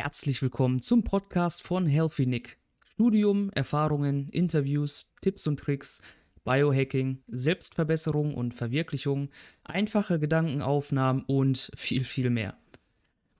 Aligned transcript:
Herzlich 0.00 0.40
willkommen 0.42 0.80
zum 0.80 1.02
Podcast 1.02 1.64
von 1.64 1.84
Healthy 1.84 2.26
Nick. 2.26 2.56
Studium, 2.92 3.50
Erfahrungen, 3.50 4.28
Interviews, 4.28 5.12
Tipps 5.22 5.44
und 5.48 5.58
Tricks, 5.58 6.02
Biohacking, 6.44 7.24
Selbstverbesserung 7.26 8.32
und 8.34 8.54
Verwirklichung, 8.54 9.28
einfache 9.64 10.20
Gedankenaufnahmen 10.20 11.24
und 11.24 11.72
viel, 11.74 12.04
viel 12.04 12.30
mehr. 12.30 12.56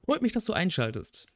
Freut 0.04 0.20
mich, 0.20 0.32
dass 0.32 0.46
du 0.46 0.52
einschaltest. 0.52 1.28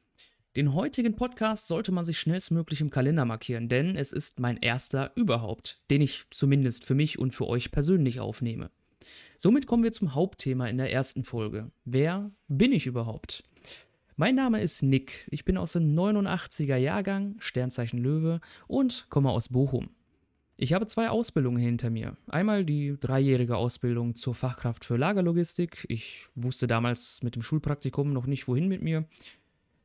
Den 0.57 0.73
heutigen 0.73 1.15
Podcast 1.15 1.69
sollte 1.69 1.93
man 1.93 2.03
sich 2.03 2.19
schnellstmöglich 2.19 2.81
im 2.81 2.89
Kalender 2.89 3.23
markieren, 3.23 3.69
denn 3.69 3.95
es 3.95 4.11
ist 4.11 4.41
mein 4.41 4.57
erster 4.57 5.13
überhaupt, 5.15 5.81
den 5.89 6.01
ich 6.01 6.25
zumindest 6.31 6.83
für 6.83 6.95
mich 6.95 7.17
und 7.17 7.31
für 7.31 7.47
euch 7.47 7.71
persönlich 7.71 8.19
aufnehme. 8.19 8.71
Somit 9.37 9.67
kommen 9.67 9.83
wir 9.83 9.93
zum 9.93 10.15
Hauptthema 10.15 10.67
in 10.67 10.77
der 10.77 10.91
ersten 10.91 11.23
Folge. 11.23 11.71
Wer 11.85 12.29
bin 12.49 12.73
ich 12.73 12.87
überhaupt? 12.87 13.45
Mein 14.15 14.35
Name 14.35 14.61
ist 14.61 14.83
Nick. 14.83 15.27
Ich 15.31 15.43
bin 15.43 15.57
aus 15.57 15.73
dem 15.73 15.95
89er 15.95 16.75
Jahrgang, 16.75 17.35
Sternzeichen 17.39 17.97
Löwe 17.97 18.41
und 18.67 19.07
komme 19.09 19.31
aus 19.31 19.49
Bochum. 19.49 19.89
Ich 20.55 20.73
habe 20.73 20.85
zwei 20.85 21.09
Ausbildungen 21.09 21.57
hinter 21.57 21.89
mir. 21.89 22.15
Einmal 22.27 22.63
die 22.63 22.95
dreijährige 22.99 23.57
Ausbildung 23.57 24.13
zur 24.13 24.35
Fachkraft 24.35 24.85
für 24.85 24.97
Lagerlogistik. 24.97 25.87
Ich 25.89 26.27
wusste 26.35 26.67
damals 26.67 27.23
mit 27.23 27.33
dem 27.33 27.41
Schulpraktikum 27.41 28.13
noch 28.13 28.27
nicht, 28.27 28.47
wohin 28.47 28.67
mit 28.67 28.83
mir. 28.83 29.07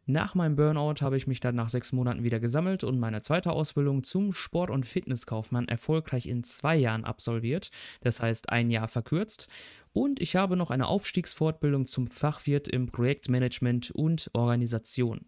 Nach 0.04 0.34
meinem 0.34 0.56
Burnout 0.56 1.02
habe 1.02 1.16
ich 1.16 1.26
mich 1.26 1.40
dann 1.40 1.54
nach 1.54 1.68
sechs 1.70 1.92
Monaten 1.92 2.22
wieder 2.22 2.40
gesammelt 2.40 2.84
und 2.84 2.98
meine 2.98 3.20
zweite 3.22 3.52
Ausbildung 3.52 4.02
zum 4.02 4.32
Sport- 4.32 4.70
und 4.70 4.86
Fitnesskaufmann 4.86 5.68
erfolgreich 5.68 6.26
in 6.26 6.44
zwei 6.44 6.76
Jahren 6.76 7.04
absolviert, 7.04 7.70
das 8.00 8.22
heißt 8.22 8.48
ein 8.48 8.70
Jahr 8.70 8.88
verkürzt. 8.88 9.48
Und 9.98 10.20
ich 10.20 10.36
habe 10.36 10.56
noch 10.56 10.70
eine 10.70 10.86
Aufstiegsfortbildung 10.86 11.84
zum 11.84 12.06
Fachwirt 12.08 12.68
im 12.68 12.86
Projektmanagement 12.86 13.90
und 13.90 14.30
Organisation. 14.32 15.26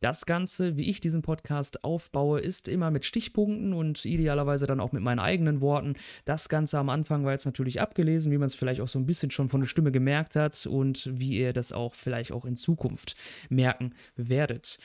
Das 0.00 0.26
Ganze, 0.26 0.76
wie 0.76 0.90
ich 0.90 1.00
diesen 1.00 1.22
Podcast 1.22 1.82
aufbaue, 1.82 2.38
ist 2.40 2.68
immer 2.68 2.90
mit 2.90 3.06
Stichpunkten 3.06 3.72
und 3.72 4.04
idealerweise 4.04 4.66
dann 4.66 4.78
auch 4.78 4.92
mit 4.92 5.02
meinen 5.02 5.20
eigenen 5.20 5.62
Worten. 5.62 5.94
Das 6.26 6.50
Ganze 6.50 6.78
am 6.78 6.90
Anfang 6.90 7.24
war 7.24 7.32
jetzt 7.32 7.46
natürlich 7.46 7.80
abgelesen, 7.80 8.30
wie 8.30 8.36
man 8.36 8.48
es 8.48 8.54
vielleicht 8.54 8.82
auch 8.82 8.88
so 8.88 8.98
ein 8.98 9.06
bisschen 9.06 9.30
schon 9.30 9.48
von 9.48 9.62
der 9.62 9.68
Stimme 9.68 9.90
gemerkt 9.90 10.36
hat 10.36 10.66
und 10.66 11.08
wie 11.10 11.38
ihr 11.38 11.54
das 11.54 11.72
auch 11.72 11.94
vielleicht 11.94 12.32
auch 12.32 12.44
in 12.44 12.56
Zukunft 12.56 13.16
merken 13.48 13.94
werdet. 14.16 14.80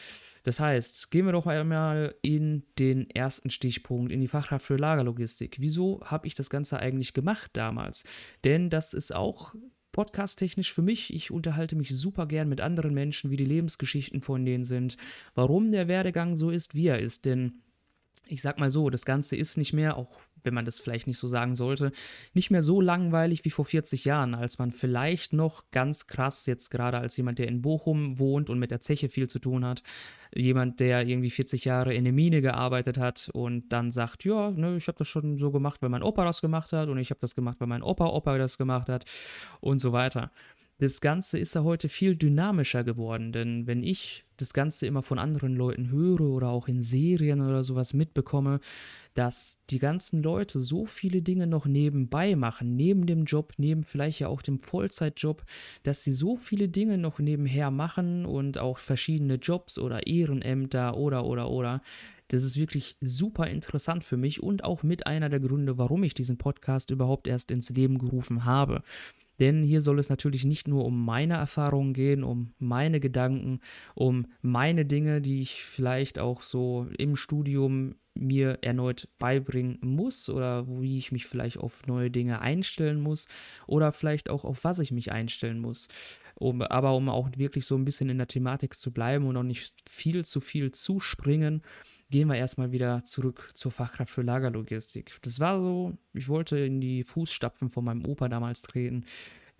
Das 0.47 0.61
heißt, 0.61 1.11
gehen 1.11 1.25
wir 1.25 1.33
doch 1.33 1.45
einmal 1.45 2.15
in 2.21 2.63
den 2.79 3.09
ersten 3.09 3.49
Stichpunkt, 3.49 4.13
in 4.13 4.21
die 4.21 4.29
Fachkraft 4.29 4.65
für 4.65 4.77
Lagerlogistik. 4.77 5.57
Wieso 5.59 5.99
habe 6.05 6.25
ich 6.25 6.35
das 6.35 6.49
Ganze 6.49 6.79
eigentlich 6.79 7.11
gemacht 7.13 7.51
damals? 7.51 8.05
Denn 8.45 8.69
das 8.69 8.93
ist 8.93 9.13
auch 9.13 9.53
podcast-technisch 9.91 10.73
für 10.73 10.83
mich. 10.83 11.13
Ich 11.13 11.31
unterhalte 11.31 11.75
mich 11.75 11.89
super 11.89 12.27
gern 12.27 12.47
mit 12.47 12.61
anderen 12.61 12.93
Menschen, 12.93 13.29
wie 13.29 13.35
die 13.35 13.43
Lebensgeschichten 13.43 14.21
von 14.21 14.45
denen 14.45 14.63
sind, 14.63 14.95
warum 15.35 15.69
der 15.69 15.89
Werdegang 15.89 16.37
so 16.37 16.49
ist, 16.49 16.73
wie 16.73 16.87
er 16.87 16.99
ist. 16.99 17.25
Denn 17.25 17.63
ich 18.25 18.41
sag 18.41 18.57
mal 18.57 18.71
so, 18.71 18.89
das 18.89 19.03
Ganze 19.03 19.35
ist 19.35 19.57
nicht 19.57 19.73
mehr, 19.73 19.97
auch 19.97 20.17
wenn 20.47 20.55
man 20.55 20.65
das 20.65 20.79
vielleicht 20.79 21.05
nicht 21.05 21.19
so 21.19 21.27
sagen 21.27 21.55
sollte, 21.55 21.91
nicht 22.33 22.49
mehr 22.49 22.63
so 22.63 22.81
langweilig 22.81 23.45
wie 23.45 23.51
vor 23.51 23.65
40 23.65 24.05
Jahren, 24.05 24.33
als 24.33 24.57
man 24.57 24.71
vielleicht 24.71 25.33
noch 25.33 25.65
ganz 25.71 26.07
krass 26.07 26.47
jetzt 26.47 26.71
gerade 26.71 26.97
als 26.97 27.15
jemand, 27.17 27.37
der 27.37 27.47
in 27.47 27.61
Bochum 27.61 28.17
wohnt 28.17 28.49
und 28.49 28.57
mit 28.57 28.71
der 28.71 28.79
Zeche 28.79 29.09
viel 29.09 29.27
zu 29.27 29.37
tun 29.37 29.65
hat, 29.65 29.83
jemand, 30.33 30.79
der 30.79 31.05
irgendwie 31.05 31.29
40 31.29 31.65
Jahre 31.65 31.93
in 31.93 32.05
der 32.05 32.13
Mine 32.13 32.41
gearbeitet 32.41 32.97
hat 32.97 33.29
und 33.33 33.69
dann 33.69 33.91
sagt, 33.91 34.23
ja, 34.23 34.51
ne, 34.51 34.75
ich 34.77 34.87
habe 34.87 34.97
das 34.97 35.07
schon 35.07 35.37
so 35.37 35.51
gemacht, 35.51 35.81
weil 35.81 35.89
mein 35.89 36.03
Opa 36.03 36.25
das 36.25 36.41
gemacht 36.41 36.73
hat 36.73 36.89
und 36.89 36.97
ich 36.97 37.09
habe 37.11 37.19
das 37.19 37.35
gemacht, 37.35 37.59
weil 37.59 37.67
mein 37.67 37.83
Opa 37.83 38.07
Opa 38.07 38.37
das 38.37 38.57
gemacht 38.57 38.89
hat 38.89 39.05
und 39.59 39.79
so 39.79 39.91
weiter 39.91 40.31
das 40.79 41.01
Ganze 41.01 41.39
ist 41.39 41.55
ja 41.55 41.63
heute 41.63 41.89
viel 41.89 42.15
dynamischer 42.15 42.83
geworden, 42.83 43.31
denn 43.31 43.65
wenn 43.65 43.81
ich 43.81 44.25
das 44.37 44.53
Ganze 44.53 44.85
immer 44.85 45.01
von 45.01 45.17
anderen 45.17 45.55
Leuten 45.55 45.89
höre 45.89 46.21
oder 46.21 46.49
auch 46.49 46.67
in 46.67 46.83
Serien 46.83 47.41
oder 47.41 47.63
sowas 47.63 47.95
mitbekomme, 47.95 48.59
dass 49.15 49.57
die 49.71 49.79
ganzen 49.79 50.21
Leute 50.21 50.59
so 50.59 50.85
viele 50.85 51.23
Dinge 51.23 51.47
noch 51.47 51.65
nebenbei 51.65 52.35
machen, 52.35 52.75
neben 52.75 53.07
dem 53.07 53.25
Job, 53.25 53.53
neben 53.57 53.83
vielleicht 53.83 54.19
ja 54.19 54.27
auch 54.27 54.43
dem 54.43 54.59
Vollzeitjob, 54.59 55.43
dass 55.81 56.03
sie 56.03 56.11
so 56.11 56.35
viele 56.35 56.69
Dinge 56.69 56.99
noch 56.99 57.17
nebenher 57.17 57.71
machen 57.71 58.25
und 58.25 58.59
auch 58.59 58.77
verschiedene 58.77 59.35
Jobs 59.35 59.79
oder 59.79 60.05
Ehrenämter 60.05 60.95
oder 60.95 61.25
oder 61.25 61.49
oder. 61.49 61.81
Das 62.27 62.43
ist 62.43 62.57
wirklich 62.57 62.97
super 63.01 63.47
interessant 63.47 64.03
für 64.03 64.17
mich 64.17 64.43
und 64.43 64.63
auch 64.63 64.83
mit 64.83 65.07
einer 65.07 65.29
der 65.29 65.39
Gründe, 65.39 65.79
warum 65.79 66.03
ich 66.03 66.13
diesen 66.13 66.37
Podcast 66.37 66.91
überhaupt 66.91 67.25
erst 67.25 67.49
ins 67.49 67.69
Leben 67.69 67.97
gerufen 67.97 68.45
habe. 68.45 68.83
Denn 69.39 69.63
hier 69.63 69.81
soll 69.81 69.99
es 69.99 70.09
natürlich 70.09 70.45
nicht 70.45 70.67
nur 70.67 70.85
um 70.85 71.05
meine 71.05 71.35
Erfahrungen 71.35 71.93
gehen, 71.93 72.23
um 72.23 72.53
meine 72.59 72.99
Gedanken, 72.99 73.59
um 73.95 74.27
meine 74.41 74.85
Dinge, 74.85 75.21
die 75.21 75.41
ich 75.41 75.63
vielleicht 75.63 76.19
auch 76.19 76.41
so 76.41 76.87
im 76.97 77.15
Studium 77.15 77.95
mir 78.19 78.59
erneut 78.61 79.07
beibringen 79.19 79.79
muss 79.81 80.29
oder 80.29 80.67
wie 80.67 80.97
ich 80.97 81.11
mich 81.11 81.25
vielleicht 81.25 81.57
auf 81.57 81.85
neue 81.87 82.11
Dinge 82.11 82.41
einstellen 82.41 82.99
muss 82.99 83.27
oder 83.65 83.91
vielleicht 83.91 84.29
auch 84.29 84.45
auf 84.45 84.63
was 84.63 84.79
ich 84.79 84.91
mich 84.91 85.11
einstellen 85.11 85.59
muss. 85.59 85.87
Um, 86.39 86.61
aber 86.61 86.95
um 86.95 87.09
auch 87.09 87.29
wirklich 87.35 87.65
so 87.65 87.75
ein 87.75 87.83
bisschen 87.83 88.09
in 88.09 88.19
der 88.19 88.27
Thematik 88.27 88.75
zu 88.75 88.91
bleiben 88.91 89.25
und 89.25 89.35
auch 89.37 89.43
nicht 89.43 89.73
viel 89.89 90.23
zu 90.23 90.39
viel 90.39 90.71
zu 90.71 90.99
springen, 90.99 91.63
gehen 92.11 92.27
wir 92.27 92.35
erstmal 92.35 92.71
wieder 92.71 93.03
zurück 93.03 93.51
zur 93.55 93.71
Fachkraft 93.71 94.13
für 94.13 94.21
Lagerlogistik. 94.21 95.17
Das 95.23 95.39
war 95.39 95.59
so, 95.59 95.97
ich 96.13 96.29
wollte 96.29 96.59
in 96.59 96.79
die 96.79 97.03
Fußstapfen 97.03 97.69
von 97.69 97.85
meinem 97.85 98.05
Opa 98.05 98.29
damals 98.29 98.61
treten 98.61 99.03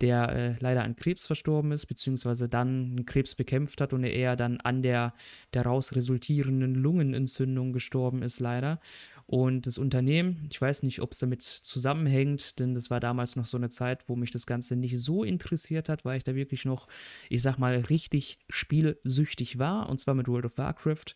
der 0.00 0.28
äh, 0.28 0.54
leider 0.60 0.84
an 0.84 0.96
Krebs 0.96 1.26
verstorben 1.26 1.72
ist, 1.72 1.86
beziehungsweise 1.86 2.48
dann 2.48 3.04
Krebs 3.06 3.34
bekämpft 3.34 3.80
hat 3.80 3.92
und 3.92 4.04
er 4.04 4.36
dann 4.36 4.60
an 4.60 4.82
der 4.82 5.12
daraus 5.50 5.94
resultierenden 5.96 6.74
Lungenentzündung 6.74 7.72
gestorben 7.72 8.22
ist, 8.22 8.40
leider. 8.40 8.80
Und 9.26 9.66
das 9.66 9.76
Unternehmen, 9.76 10.46
ich 10.50 10.60
weiß 10.60 10.84
nicht, 10.84 11.02
ob 11.02 11.12
es 11.12 11.18
damit 11.18 11.42
zusammenhängt, 11.42 12.58
denn 12.58 12.74
das 12.74 12.90
war 12.90 13.00
damals 13.00 13.36
noch 13.36 13.44
so 13.44 13.56
eine 13.56 13.68
Zeit, 13.68 14.08
wo 14.08 14.16
mich 14.16 14.30
das 14.30 14.46
Ganze 14.46 14.76
nicht 14.76 14.98
so 14.98 15.24
interessiert 15.24 15.88
hat, 15.88 16.04
weil 16.04 16.16
ich 16.16 16.24
da 16.24 16.34
wirklich 16.34 16.64
noch, 16.64 16.88
ich 17.28 17.42
sag 17.42 17.58
mal, 17.58 17.76
richtig 17.76 18.38
spielsüchtig 18.48 19.58
war, 19.58 19.88
und 19.88 19.98
zwar 19.98 20.14
mit 20.14 20.28
World 20.28 20.46
of 20.46 20.58
Warcraft. 20.58 21.14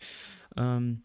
Ähm, 0.56 1.04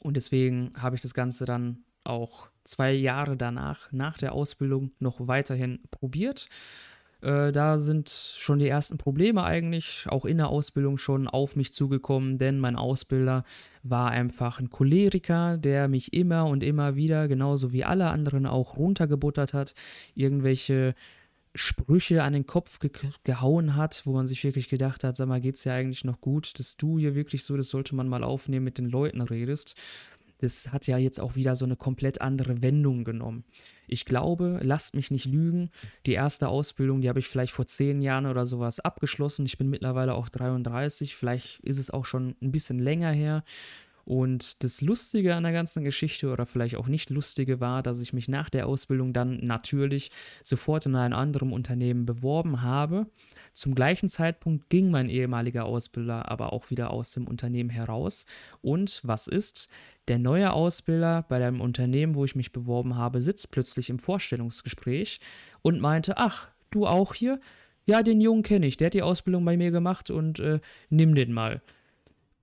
und 0.00 0.16
deswegen 0.16 0.72
habe 0.76 0.94
ich 0.94 1.02
das 1.02 1.14
Ganze 1.14 1.46
dann 1.46 1.84
auch 2.04 2.48
zwei 2.62 2.92
Jahre 2.92 3.36
danach, 3.36 3.90
nach 3.92 4.18
der 4.18 4.32
Ausbildung, 4.32 4.92
noch 4.98 5.26
weiterhin 5.26 5.80
probiert. 5.90 6.48
Äh, 7.22 7.52
da 7.52 7.78
sind 7.78 8.10
schon 8.10 8.58
die 8.58 8.68
ersten 8.68 8.98
Probleme 8.98 9.42
eigentlich, 9.44 10.06
auch 10.08 10.24
in 10.24 10.36
der 10.36 10.48
Ausbildung 10.48 10.98
schon 10.98 11.28
auf 11.28 11.56
mich 11.56 11.72
zugekommen, 11.72 12.38
denn 12.38 12.58
mein 12.58 12.76
Ausbilder 12.76 13.44
war 13.82 14.10
einfach 14.10 14.60
ein 14.60 14.70
Choleriker, 14.70 15.56
der 15.56 15.88
mich 15.88 16.12
immer 16.12 16.46
und 16.46 16.62
immer 16.62 16.96
wieder, 16.96 17.28
genauso 17.28 17.72
wie 17.72 17.84
alle 17.84 18.08
anderen 18.08 18.46
auch 18.46 18.76
runtergebuttert 18.76 19.54
hat, 19.54 19.74
irgendwelche 20.14 20.94
Sprüche 21.54 22.22
an 22.22 22.34
den 22.34 22.44
Kopf 22.44 22.80
ge 22.80 22.90
gehauen 23.24 23.76
hat, 23.76 24.02
wo 24.04 24.12
man 24.12 24.26
sich 24.26 24.44
wirklich 24.44 24.68
gedacht 24.68 25.04
hat, 25.04 25.16
sag 25.16 25.28
mal, 25.28 25.40
geht's 25.40 25.64
ja 25.64 25.72
eigentlich 25.72 26.04
noch 26.04 26.20
gut, 26.20 26.58
dass 26.58 26.76
du 26.76 26.98
hier 26.98 27.14
wirklich 27.14 27.44
so, 27.44 27.56
das 27.56 27.70
sollte 27.70 27.94
man 27.94 28.08
mal 28.08 28.24
aufnehmen, 28.24 28.64
mit 28.64 28.76
den 28.76 28.90
Leuten 28.90 29.22
redest 29.22 29.74
das 30.38 30.72
hat 30.72 30.86
ja 30.86 30.98
jetzt 30.98 31.20
auch 31.20 31.34
wieder 31.34 31.56
so 31.56 31.64
eine 31.64 31.76
komplett 31.76 32.20
andere 32.20 32.62
Wendung 32.62 33.04
genommen. 33.04 33.44
Ich 33.88 34.04
glaube, 34.04 34.60
lasst 34.62 34.94
mich 34.94 35.10
nicht 35.10 35.26
lügen, 35.26 35.70
die 36.06 36.12
erste 36.12 36.48
Ausbildung, 36.48 37.00
die 37.00 37.08
habe 37.08 37.18
ich 37.18 37.28
vielleicht 37.28 37.52
vor 37.52 37.66
zehn 37.66 38.02
Jahren 38.02 38.26
oder 38.26 38.46
sowas 38.46 38.80
abgeschlossen. 38.80 39.46
Ich 39.46 39.58
bin 39.58 39.70
mittlerweile 39.70 40.14
auch 40.14 40.28
33, 40.28 41.14
vielleicht 41.16 41.60
ist 41.60 41.78
es 41.78 41.90
auch 41.90 42.04
schon 42.04 42.36
ein 42.42 42.52
bisschen 42.52 42.78
länger 42.78 43.10
her. 43.10 43.44
Und 44.06 44.62
das 44.62 44.82
Lustige 44.82 45.34
an 45.34 45.42
der 45.42 45.52
ganzen 45.52 45.82
Geschichte 45.82 46.30
oder 46.30 46.46
vielleicht 46.46 46.76
auch 46.76 46.86
nicht 46.86 47.10
Lustige 47.10 47.58
war, 47.58 47.82
dass 47.82 48.00
ich 48.00 48.12
mich 48.12 48.28
nach 48.28 48.48
der 48.48 48.68
Ausbildung 48.68 49.12
dann 49.12 49.44
natürlich 49.44 50.12
sofort 50.44 50.86
in 50.86 50.94
einem 50.94 51.18
anderen 51.18 51.52
Unternehmen 51.52 52.06
beworben 52.06 52.62
habe. 52.62 53.08
Zum 53.52 53.74
gleichen 53.74 54.08
Zeitpunkt 54.08 54.70
ging 54.70 54.92
mein 54.92 55.08
ehemaliger 55.08 55.64
Ausbilder 55.64 56.30
aber 56.30 56.52
auch 56.52 56.70
wieder 56.70 56.90
aus 56.90 57.10
dem 57.10 57.26
Unternehmen 57.26 57.68
heraus. 57.68 58.26
Und 58.62 59.00
was 59.02 59.26
ist? 59.26 59.70
Der 60.08 60.18
neue 60.18 60.52
Ausbilder 60.52 61.24
bei 61.28 61.38
dem 61.38 61.60
Unternehmen, 61.60 62.14
wo 62.14 62.24
ich 62.24 62.36
mich 62.36 62.52
beworben 62.52 62.96
habe, 62.96 63.20
sitzt 63.20 63.50
plötzlich 63.50 63.90
im 63.90 63.98
Vorstellungsgespräch 63.98 65.20
und 65.62 65.80
meinte, 65.80 66.16
ach, 66.16 66.48
du 66.70 66.86
auch 66.86 67.14
hier? 67.14 67.40
Ja, 67.86 68.02
den 68.02 68.20
Jungen 68.20 68.42
kenne 68.42 68.66
ich, 68.66 68.76
der 68.76 68.86
hat 68.86 68.94
die 68.94 69.02
Ausbildung 69.02 69.44
bei 69.44 69.56
mir 69.56 69.70
gemacht 69.70 70.10
und 70.10 70.40
äh, 70.40 70.60
nimm 70.90 71.14
den 71.14 71.32
mal 71.32 71.62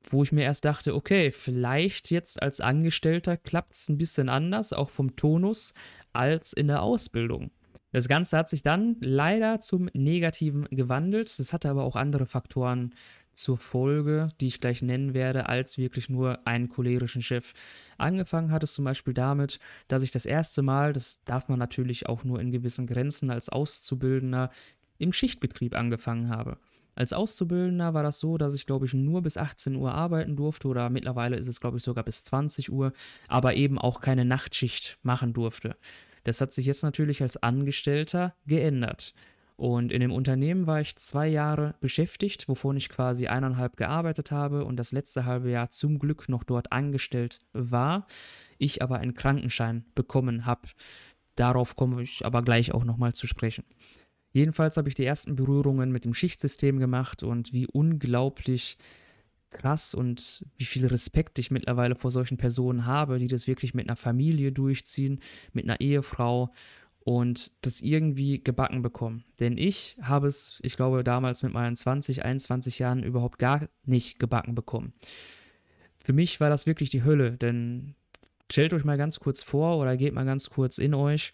wo 0.10 0.24
ich 0.24 0.32
mir 0.32 0.44
erst 0.44 0.66
dachte, 0.66 0.96
okay, 0.96 1.32
vielleicht 1.32 2.12
jetzt 2.12 2.42
als 2.42 2.60
Angestellter 2.60 3.38
klappt 3.38 3.74
es 3.74 3.90
ein 3.90 3.98
bisschen 3.98 4.30
anders, 4.30 4.74
auch 4.74 4.90
vom 4.90 5.16
Tonus, 5.16 5.74
als 6.12 6.54
in 6.54 6.68
der 6.68 6.82
Ausbildung. 6.82 7.52
Das 7.92 8.08
Ganze 8.08 8.38
hat 8.38 8.50
sich 8.50 8.64
dann 8.64 8.98
leider 9.02 9.60
zum 9.60 9.90
Negativen 9.94 10.66
gewandelt. 10.72 11.38
Das 11.38 11.54
hatte 11.54 11.70
aber 11.70 11.84
auch 11.84 11.96
andere 11.96 12.26
Faktoren 12.26 12.96
zur 13.34 13.58
Folge, 13.58 14.30
die 14.40 14.48
ich 14.48 14.60
gleich 14.60 14.82
nennen 14.82 15.14
werde, 15.14 15.50
als 15.50 15.78
wirklich 15.78 16.10
nur 16.10 16.46
einen 16.46 16.70
cholerischen 16.70 17.22
Chef. 17.22 17.54
Angefangen 17.98 18.52
hat 18.52 18.64
es 18.64 18.74
zum 18.74 18.86
Beispiel 18.86 19.14
damit, 19.14 19.60
dass 19.88 20.04
ich 20.04 20.12
das 20.12 20.26
erste 20.26 20.62
Mal, 20.62 20.94
das 20.94 21.24
darf 21.26 21.50
man 21.50 21.60
natürlich 21.60 22.08
auch 22.08 22.24
nur 22.24 22.40
in 22.40 22.52
gewissen 22.52 22.88
Grenzen 22.88 23.30
als 23.30 23.50
Auszubildender 23.50 24.50
im 24.98 25.14
Schichtbetrieb 25.14 25.76
angefangen 25.76 26.30
habe. 26.30 26.58
Als 26.96 27.14
Auszubildender 27.14 27.94
war 27.94 28.04
das 28.04 28.20
so, 28.20 28.38
dass 28.38 28.54
ich, 28.54 28.66
glaube 28.66 28.86
ich, 28.86 28.94
nur 28.94 29.24
bis 29.24 29.38
18 29.38 29.76
Uhr 29.76 29.94
arbeiten 29.94 30.36
durfte 30.36 30.68
oder 30.68 30.90
mittlerweile 30.90 31.36
ist 31.36 31.48
es, 31.48 31.60
glaube 31.60 31.78
ich, 31.78 31.84
sogar 31.84 32.04
bis 32.04 32.24
20 32.24 32.72
Uhr, 32.72 32.94
aber 33.28 33.56
eben 33.56 33.80
auch 33.80 34.00
keine 34.00 34.26
Nachtschicht 34.26 35.00
machen 35.02 35.34
durfte. 35.34 35.76
Das 36.24 36.40
hat 36.40 36.54
sich 36.54 36.66
jetzt 36.66 36.84
natürlich 36.84 37.22
als 37.22 37.42
Angestellter 37.42 38.36
geändert. 38.46 39.14
Und 39.56 39.92
in 39.92 40.00
dem 40.00 40.12
Unternehmen 40.12 40.66
war 40.66 40.82
ich 40.82 40.96
zwei 40.96 41.28
Jahre 41.28 41.76
beschäftigt, 41.80 42.48
wovon 42.48 42.76
ich 42.76 42.90
quasi 42.90 43.28
eineinhalb 43.28 43.78
gearbeitet 43.78 44.32
habe 44.32 44.66
und 44.66 44.78
das 44.78 44.92
letzte 44.92 45.26
halbe 45.26 45.52
Jahr 45.52 45.70
zum 45.70 46.00
Glück 46.00 46.28
noch 46.28 46.44
dort 46.44 46.72
angestellt 46.72 47.40
war. 47.54 48.08
Ich 48.58 48.82
aber 48.82 48.98
einen 48.98 49.14
Krankenschein 49.14 49.86
bekommen 49.96 50.46
habe. 50.46 50.70
Darauf 51.36 51.76
komme 51.76 52.02
ich 52.02 52.26
aber 52.26 52.42
gleich 52.42 52.74
auch 52.74 52.84
nochmal 52.84 53.14
zu 53.14 53.28
sprechen. 53.28 53.64
Jedenfalls 54.32 54.78
habe 54.78 54.90
ich 54.90 54.96
die 54.96 55.06
ersten 55.06 55.36
Berührungen 55.36 55.92
mit 55.92 56.06
dem 56.06 56.14
Schichtsystem 56.16 56.80
gemacht 56.80 57.22
und 57.22 57.54
wie 57.54 57.68
unglaublich 57.68 58.78
krass 59.52 59.94
und 59.94 60.44
wie 60.58 60.66
viel 60.66 60.88
Respekt 60.88 61.38
ich 61.38 61.52
mittlerweile 61.52 61.96
vor 61.96 62.10
solchen 62.10 62.38
Personen 62.38 62.88
habe, 62.88 63.20
die 63.20 63.28
das 63.28 63.46
wirklich 63.46 63.76
mit 63.76 63.88
einer 63.88 63.96
Familie 63.96 64.52
durchziehen, 64.52 65.20
mit 65.54 65.66
einer 65.66 65.80
Ehefrau 65.80 66.52
und 67.06 67.52
das 67.62 67.82
irgendwie 67.82 68.42
gebacken 68.42 68.82
bekommen. 68.82 69.26
Denn 69.40 69.58
ich 69.58 69.98
habe 70.02 70.28
es, 70.28 70.60
ich 70.64 70.76
glaube, 70.76 71.04
damals 71.04 71.44
mit 71.44 71.54
meinen 71.54 71.76
20, 71.76 72.24
21 72.24 72.80
Jahren 72.80 73.04
überhaupt 73.04 73.40
gar 73.40 73.68
nicht 73.86 74.20
gebacken 74.20 74.56
bekommen. 74.56 74.94
Für 75.98 76.14
mich 76.14 76.40
war 76.40 76.50
das 76.50 76.66
wirklich 76.66 76.90
die 76.90 77.04
Hölle, 77.04 77.34
denn 77.34 77.96
stellt 78.52 78.74
euch 78.74 78.86
mal 78.86 78.98
ganz 78.98 79.20
kurz 79.20 79.44
vor 79.44 79.78
oder 79.78 79.98
geht 79.98 80.14
mal 80.14 80.26
ganz 80.26 80.50
kurz 80.50 80.78
in 80.78 80.94
euch 80.94 81.34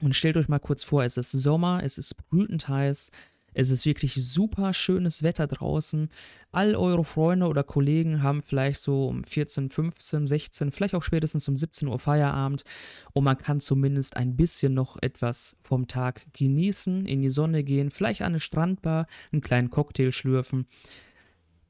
und 0.00 0.14
stellt 0.14 0.36
euch 0.36 0.48
mal 0.48 0.58
kurz 0.58 0.82
vor, 0.84 1.04
es 1.04 1.16
ist 1.16 1.32
Sommer, 1.32 1.80
es 1.82 1.96
ist 1.96 2.16
brütend 2.28 2.68
heiß, 2.68 3.12
es 3.54 3.70
ist 3.70 3.86
wirklich 3.86 4.14
super 4.14 4.72
schönes 4.72 5.22
Wetter 5.22 5.46
draußen. 5.46 6.08
All 6.52 6.74
eure 6.74 7.04
Freunde 7.04 7.46
oder 7.46 7.62
Kollegen 7.62 8.22
haben 8.22 8.42
vielleicht 8.42 8.80
so 8.80 9.08
um 9.08 9.24
14, 9.24 9.70
15, 9.70 10.26
16, 10.26 10.72
vielleicht 10.72 10.94
auch 10.94 11.02
spätestens 11.02 11.48
um 11.48 11.56
17 11.56 11.88
Uhr 11.88 11.98
Feierabend 11.98 12.64
und 13.12 13.24
man 13.24 13.38
kann 13.38 13.60
zumindest 13.60 14.16
ein 14.16 14.36
bisschen 14.36 14.74
noch 14.74 14.96
etwas 15.00 15.56
vom 15.62 15.86
Tag 15.86 16.26
genießen, 16.32 17.06
in 17.06 17.22
die 17.22 17.30
Sonne 17.30 17.64
gehen, 17.64 17.90
vielleicht 17.90 18.22
an 18.22 18.32
eine 18.32 18.40
Strandbar, 18.40 19.06
einen 19.32 19.42
kleinen 19.42 19.70
Cocktail 19.70 20.12
schlürfen. 20.12 20.66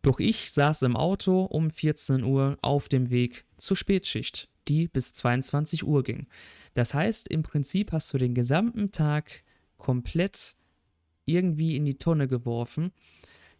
Doch 0.03 0.19
ich 0.19 0.51
saß 0.51 0.83
im 0.83 0.97
Auto 0.97 1.43
um 1.45 1.71
14 1.71 2.25
Uhr 2.25 2.59
auf 2.61 2.89
dem 2.89 3.11
Weg 3.11 3.45
zur 3.57 3.77
Spätschicht, 3.77 4.49
die 4.69 4.89
bis 4.89 5.13
22 5.13 5.85
Uhr 5.85 6.03
ging. 6.03 6.27
Das 6.75 6.95
heißt, 6.95 7.29
im 7.29 7.43
Prinzip 7.43 7.93
hast 7.93 8.13
du 8.13 8.19
den 8.19 8.35
gesamten 8.35 8.91
Tag 8.91 9.45
komplett 9.77 10.57
irgendwie 11.25 11.77
in 11.77 11.85
die 11.85 11.99
Tonne 11.99 12.29
geworfen. 12.29 12.93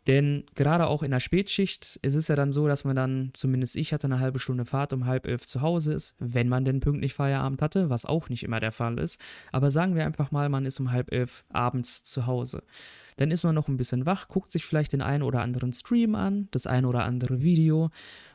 Denn 0.09 0.45
gerade 0.57 0.89
auch 0.89 1.05
in 1.05 1.13
der 1.13 1.21
Spätschicht 1.21 2.01
ist 2.03 2.17
es 2.17 2.27
ja 2.27 2.35
dann 2.35 2.51
so, 2.51 2.67
dass 2.67 2.85
man 2.85 2.97
dann, 2.97 3.31
zumindest 3.35 3.77
ich 3.77 3.93
hatte 3.93 4.09
eine 4.09 4.19
halbe 4.19 4.41
Stunde 4.41 4.65
Fahrt 4.65 4.93
um 4.93 5.07
halb 5.07 5.29
elf 5.29 5.47
zu 5.47 5.61
Hause 5.61 5.93
ist, 5.93 6.17
wenn 6.19 6.49
man 6.49 6.65
denn 6.65 6.81
pünktlich 6.81 7.15
Feierabend 7.15 7.63
hatte, 7.63 7.89
was 7.89 8.05
auch 8.05 8.29
nicht 8.29 8.43
immer 8.43 8.59
der 8.59 8.73
Fall 8.73 8.99
ist. 8.99 9.21
Aber 9.53 9.71
sagen 9.71 9.95
wir 9.95 10.05
einfach 10.05 10.33
mal, 10.33 10.49
man 10.49 10.67
ist 10.67 10.81
um 10.81 10.91
halb 10.91 11.13
elf 11.13 11.45
abends 11.51 12.03
zu 12.03 12.27
Hause. 12.27 12.65
Dann 13.17 13.31
ist 13.31 13.45
man 13.45 13.55
noch 13.55 13.69
ein 13.69 13.77
bisschen 13.77 14.05
wach, 14.05 14.27
guckt 14.27 14.51
sich 14.51 14.65
vielleicht 14.65 14.93
den 14.93 15.03
einen 15.03 15.23
oder 15.23 15.41
anderen 15.41 15.73
Stream 15.73 16.17
an, 16.17 16.49
das 16.51 16.67
ein 16.67 16.85
oder 16.85 17.05
andere 17.05 17.41
Video 17.43 17.91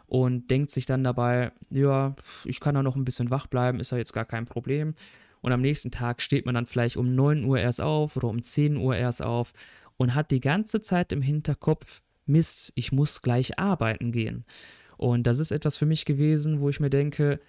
und 0.05 0.49
denkt 0.49 0.69
sich 0.69 0.85
dann 0.85 1.03
dabei, 1.03 1.51
ja, 1.69 2.15
ich 2.45 2.61
kann 2.61 2.75
da 2.75 2.83
noch 2.83 2.95
ein 2.95 3.03
bisschen 3.03 3.29
wach 3.29 3.47
bleiben, 3.47 3.81
ist 3.81 3.91
ja 3.91 3.97
jetzt 3.97 4.13
gar 4.13 4.25
kein 4.25 4.45
Problem. 4.45 4.93
Und 5.41 5.51
am 5.51 5.61
nächsten 5.61 5.91
Tag 5.91 6.21
steht 6.21 6.45
man 6.45 6.55
dann 6.55 6.65
vielleicht 6.65 6.97
um 6.97 7.13
9 7.15 7.45
Uhr 7.45 7.59
erst 7.59 7.81
auf 7.81 8.15
oder 8.17 8.27
um 8.27 8.41
10 8.41 8.77
Uhr 8.77 8.95
erst 8.95 9.21
auf 9.21 9.53
und 9.97 10.15
hat 10.15 10.31
die 10.31 10.39
ganze 10.39 10.81
Zeit 10.81 11.11
im 11.11 11.21
Hinterkopf, 11.21 12.01
Mist, 12.25 12.73
ich 12.75 12.91
muss 12.91 13.21
gleich 13.21 13.57
arbeiten 13.57 14.11
gehen. 14.11 14.45
Und 14.97 15.27
das 15.27 15.39
ist 15.39 15.51
etwas 15.51 15.77
für 15.77 15.85
mich 15.85 16.05
gewesen, 16.05 16.59
wo 16.59 16.69
ich 16.69 16.79
mir 16.79 16.89
denke, 16.89 17.39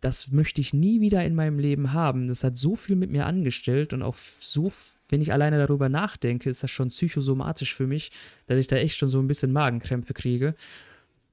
das 0.00 0.30
möchte 0.30 0.60
ich 0.60 0.72
nie 0.72 1.00
wieder 1.00 1.24
in 1.24 1.34
meinem 1.34 1.58
Leben 1.58 1.92
haben. 1.92 2.28
Das 2.28 2.44
hat 2.44 2.56
so 2.56 2.76
viel 2.76 2.94
mit 2.94 3.10
mir 3.10 3.26
angestellt 3.26 3.92
und 3.92 4.02
auch 4.02 4.14
so, 4.14 4.70
wenn 5.08 5.20
ich 5.20 5.32
alleine 5.32 5.58
darüber 5.58 5.88
nachdenke, 5.88 6.48
ist 6.48 6.62
das 6.62 6.70
schon 6.70 6.88
psychosomatisch 6.88 7.74
für 7.74 7.86
mich, 7.86 8.12
dass 8.46 8.58
ich 8.58 8.68
da 8.68 8.76
echt 8.76 8.96
schon 8.96 9.08
so 9.08 9.18
ein 9.18 9.26
bisschen 9.26 9.52
Magenkrämpfe 9.52 10.14
kriege. 10.14 10.54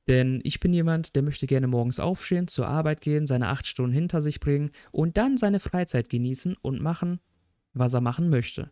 Denn 0.07 0.40
ich 0.44 0.60
bin 0.60 0.74
jemand, 0.74 1.16
der 1.16 1.24
möchte 1.24 1.48
gerne 1.48 1.68
morgens 1.68 2.00
aufstehen, 2.00 2.48
zur 2.48 2.68
Arbeit 2.68 3.02
gehen, 3.02 3.25
seine 3.25 3.48
acht 3.48 3.66
Stunden 3.66 3.94
hinter 3.94 4.22
sich 4.22 4.40
bringen 4.40 4.72
und 4.92 5.18
dann 5.18 5.38
seine 5.38 5.60
Freizeit 5.60 6.10
genießen 6.10 6.56
und 6.62 6.81
machen, 6.81 7.19
was 7.74 7.94
er 7.94 8.02
machen 8.02 8.30
möchte. 8.30 8.69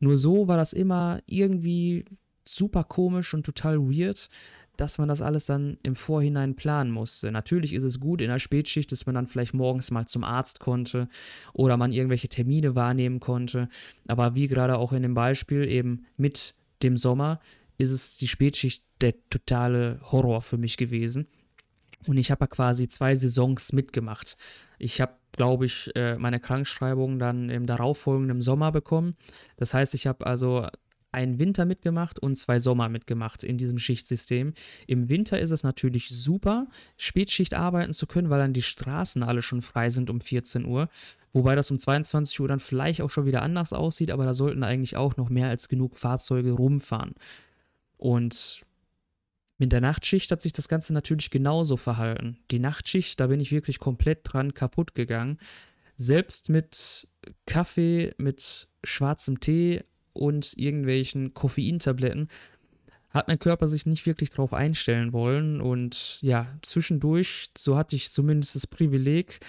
Nur 0.00 0.16
so 0.16 0.48
war 0.48 0.56
das 0.56 0.72
immer 0.72 1.20
irgendwie 1.26 2.04
super 2.46 2.84
komisch 2.84 3.34
und 3.34 3.44
total 3.44 3.78
weird, 3.80 4.28
dass 4.76 4.98
man 4.98 5.08
das 5.08 5.22
alles 5.22 5.46
dann 5.46 5.78
im 5.82 5.94
Vorhinein 5.94 6.54
planen 6.54 6.90
musste. 6.90 7.32
Natürlich 7.32 7.72
ist 7.72 7.82
es 7.82 7.98
gut 7.98 8.20
in 8.20 8.28
der 8.28 8.38
Spätschicht, 8.38 8.92
dass 8.92 9.06
man 9.06 9.14
dann 9.14 9.26
vielleicht 9.26 9.54
morgens 9.54 9.90
mal 9.90 10.06
zum 10.06 10.22
Arzt 10.22 10.60
konnte 10.60 11.08
oder 11.54 11.76
man 11.76 11.92
irgendwelche 11.92 12.28
Termine 12.28 12.74
wahrnehmen 12.74 13.20
konnte. 13.20 13.68
Aber 14.06 14.34
wie 14.34 14.48
gerade 14.48 14.76
auch 14.76 14.92
in 14.92 15.02
dem 15.02 15.14
Beispiel 15.14 15.68
eben 15.68 16.04
mit 16.16 16.54
dem 16.82 16.96
Sommer 16.96 17.40
ist 17.78 17.90
es 17.90 18.16
die 18.16 18.28
Spätschicht 18.28 18.84
der 19.00 19.14
totale 19.30 20.00
Horror 20.02 20.42
für 20.42 20.56
mich 20.56 20.76
gewesen. 20.76 21.26
Und 22.06 22.18
ich 22.18 22.30
habe 22.30 22.44
ja 22.44 22.46
quasi 22.46 22.88
zwei 22.88 23.16
Saisons 23.16 23.72
mitgemacht. 23.72 24.36
Ich 24.78 25.00
habe, 25.00 25.14
glaube 25.32 25.66
ich, 25.66 25.90
äh, 25.96 26.16
meine 26.16 26.40
Krankschreibung 26.40 27.18
dann 27.18 27.50
im 27.50 27.66
darauffolgenden 27.66 28.42
Sommer 28.42 28.72
bekommen. 28.72 29.16
Das 29.56 29.74
heißt, 29.74 29.94
ich 29.94 30.06
habe 30.06 30.26
also 30.26 30.66
einen 31.12 31.38
Winter 31.38 31.64
mitgemacht 31.64 32.18
und 32.18 32.36
zwei 32.36 32.58
Sommer 32.60 32.88
mitgemacht 32.90 33.42
in 33.42 33.56
diesem 33.56 33.78
Schichtsystem. 33.78 34.52
Im 34.86 35.08
Winter 35.08 35.38
ist 35.40 35.50
es 35.50 35.62
natürlich 35.62 36.10
super, 36.10 36.66
Spätschicht 36.98 37.54
arbeiten 37.54 37.94
zu 37.94 38.06
können, 38.06 38.28
weil 38.28 38.38
dann 38.38 38.52
die 38.52 38.62
Straßen 38.62 39.22
alle 39.22 39.40
schon 39.40 39.62
frei 39.62 39.88
sind 39.88 40.10
um 40.10 40.20
14 40.20 40.66
Uhr. 40.66 40.88
Wobei 41.32 41.54
das 41.54 41.70
um 41.70 41.78
22 41.78 42.38
Uhr 42.40 42.48
dann 42.48 42.60
vielleicht 42.60 43.00
auch 43.00 43.10
schon 43.10 43.24
wieder 43.24 43.42
anders 43.42 43.72
aussieht, 43.72 44.10
aber 44.10 44.24
da 44.24 44.34
sollten 44.34 44.62
eigentlich 44.62 44.96
auch 44.96 45.16
noch 45.16 45.30
mehr 45.30 45.48
als 45.48 45.68
genug 45.68 45.98
Fahrzeuge 45.98 46.52
rumfahren. 46.52 47.14
Und 47.96 48.64
mit 49.58 49.72
der 49.72 49.80
Nachtschicht 49.80 50.30
hat 50.30 50.42
sich 50.42 50.52
das 50.52 50.68
Ganze 50.68 50.92
natürlich 50.92 51.30
genauso 51.30 51.76
verhalten. 51.76 52.38
Die 52.50 52.58
Nachtschicht, 52.58 53.18
da 53.20 53.28
bin 53.28 53.40
ich 53.40 53.52
wirklich 53.52 53.78
komplett 53.78 54.20
dran 54.22 54.54
kaputt 54.54 54.94
gegangen. 54.94 55.38
Selbst 55.94 56.50
mit 56.50 57.08
Kaffee, 57.46 58.14
mit 58.18 58.68
schwarzem 58.84 59.40
Tee 59.40 59.82
und 60.12 60.52
irgendwelchen 60.56 61.32
Koffeintabletten 61.32 62.28
hat 63.10 63.28
mein 63.28 63.38
Körper 63.38 63.66
sich 63.66 63.86
nicht 63.86 64.06
wirklich 64.06 64.30
darauf 64.30 64.52
einstellen 64.52 65.12
wollen. 65.12 65.60
Und 65.60 66.20
ja, 66.20 66.46
zwischendurch, 66.62 67.48
so 67.56 67.76
hatte 67.76 67.96
ich 67.96 68.10
zumindest 68.10 68.54
das 68.54 68.66
Privileg, 68.66 69.40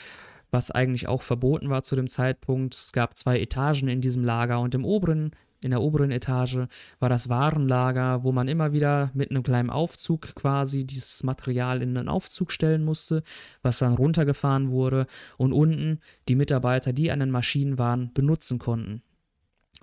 was 0.51 0.71
eigentlich 0.71 1.07
auch 1.07 1.21
verboten 1.21 1.69
war 1.69 1.83
zu 1.83 1.95
dem 1.97 2.07
Zeitpunkt. 2.07 2.73
Es 2.73 2.93
gab 2.93 3.17
zwei 3.17 3.39
Etagen 3.39 3.89
in 3.89 3.99
diesem 3.99 4.23
Lager 4.23 4.61
und 4.61 4.73
im 4.73 4.85
oberen 4.85 5.31
in 5.63 5.71
der 5.71 5.81
oberen 5.81 6.11
Etage 6.11 6.67
war 6.99 7.09
das 7.09 7.29
Warenlager, 7.29 8.23
wo 8.23 8.31
man 8.31 8.47
immer 8.47 8.73
wieder 8.73 9.11
mit 9.13 9.31
einem 9.31 9.43
kleinen 9.43 9.69
Aufzug 9.69 10.35
quasi 10.35 10.85
dieses 10.85 11.23
Material 11.23 11.81
in 11.81 11.97
einen 11.97 12.09
Aufzug 12.09 12.51
stellen 12.51 12.83
musste, 12.83 13.23
was 13.63 13.79
dann 13.79 13.93
runtergefahren 13.93 14.69
wurde 14.69 15.07
und 15.37 15.53
unten 15.53 15.99
die 16.27 16.35
Mitarbeiter, 16.35 16.93
die 16.93 17.11
an 17.11 17.19
den 17.19 17.31
Maschinen 17.31 17.77
waren, 17.77 18.13
benutzen 18.13 18.59
konnten. 18.59 19.01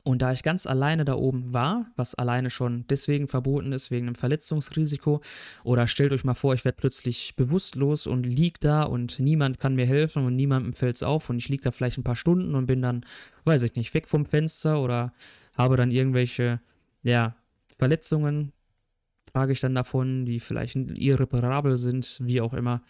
Und 0.07 0.21
da 0.21 0.33
ich 0.33 0.43
ganz 0.43 0.67
alleine 0.67 1.07
da 1.07 1.15
oben 1.15 1.55
war, 1.55 1.87
was 1.97 2.15
alleine 2.15 2.51
schon 2.51 2.85
deswegen 2.89 3.27
verboten 3.27 3.73
ist, 3.73 3.91
wegen 3.91 4.07
einem 4.07 4.15
Verletzungsrisiko, 4.15 5.23
oder 5.65 5.87
stellt 5.87 6.13
euch 6.13 6.25
mal 6.25 6.35
vor, 6.35 6.53
ich 6.53 6.67
werde 6.67 6.77
plötzlich 6.77 7.37
bewusstlos 7.37 8.07
und 8.07 8.25
lieg 8.25 8.61
da 8.61 8.83
und 8.83 9.19
niemand 9.19 9.59
kann 9.59 9.75
mir 9.75 9.87
helfen 9.87 10.27
und 10.27 10.37
niemandem 10.37 10.75
fällt 10.75 10.97
es 10.97 11.03
auf 11.03 11.31
und 11.31 11.39
ich 11.39 11.49
lieg 11.49 11.63
da 11.63 11.71
vielleicht 11.71 11.97
ein 11.97 12.05
paar 12.05 12.17
Stunden 12.17 12.55
und 12.55 12.67
bin 12.67 12.83
dann, 12.83 13.07
weiß 13.45 13.63
ich 13.63 13.77
nicht, 13.77 13.95
weg 13.95 14.07
vom 14.07 14.27
Fenster 14.27 14.83
oder 14.83 15.15
habe 15.55 15.77
dann 15.77 15.91
irgendwelche, 15.91 16.61
ja, 17.03 17.37
Verletzungen, 17.79 18.53
trage 19.27 19.53
ich 19.53 19.61
dann 19.61 19.75
davon, 19.75 20.25
die 20.27 20.39
vielleicht 20.41 20.77
irreparabel 20.77 21.77
sind, 21.79 22.21
wie 22.23 22.41
auch 22.41 22.55
immer. 22.55 22.83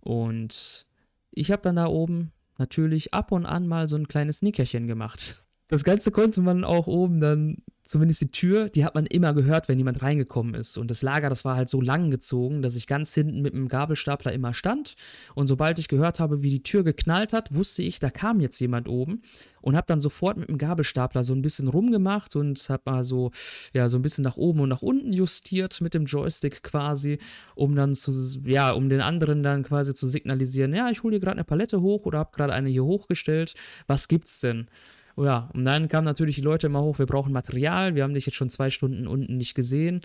Und 0.00 0.86
ich 1.30 1.50
habe 1.50 1.62
dann 1.62 1.76
da 1.76 1.86
oben 1.86 2.32
natürlich 2.58 3.14
ab 3.14 3.32
und 3.32 3.46
an 3.46 3.66
mal 3.66 3.88
so 3.88 3.96
ein 3.96 4.08
kleines 4.08 4.42
Nickerchen 4.42 4.86
gemacht. 4.86 5.45
Das 5.68 5.82
Ganze 5.82 6.12
konnte 6.12 6.40
man 6.40 6.62
auch 6.64 6.86
oben 6.86 7.20
dann 7.20 7.62
zumindest 7.86 8.20
die 8.20 8.30
Tür, 8.30 8.68
die 8.68 8.84
hat 8.84 8.94
man 8.94 9.06
immer 9.06 9.32
gehört, 9.32 9.68
wenn 9.68 9.78
jemand 9.78 10.02
reingekommen 10.02 10.54
ist. 10.54 10.76
Und 10.76 10.90
das 10.90 11.02
Lager, 11.02 11.28
das 11.28 11.44
war 11.44 11.56
halt 11.56 11.68
so 11.68 11.80
lang 11.80 12.10
gezogen, 12.10 12.62
dass 12.62 12.76
ich 12.76 12.86
ganz 12.86 13.14
hinten 13.14 13.42
mit 13.42 13.54
dem 13.54 13.68
Gabelstapler 13.68 14.32
immer 14.32 14.54
stand. 14.54 14.94
Und 15.34 15.46
sobald 15.46 15.78
ich 15.78 15.88
gehört 15.88 16.20
habe, 16.20 16.42
wie 16.42 16.50
die 16.50 16.62
Tür 16.62 16.82
geknallt 16.82 17.32
hat, 17.32 17.54
wusste 17.54 17.82
ich, 17.82 17.98
da 17.98 18.10
kam 18.10 18.40
jetzt 18.40 18.58
jemand 18.60 18.88
oben. 18.88 19.22
Und 19.60 19.76
habe 19.76 19.86
dann 19.86 20.00
sofort 20.00 20.36
mit 20.36 20.48
dem 20.48 20.58
Gabelstapler 20.58 21.24
so 21.24 21.32
ein 21.32 21.42
bisschen 21.42 21.68
rumgemacht 21.68 22.36
und 22.36 22.58
habe 22.68 22.82
mal 22.86 23.04
so, 23.04 23.30
ja, 23.72 23.88
so 23.88 23.98
ein 23.98 24.02
bisschen 24.02 24.22
nach 24.22 24.36
oben 24.36 24.60
und 24.60 24.68
nach 24.68 24.82
unten 24.82 25.12
justiert 25.12 25.80
mit 25.80 25.94
dem 25.94 26.04
Joystick 26.04 26.62
quasi, 26.62 27.18
um 27.54 27.74
dann 27.74 27.94
zu, 27.94 28.12
ja, 28.44 28.70
um 28.72 28.88
den 28.88 29.00
anderen 29.00 29.42
dann 29.42 29.64
quasi 29.64 29.94
zu 29.94 30.06
signalisieren, 30.06 30.74
ja, 30.74 30.90
ich 30.90 31.02
hole 31.02 31.14
dir 31.14 31.20
gerade 31.20 31.38
eine 31.38 31.44
Palette 31.44 31.80
hoch 31.80 32.04
oder 32.04 32.18
habe 32.18 32.30
gerade 32.32 32.52
eine 32.52 32.68
hier 32.68 32.84
hochgestellt. 32.84 33.54
Was 33.86 34.06
gibt's 34.06 34.40
denn? 34.40 34.68
Ja, 35.16 35.50
und 35.54 35.64
dann 35.64 35.88
kamen 35.88 36.04
natürlich 36.04 36.36
die 36.36 36.42
Leute 36.42 36.66
immer 36.66 36.82
hoch, 36.82 36.98
wir 36.98 37.06
brauchen 37.06 37.32
Material, 37.32 37.94
wir 37.94 38.02
haben 38.02 38.12
dich 38.12 38.26
jetzt 38.26 38.34
schon 38.34 38.50
zwei 38.50 38.68
Stunden 38.70 39.06
unten 39.06 39.36
nicht 39.36 39.54
gesehen. 39.54 40.02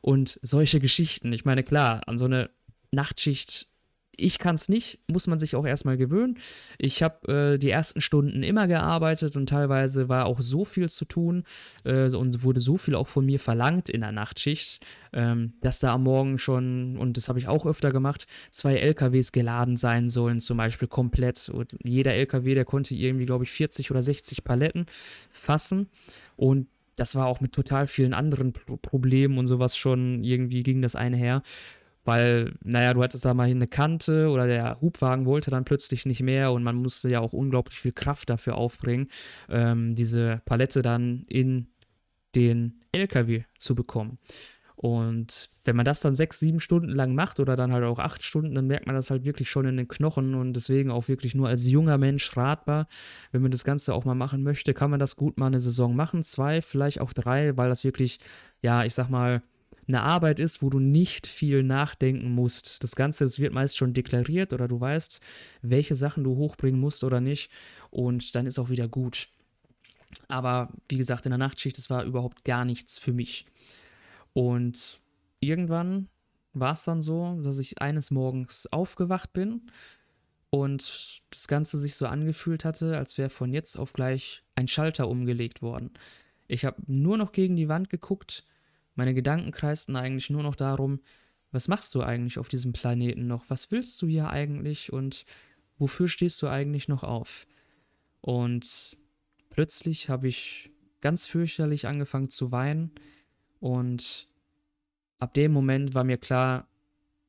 Und 0.00 0.38
solche 0.42 0.80
Geschichten. 0.80 1.32
Ich 1.32 1.44
meine, 1.44 1.62
klar, 1.62 2.02
an 2.06 2.18
so 2.18 2.26
eine 2.26 2.50
Nachtschicht 2.90 3.68
ich 4.16 4.38
kann 4.38 4.54
es 4.54 4.68
nicht, 4.68 4.98
muss 5.08 5.26
man 5.26 5.38
sich 5.38 5.56
auch 5.56 5.66
erstmal 5.66 5.96
gewöhnen. 5.96 6.38
Ich 6.78 7.02
habe 7.02 7.54
äh, 7.54 7.58
die 7.58 7.70
ersten 7.70 8.00
Stunden 8.00 8.42
immer 8.42 8.66
gearbeitet 8.66 9.36
und 9.36 9.48
teilweise 9.48 10.08
war 10.08 10.26
auch 10.26 10.40
so 10.40 10.64
viel 10.64 10.88
zu 10.88 11.04
tun 11.04 11.44
äh, 11.84 12.10
und 12.10 12.42
wurde 12.42 12.60
so 12.60 12.76
viel 12.76 12.94
auch 12.94 13.08
von 13.08 13.26
mir 13.26 13.40
verlangt 13.40 13.88
in 13.88 14.00
der 14.00 14.12
Nachtschicht, 14.12 14.84
ähm, 15.12 15.54
dass 15.60 15.80
da 15.80 15.94
am 15.94 16.04
Morgen 16.04 16.38
schon, 16.38 16.96
und 16.96 17.16
das 17.16 17.28
habe 17.28 17.38
ich 17.38 17.48
auch 17.48 17.66
öfter 17.66 17.90
gemacht, 17.90 18.26
zwei 18.50 18.76
LKWs 18.76 19.32
geladen 19.32 19.76
sein 19.76 20.08
sollen, 20.08 20.40
zum 20.40 20.56
Beispiel 20.56 20.88
komplett. 20.88 21.48
Und 21.48 21.76
jeder 21.84 22.14
LKW, 22.14 22.54
der 22.54 22.64
konnte 22.64 22.94
irgendwie, 22.94 23.26
glaube 23.26 23.44
ich, 23.44 23.50
40 23.50 23.90
oder 23.90 24.02
60 24.02 24.44
Paletten 24.44 24.86
fassen. 25.30 25.88
Und 26.36 26.68
das 26.96 27.16
war 27.16 27.26
auch 27.26 27.40
mit 27.40 27.52
total 27.52 27.86
vielen 27.86 28.14
anderen 28.14 28.52
Pro 28.52 28.76
Problemen 28.76 29.38
und 29.38 29.46
sowas 29.46 29.76
schon 29.76 30.22
irgendwie 30.22 30.62
ging 30.62 30.82
das 30.82 30.94
einher. 30.96 31.42
Weil, 32.04 32.54
naja, 32.62 32.92
du 32.94 33.02
hattest 33.02 33.24
da 33.24 33.34
mal 33.34 33.48
eine 33.48 33.66
Kante 33.66 34.28
oder 34.30 34.46
der 34.46 34.78
Hubwagen 34.80 35.26
wollte 35.26 35.50
dann 35.50 35.64
plötzlich 35.64 36.06
nicht 36.06 36.22
mehr 36.22 36.52
und 36.52 36.62
man 36.62 36.76
musste 36.76 37.08
ja 37.08 37.20
auch 37.20 37.32
unglaublich 37.32 37.78
viel 37.78 37.92
Kraft 37.92 38.30
dafür 38.30 38.56
aufbringen, 38.56 39.08
ähm, 39.48 39.94
diese 39.94 40.42
Palette 40.44 40.82
dann 40.82 41.24
in 41.28 41.68
den 42.34 42.80
LKW 42.92 43.44
zu 43.58 43.74
bekommen. 43.74 44.18
Und 44.76 45.48
wenn 45.64 45.76
man 45.76 45.84
das 45.84 46.00
dann 46.00 46.14
sechs, 46.14 46.40
sieben 46.40 46.60
Stunden 46.60 46.90
lang 46.90 47.14
macht 47.14 47.40
oder 47.40 47.56
dann 47.56 47.72
halt 47.72 47.84
auch 47.84 47.98
acht 47.98 48.22
Stunden, 48.22 48.54
dann 48.54 48.66
merkt 48.66 48.86
man 48.86 48.94
das 48.94 49.10
halt 49.10 49.24
wirklich 49.24 49.48
schon 49.48 49.66
in 49.66 49.76
den 49.76 49.88
Knochen 49.88 50.34
und 50.34 50.52
deswegen 50.52 50.90
auch 50.90 51.08
wirklich 51.08 51.34
nur 51.34 51.48
als 51.48 51.66
junger 51.66 51.96
Mensch 51.96 52.36
ratbar. 52.36 52.86
Wenn 53.32 53.40
man 53.40 53.50
das 53.50 53.64
Ganze 53.64 53.94
auch 53.94 54.04
mal 54.04 54.14
machen 54.14 54.42
möchte, 54.42 54.74
kann 54.74 54.90
man 54.90 55.00
das 55.00 55.16
gut 55.16 55.38
mal 55.38 55.46
eine 55.46 55.60
Saison 55.60 55.96
machen, 55.96 56.22
zwei, 56.22 56.60
vielleicht 56.60 57.00
auch 57.00 57.12
drei, 57.12 57.56
weil 57.56 57.68
das 57.68 57.84
wirklich, 57.84 58.18
ja, 58.60 58.84
ich 58.84 58.92
sag 58.94 59.08
mal, 59.08 59.42
eine 59.86 60.02
Arbeit 60.02 60.40
ist, 60.40 60.62
wo 60.62 60.70
du 60.70 60.78
nicht 60.78 61.26
viel 61.26 61.62
nachdenken 61.62 62.30
musst. 62.30 62.82
Das 62.82 62.96
Ganze, 62.96 63.24
das 63.24 63.38
wird 63.38 63.52
meist 63.52 63.76
schon 63.76 63.92
deklariert 63.92 64.52
oder 64.52 64.68
du 64.68 64.80
weißt, 64.80 65.20
welche 65.62 65.94
Sachen 65.94 66.24
du 66.24 66.36
hochbringen 66.36 66.80
musst 66.80 67.04
oder 67.04 67.20
nicht 67.20 67.50
und 67.90 68.34
dann 68.34 68.46
ist 68.46 68.58
auch 68.58 68.70
wieder 68.70 68.88
gut. 68.88 69.28
Aber 70.28 70.70
wie 70.88 70.96
gesagt, 70.96 71.26
in 71.26 71.30
der 71.30 71.38
Nachtschicht, 71.38 71.76
das 71.76 71.90
war 71.90 72.04
überhaupt 72.04 72.44
gar 72.44 72.64
nichts 72.64 72.98
für 72.98 73.12
mich. 73.12 73.46
Und 74.32 75.00
irgendwann 75.40 76.08
war 76.52 76.72
es 76.72 76.84
dann 76.84 77.02
so, 77.02 77.40
dass 77.42 77.58
ich 77.58 77.80
eines 77.80 78.10
Morgens 78.10 78.66
aufgewacht 78.72 79.32
bin 79.32 79.62
und 80.50 81.20
das 81.30 81.48
Ganze 81.48 81.78
sich 81.78 81.96
so 81.96 82.06
angefühlt 82.06 82.64
hatte, 82.64 82.96
als 82.96 83.18
wäre 83.18 83.30
von 83.30 83.52
jetzt 83.52 83.76
auf 83.76 83.92
gleich 83.92 84.44
ein 84.54 84.68
Schalter 84.68 85.08
umgelegt 85.08 85.62
worden. 85.62 85.90
Ich 86.46 86.64
habe 86.64 86.80
nur 86.86 87.16
noch 87.18 87.32
gegen 87.32 87.56
die 87.56 87.68
Wand 87.68 87.90
geguckt 87.90 88.44
meine 88.94 89.14
Gedanken 89.14 89.50
kreisten 89.50 89.96
eigentlich 89.96 90.30
nur 90.30 90.42
noch 90.42 90.56
darum, 90.56 91.00
was 91.50 91.68
machst 91.68 91.94
du 91.94 92.02
eigentlich 92.02 92.38
auf 92.38 92.48
diesem 92.48 92.72
Planeten 92.72 93.26
noch? 93.26 93.44
Was 93.48 93.70
willst 93.70 94.00
du 94.02 94.06
hier 94.06 94.30
eigentlich 94.30 94.92
und 94.92 95.24
wofür 95.78 96.08
stehst 96.08 96.42
du 96.42 96.48
eigentlich 96.48 96.88
noch 96.88 97.04
auf? 97.04 97.46
Und 98.20 98.96
plötzlich 99.50 100.08
habe 100.08 100.28
ich 100.28 100.70
ganz 101.00 101.26
fürchterlich 101.26 101.86
angefangen 101.86 102.30
zu 102.30 102.50
weinen 102.50 102.90
und 103.60 104.28
ab 105.18 105.34
dem 105.34 105.52
Moment 105.52 105.94
war 105.94 106.04
mir 106.04 106.18
klar, 106.18 106.66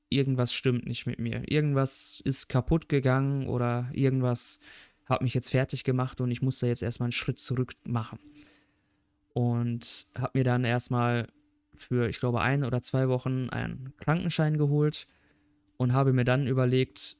irgendwas 0.10 0.54
stimmt 0.54 0.86
nicht 0.86 1.06
mit 1.06 1.20
mir. 1.20 1.44
Irgendwas 1.52 2.22
ist 2.24 2.48
kaputt 2.48 2.90
gegangen 2.90 3.48
oder 3.48 3.90
irgendwas 3.94 4.60
hat 5.06 5.22
mich 5.22 5.34
jetzt 5.34 5.50
fertig 5.50 5.84
gemacht 5.84 6.20
und 6.22 6.32
ich 6.32 6.42
musste 6.42 6.68
jetzt 6.68 6.82
erstmal 6.82 7.08
einen 7.08 7.12
Schritt 7.12 7.38
zurück 7.38 7.74
machen. 7.84 8.20
Und 9.34 10.08
habe 10.18 10.40
mir 10.40 10.44
dann 10.44 10.64
erstmal 10.64 11.28
für, 11.80 12.10
ich 12.10 12.20
glaube, 12.20 12.42
ein 12.42 12.64
oder 12.64 12.82
zwei 12.82 13.10
Wochen 13.10 13.50
einen 13.50 13.94
Krankenschein 13.98 14.58
geholt 14.58 15.08
und 15.78 15.94
habe 15.94 16.14
mir 16.14 16.26
dann 16.26 16.48
überlegt, 16.48 17.18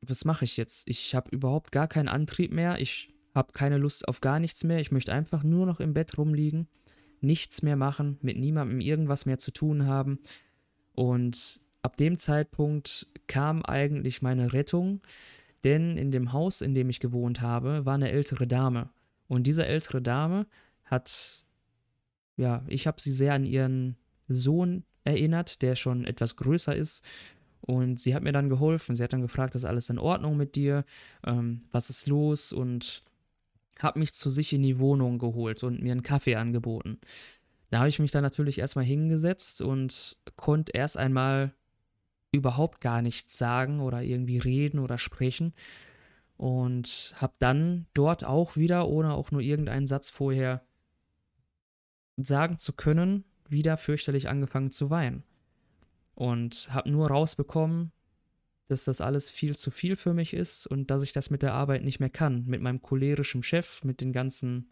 was 0.00 0.24
mache 0.24 0.44
ich 0.44 0.56
jetzt? 0.56 0.88
Ich 0.88 1.14
habe 1.14 1.30
überhaupt 1.30 1.72
gar 1.72 1.88
keinen 1.88 2.08
Antrieb 2.08 2.52
mehr. 2.52 2.80
Ich 2.80 3.12
habe 3.34 3.52
keine 3.52 3.78
Lust 3.78 4.06
auf 4.08 4.20
gar 4.20 4.40
nichts 4.40 4.64
mehr. 4.64 4.80
Ich 4.80 4.92
möchte 4.92 5.12
einfach 5.12 5.42
nur 5.42 5.66
noch 5.66 5.80
im 5.80 5.94
Bett 5.94 6.18
rumliegen, 6.18 6.68
nichts 7.20 7.62
mehr 7.62 7.76
machen, 7.76 8.18
mit 8.22 8.38
niemandem 8.38 8.80
irgendwas 8.80 9.26
mehr 9.26 9.38
zu 9.38 9.50
tun 9.50 9.86
haben. 9.86 10.18
Und 10.94 11.60
ab 11.82 11.96
dem 11.96 12.18
Zeitpunkt 12.18 13.06
kam 13.26 13.64
eigentlich 13.64 14.22
meine 14.22 14.52
Rettung, 14.52 15.00
denn 15.64 15.96
in 15.96 16.10
dem 16.10 16.32
Haus, 16.32 16.60
in 16.60 16.74
dem 16.74 16.88
ich 16.90 17.00
gewohnt 17.00 17.40
habe, 17.40 17.84
war 17.84 17.94
eine 17.94 18.10
ältere 18.10 18.46
Dame. 18.46 18.90
Und 19.26 19.46
diese 19.46 19.66
ältere 19.66 20.00
Dame 20.00 20.46
hat 20.84 21.44
ja, 22.38 22.64
ich 22.68 22.86
habe 22.86 23.00
sie 23.00 23.12
sehr 23.12 23.34
an 23.34 23.44
ihren 23.44 23.96
Sohn 24.28 24.84
erinnert, 25.04 25.60
der 25.60 25.76
schon 25.76 26.04
etwas 26.04 26.36
größer 26.36 26.74
ist. 26.74 27.04
Und 27.60 28.00
sie 28.00 28.14
hat 28.14 28.22
mir 28.22 28.32
dann 28.32 28.48
geholfen. 28.48 28.94
Sie 28.94 29.02
hat 29.02 29.12
dann 29.12 29.20
gefragt, 29.20 29.54
ist 29.54 29.64
alles 29.64 29.90
in 29.90 29.98
Ordnung 29.98 30.36
mit 30.36 30.54
dir? 30.54 30.84
Ähm, 31.26 31.62
was 31.72 31.90
ist 31.90 32.06
los? 32.06 32.52
Und 32.52 33.02
hat 33.80 33.96
mich 33.96 34.14
zu 34.14 34.30
sich 34.30 34.52
in 34.52 34.62
die 34.62 34.78
Wohnung 34.78 35.18
geholt 35.18 35.62
und 35.64 35.82
mir 35.82 35.92
einen 35.92 36.02
Kaffee 36.02 36.36
angeboten. 36.36 36.98
Da 37.70 37.80
habe 37.80 37.88
ich 37.88 37.98
mich 37.98 38.12
dann 38.12 38.22
natürlich 38.22 38.58
erstmal 38.60 38.84
hingesetzt 38.84 39.60
und 39.60 40.16
konnte 40.36 40.72
erst 40.72 40.96
einmal 40.96 41.52
überhaupt 42.32 42.80
gar 42.80 43.02
nichts 43.02 43.36
sagen 43.36 43.80
oder 43.80 44.02
irgendwie 44.02 44.38
reden 44.38 44.78
oder 44.78 44.96
sprechen. 44.96 45.52
Und 46.36 47.14
habe 47.16 47.34
dann 47.40 47.86
dort 47.94 48.24
auch 48.24 48.56
wieder, 48.56 48.86
ohne 48.86 49.14
auch 49.14 49.32
nur 49.32 49.40
irgendeinen 49.40 49.88
Satz 49.88 50.10
vorher 50.10 50.62
sagen 52.26 52.58
zu 52.58 52.72
können, 52.72 53.24
wieder 53.48 53.76
fürchterlich 53.76 54.28
angefangen 54.28 54.70
zu 54.70 54.90
weinen. 54.90 55.22
Und 56.14 56.68
habe 56.72 56.90
nur 56.90 57.08
rausbekommen, 57.08 57.92
dass 58.66 58.84
das 58.84 59.00
alles 59.00 59.30
viel 59.30 59.56
zu 59.56 59.70
viel 59.70 59.96
für 59.96 60.12
mich 60.12 60.34
ist 60.34 60.66
und 60.66 60.90
dass 60.90 61.02
ich 61.02 61.12
das 61.12 61.30
mit 61.30 61.42
der 61.42 61.54
Arbeit 61.54 61.84
nicht 61.84 62.00
mehr 62.00 62.10
kann. 62.10 62.44
Mit 62.46 62.60
meinem 62.60 62.82
cholerischen 62.82 63.42
Chef, 63.42 63.82
mit 63.84 64.00
den 64.00 64.12
ganzen, 64.12 64.68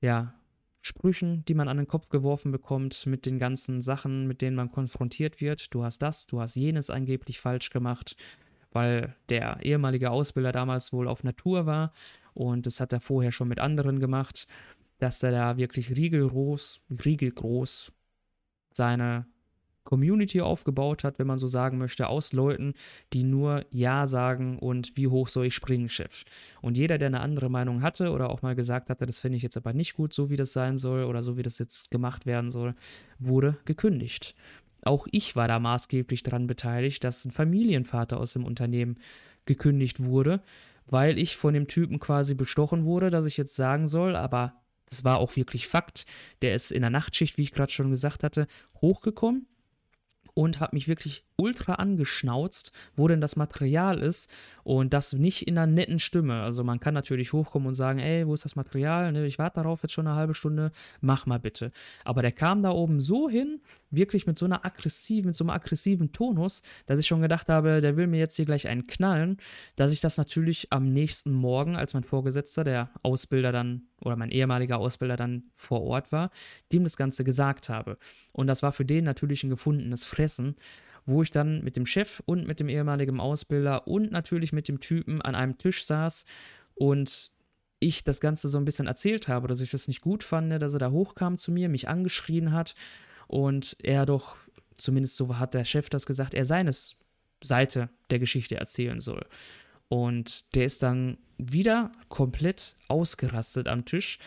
ja, 0.00 0.34
Sprüchen, 0.82 1.44
die 1.44 1.54
man 1.54 1.68
an 1.68 1.76
den 1.76 1.86
Kopf 1.86 2.08
geworfen 2.08 2.52
bekommt, 2.52 3.04
mit 3.04 3.26
den 3.26 3.38
ganzen 3.38 3.82
Sachen, 3.82 4.26
mit 4.26 4.40
denen 4.40 4.56
man 4.56 4.70
konfrontiert 4.70 5.40
wird. 5.40 5.74
Du 5.74 5.84
hast 5.84 5.98
das, 6.00 6.26
du 6.26 6.40
hast 6.40 6.54
jenes 6.54 6.88
angeblich 6.88 7.38
falsch 7.38 7.68
gemacht, 7.68 8.16
weil 8.72 9.14
der 9.28 9.60
ehemalige 9.62 10.10
Ausbilder 10.10 10.52
damals 10.52 10.92
wohl 10.92 11.06
auf 11.06 11.22
Natur 11.22 11.66
war 11.66 11.92
und 12.32 12.64
das 12.64 12.80
hat 12.80 12.94
er 12.94 13.00
vorher 13.00 13.32
schon 13.32 13.48
mit 13.48 13.60
anderen 13.60 14.00
gemacht 14.00 14.46
dass 15.00 15.22
er 15.22 15.32
da 15.32 15.56
wirklich 15.56 15.96
riegelgroß, 15.96 16.80
riegelgroß 17.04 17.92
seine 18.72 19.26
Community 19.84 20.40
aufgebaut 20.40 21.04
hat, 21.04 21.18
wenn 21.18 21.26
man 21.26 21.38
so 21.38 21.46
sagen 21.46 21.78
möchte, 21.78 22.08
aus 22.08 22.32
Leuten, 22.32 22.74
die 23.12 23.24
nur 23.24 23.64
Ja 23.70 24.06
sagen 24.06 24.58
und 24.58 24.96
wie 24.96 25.08
hoch 25.08 25.28
soll 25.28 25.46
ich 25.46 25.54
springen, 25.54 25.88
Chef. 25.88 26.24
Und 26.60 26.76
jeder, 26.76 26.98
der 26.98 27.08
eine 27.08 27.20
andere 27.20 27.48
Meinung 27.48 27.82
hatte 27.82 28.12
oder 28.12 28.30
auch 28.30 28.42
mal 28.42 28.54
gesagt 28.54 28.90
hatte, 28.90 29.06
das 29.06 29.20
finde 29.20 29.36
ich 29.36 29.42
jetzt 29.42 29.56
aber 29.56 29.72
nicht 29.72 29.94
gut, 29.94 30.12
so 30.12 30.30
wie 30.30 30.36
das 30.36 30.52
sein 30.52 30.78
soll 30.78 31.04
oder 31.04 31.22
so 31.22 31.36
wie 31.36 31.42
das 31.42 31.58
jetzt 31.58 31.90
gemacht 31.90 32.26
werden 32.26 32.50
soll, 32.50 32.74
wurde 33.18 33.56
gekündigt. 33.64 34.34
Auch 34.82 35.06
ich 35.10 35.34
war 35.34 35.48
da 35.48 35.58
maßgeblich 35.58 36.22
daran 36.22 36.46
beteiligt, 36.46 37.02
dass 37.04 37.24
ein 37.24 37.30
Familienvater 37.30 38.18
aus 38.18 38.34
dem 38.34 38.44
Unternehmen 38.44 38.96
gekündigt 39.44 40.04
wurde, 40.04 40.40
weil 40.86 41.18
ich 41.18 41.36
von 41.36 41.54
dem 41.54 41.66
Typen 41.66 41.98
quasi 41.98 42.34
bestochen 42.34 42.84
wurde, 42.84 43.10
dass 43.10 43.26
ich 43.26 43.36
jetzt 43.36 43.56
sagen 43.56 43.88
soll, 43.88 44.14
aber 44.14 44.59
das 44.90 45.04
war 45.04 45.18
auch 45.18 45.36
wirklich 45.36 45.68
Fakt. 45.68 46.04
Der 46.42 46.54
ist 46.54 46.72
in 46.72 46.82
der 46.82 46.90
Nachtschicht, 46.90 47.38
wie 47.38 47.42
ich 47.42 47.52
gerade 47.52 47.72
schon 47.72 47.90
gesagt 47.90 48.22
hatte, 48.24 48.46
hochgekommen 48.80 49.46
und 50.34 50.60
hat 50.60 50.72
mich 50.72 50.88
wirklich 50.88 51.24
ultra 51.36 51.74
angeschnauzt, 51.74 52.72
wo 52.96 53.08
denn 53.08 53.20
das 53.20 53.36
Material 53.36 53.98
ist 53.98 54.30
und 54.62 54.92
das 54.92 55.14
nicht 55.14 55.48
in 55.48 55.56
einer 55.56 55.70
netten 55.70 55.98
Stimme. 55.98 56.42
Also 56.42 56.64
man 56.64 56.80
kann 56.80 56.92
natürlich 56.94 57.32
hochkommen 57.32 57.68
und 57.68 57.74
sagen, 57.74 57.98
ey, 57.98 58.26
wo 58.26 58.34
ist 58.34 58.44
das 58.44 58.56
Material? 58.56 59.10
Ne, 59.12 59.26
ich 59.26 59.38
warte 59.38 59.60
darauf 59.60 59.82
jetzt 59.82 59.92
schon 59.92 60.06
eine 60.06 60.16
halbe 60.16 60.34
Stunde, 60.34 60.70
mach 61.00 61.26
mal 61.26 61.40
bitte. 61.40 61.72
Aber 62.04 62.22
der 62.22 62.32
kam 62.32 62.62
da 62.62 62.70
oben 62.70 63.00
so 63.00 63.30
hin, 63.30 63.60
wirklich 63.90 64.26
mit 64.26 64.36
so 64.36 64.44
einer 64.44 64.64
aggressiven, 64.66 65.28
mit 65.28 65.34
so 65.34 65.44
einem 65.44 65.50
aggressiven 65.50 66.12
Tonus, 66.12 66.62
dass 66.86 67.00
ich 67.00 67.06
schon 67.06 67.22
gedacht 67.22 67.48
habe, 67.48 67.80
der 67.80 67.96
will 67.96 68.06
mir 68.06 68.18
jetzt 68.18 68.36
hier 68.36 68.44
gleich 68.44 68.68
einen 68.68 68.86
knallen, 68.86 69.38
dass 69.76 69.92
ich 69.92 70.00
das 70.00 70.18
natürlich 70.18 70.72
am 70.72 70.92
nächsten 70.92 71.32
Morgen, 71.32 71.76
als 71.76 71.94
mein 71.94 72.04
Vorgesetzter, 72.04 72.64
der 72.64 72.90
Ausbilder 73.02 73.52
dann 73.52 73.88
oder 74.02 74.16
mein 74.16 74.30
ehemaliger 74.30 74.78
Ausbilder 74.78 75.16
dann 75.16 75.44
vor 75.54 75.82
Ort 75.82 76.12
war, 76.12 76.30
dem 76.72 76.84
das 76.84 76.96
Ganze 76.96 77.24
gesagt 77.24 77.68
habe. 77.68 77.98
Und 78.32 78.46
das 78.46 78.62
war 78.62 78.72
für 78.72 78.84
den 78.84 79.04
natürlich 79.04 79.44
ein 79.44 79.50
gefundenes 79.50 80.04
Fressen 80.20 80.56
wo 81.06 81.22
ich 81.22 81.30
dann 81.30 81.62
mit 81.62 81.76
dem 81.76 81.86
Chef 81.86 82.22
und 82.26 82.46
mit 82.46 82.60
dem 82.60 82.68
ehemaligen 82.68 83.20
Ausbilder 83.20 83.86
und 83.86 84.12
natürlich 84.12 84.52
mit 84.52 84.68
dem 84.68 84.80
Typen 84.80 85.20
an 85.22 85.34
einem 85.34 85.58
Tisch 85.58 85.84
saß 85.84 86.24
und 86.74 87.30
ich 87.80 88.04
das 88.04 88.20
Ganze 88.20 88.48
so 88.48 88.58
ein 88.58 88.64
bisschen 88.64 88.86
erzählt 88.86 89.26
habe, 89.26 89.48
dass 89.48 89.60
ich 89.60 89.70
das 89.70 89.88
nicht 89.88 90.02
gut 90.02 90.22
fand, 90.22 90.52
dass 90.60 90.74
er 90.74 90.78
da 90.78 90.90
hochkam 90.90 91.36
zu 91.36 91.50
mir, 91.50 91.68
mich 91.68 91.88
angeschrien 91.88 92.52
hat 92.52 92.74
und 93.26 93.76
er 93.82 94.06
doch, 94.06 94.36
zumindest 94.76 95.16
so 95.16 95.38
hat 95.38 95.54
der 95.54 95.64
Chef 95.64 95.88
das 95.88 96.06
gesagt, 96.06 96.34
er 96.34 96.44
seine 96.44 96.72
Seite 97.42 97.88
der 98.10 98.18
Geschichte 98.18 98.56
erzählen 98.56 99.00
soll. 99.00 99.24
Und 99.88 100.54
der 100.54 100.66
ist 100.66 100.82
dann 100.82 101.18
wieder 101.38 101.90
komplett 102.08 102.76
ausgerastet 102.88 103.66
am 103.66 103.84
Tisch 103.84 104.18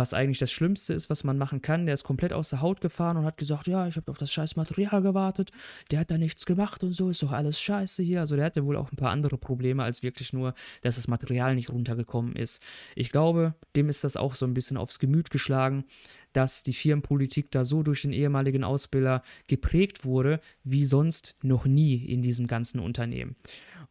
was 0.00 0.14
eigentlich 0.14 0.38
das 0.38 0.50
Schlimmste 0.50 0.94
ist, 0.94 1.10
was 1.10 1.24
man 1.24 1.36
machen 1.36 1.60
kann. 1.60 1.84
Der 1.84 1.92
ist 1.92 2.04
komplett 2.04 2.32
aus 2.32 2.48
der 2.48 2.62
Haut 2.62 2.80
gefahren 2.80 3.18
und 3.18 3.26
hat 3.26 3.36
gesagt, 3.36 3.66
ja, 3.66 3.86
ich 3.86 3.96
habe 3.96 4.10
auf 4.10 4.16
das 4.16 4.32
scheiß 4.32 4.56
Material 4.56 5.02
gewartet, 5.02 5.50
der 5.90 6.00
hat 6.00 6.10
da 6.10 6.16
nichts 6.16 6.46
gemacht 6.46 6.82
und 6.82 6.94
so, 6.94 7.10
ist 7.10 7.22
doch 7.22 7.32
alles 7.32 7.60
scheiße 7.60 8.02
hier. 8.02 8.20
Also 8.20 8.34
der 8.34 8.46
hatte 8.46 8.64
wohl 8.64 8.76
auch 8.76 8.90
ein 8.90 8.96
paar 8.96 9.10
andere 9.10 9.36
Probleme 9.36 9.84
als 9.84 10.02
wirklich 10.02 10.32
nur, 10.32 10.54
dass 10.80 10.96
das 10.96 11.06
Material 11.06 11.54
nicht 11.54 11.68
runtergekommen 11.68 12.34
ist. 12.34 12.62
Ich 12.96 13.10
glaube, 13.10 13.54
dem 13.76 13.90
ist 13.90 14.02
das 14.02 14.16
auch 14.16 14.34
so 14.34 14.46
ein 14.46 14.54
bisschen 14.54 14.78
aufs 14.78 15.00
Gemüt 15.00 15.30
geschlagen, 15.30 15.84
dass 16.32 16.62
die 16.62 16.72
Firmenpolitik 16.72 17.50
da 17.50 17.64
so 17.64 17.82
durch 17.82 18.02
den 18.02 18.12
ehemaligen 18.12 18.64
Ausbilder 18.64 19.20
geprägt 19.48 20.04
wurde, 20.04 20.40
wie 20.64 20.86
sonst 20.86 21.36
noch 21.42 21.66
nie 21.66 21.96
in 21.96 22.22
diesem 22.22 22.46
ganzen 22.46 22.80
Unternehmen. 22.80 23.36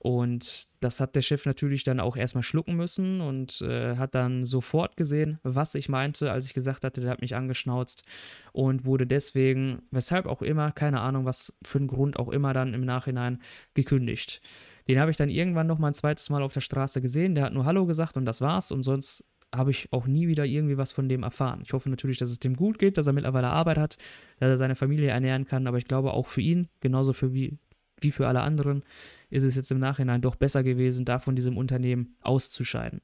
Und 0.01 0.69
das 0.79 1.01
hat 1.01 1.15
der 1.15 1.21
Chef 1.21 1.45
natürlich 1.45 1.83
dann 1.83 1.99
auch 1.99 2.15
erstmal 2.15 2.43
schlucken 2.43 2.77
müssen 2.77 3.19
und 3.19 3.61
äh, 3.61 3.97
hat 3.97 4.15
dann 4.15 4.45
sofort 4.45 4.95
gesehen, 4.95 5.39
was 5.43 5.75
ich 5.75 5.89
meinte, 5.89 6.31
als 6.31 6.45
ich 6.45 6.53
gesagt 6.53 6.85
hatte, 6.85 7.01
der 7.01 7.11
hat 7.11 7.21
mich 7.21 7.35
angeschnauzt 7.35 8.03
und 8.53 8.85
wurde 8.85 9.05
deswegen, 9.05 9.81
weshalb 9.91 10.25
auch 10.25 10.41
immer, 10.41 10.71
keine 10.71 11.01
Ahnung, 11.01 11.25
was 11.25 11.53
für 11.63 11.79
einen 11.79 11.87
Grund 11.87 12.17
auch 12.17 12.29
immer 12.29 12.53
dann 12.53 12.73
im 12.73 12.85
Nachhinein 12.85 13.41
gekündigt. 13.73 14.41
Den 14.87 15.01
habe 15.01 15.11
ich 15.11 15.17
dann 15.17 15.29
irgendwann 15.29 15.67
noch 15.67 15.79
mal 15.79 15.87
ein 15.87 15.93
zweites 15.93 16.29
Mal 16.29 16.43
auf 16.43 16.53
der 16.53 16.61
Straße 16.61 17.01
gesehen. 17.01 17.35
Der 17.35 17.43
hat 17.43 17.53
nur 17.53 17.65
Hallo 17.65 17.85
gesagt 17.85 18.15
und 18.15 18.25
das 18.25 18.39
war's 18.39 18.71
und 18.71 18.83
sonst 18.83 19.25
habe 19.53 19.71
ich 19.71 19.91
auch 19.91 20.07
nie 20.07 20.29
wieder 20.29 20.45
irgendwie 20.45 20.77
was 20.77 20.93
von 20.93 21.09
dem 21.09 21.23
erfahren. 21.23 21.61
Ich 21.65 21.73
hoffe 21.73 21.89
natürlich, 21.89 22.19
dass 22.19 22.29
es 22.29 22.39
dem 22.39 22.55
gut 22.55 22.79
geht, 22.79 22.97
dass 22.97 23.07
er 23.07 23.13
mittlerweile 23.13 23.49
Arbeit 23.49 23.77
hat, 23.77 23.97
dass 24.39 24.49
er 24.49 24.57
seine 24.57 24.75
Familie 24.75 25.09
ernähren 25.09 25.45
kann, 25.45 25.67
aber 25.67 25.77
ich 25.77 25.85
glaube 25.85 26.13
auch 26.13 26.27
für 26.27 26.41
ihn, 26.41 26.69
genauso 26.79 27.11
für 27.11 27.33
wie, 27.33 27.57
wie 27.99 28.11
für 28.11 28.27
alle 28.27 28.41
anderen, 28.41 28.83
ist 29.29 29.43
es 29.43 29.55
jetzt 29.55 29.71
im 29.71 29.79
Nachhinein 29.79 30.21
doch 30.21 30.35
besser 30.35 30.63
gewesen, 30.63 31.05
da 31.05 31.19
von 31.19 31.35
diesem 31.35 31.57
Unternehmen 31.57 32.15
auszuscheiden. 32.21 33.01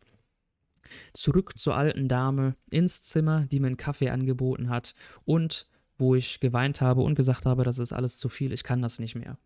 Zurück 1.13 1.58
zur 1.58 1.75
alten 1.75 2.08
Dame 2.08 2.55
ins 2.70 3.01
Zimmer, 3.01 3.46
die 3.46 3.60
mir 3.60 3.67
einen 3.67 3.77
Kaffee 3.77 4.10
angeboten 4.10 4.70
hat 4.70 4.94
und 5.24 5.67
wo 5.98 6.15
ich 6.15 6.39
geweint 6.39 6.82
habe 6.82 7.01
und 7.01 7.15
gesagt 7.15 7.46
habe, 7.46 7.63
das 7.63 7.79
ist 7.79 7.94
alles 7.94 8.17
zu 8.17 8.29
viel, 8.29 8.51
ich 8.51 8.63
kann 8.63 8.82
das 8.82 9.00
nicht 9.00 9.15
mehr. 9.15 9.38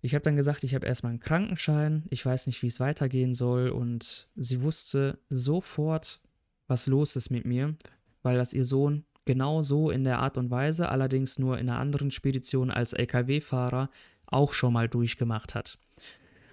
Ich 0.00 0.14
habe 0.14 0.22
dann 0.22 0.36
gesagt, 0.36 0.62
ich 0.64 0.74
habe 0.74 0.86
erstmal 0.86 1.10
einen 1.10 1.20
Krankenschein, 1.20 2.04
ich 2.10 2.24
weiß 2.24 2.46
nicht, 2.46 2.62
wie 2.62 2.68
es 2.68 2.80
weitergehen 2.80 3.34
soll 3.34 3.70
und 3.70 4.28
sie 4.36 4.62
wusste 4.62 5.18
sofort, 5.28 6.20
was 6.66 6.86
los 6.86 7.16
ist 7.16 7.30
mit 7.30 7.44
mir, 7.44 7.74
weil 8.22 8.36
das 8.36 8.52
ihr 8.52 8.64
Sohn 8.64 9.04
genau 9.24 9.62
so 9.62 9.90
in 9.90 10.04
der 10.04 10.20
Art 10.20 10.38
und 10.38 10.50
Weise, 10.50 10.88
allerdings 10.88 11.38
nur 11.38 11.58
in 11.58 11.68
einer 11.68 11.78
anderen 11.78 12.10
Spedition 12.10 12.70
als 12.70 12.92
Lkw-Fahrer, 12.92 13.90
auch 14.28 14.52
schon 14.52 14.72
mal 14.72 14.88
durchgemacht 14.88 15.54
hat. 15.54 15.78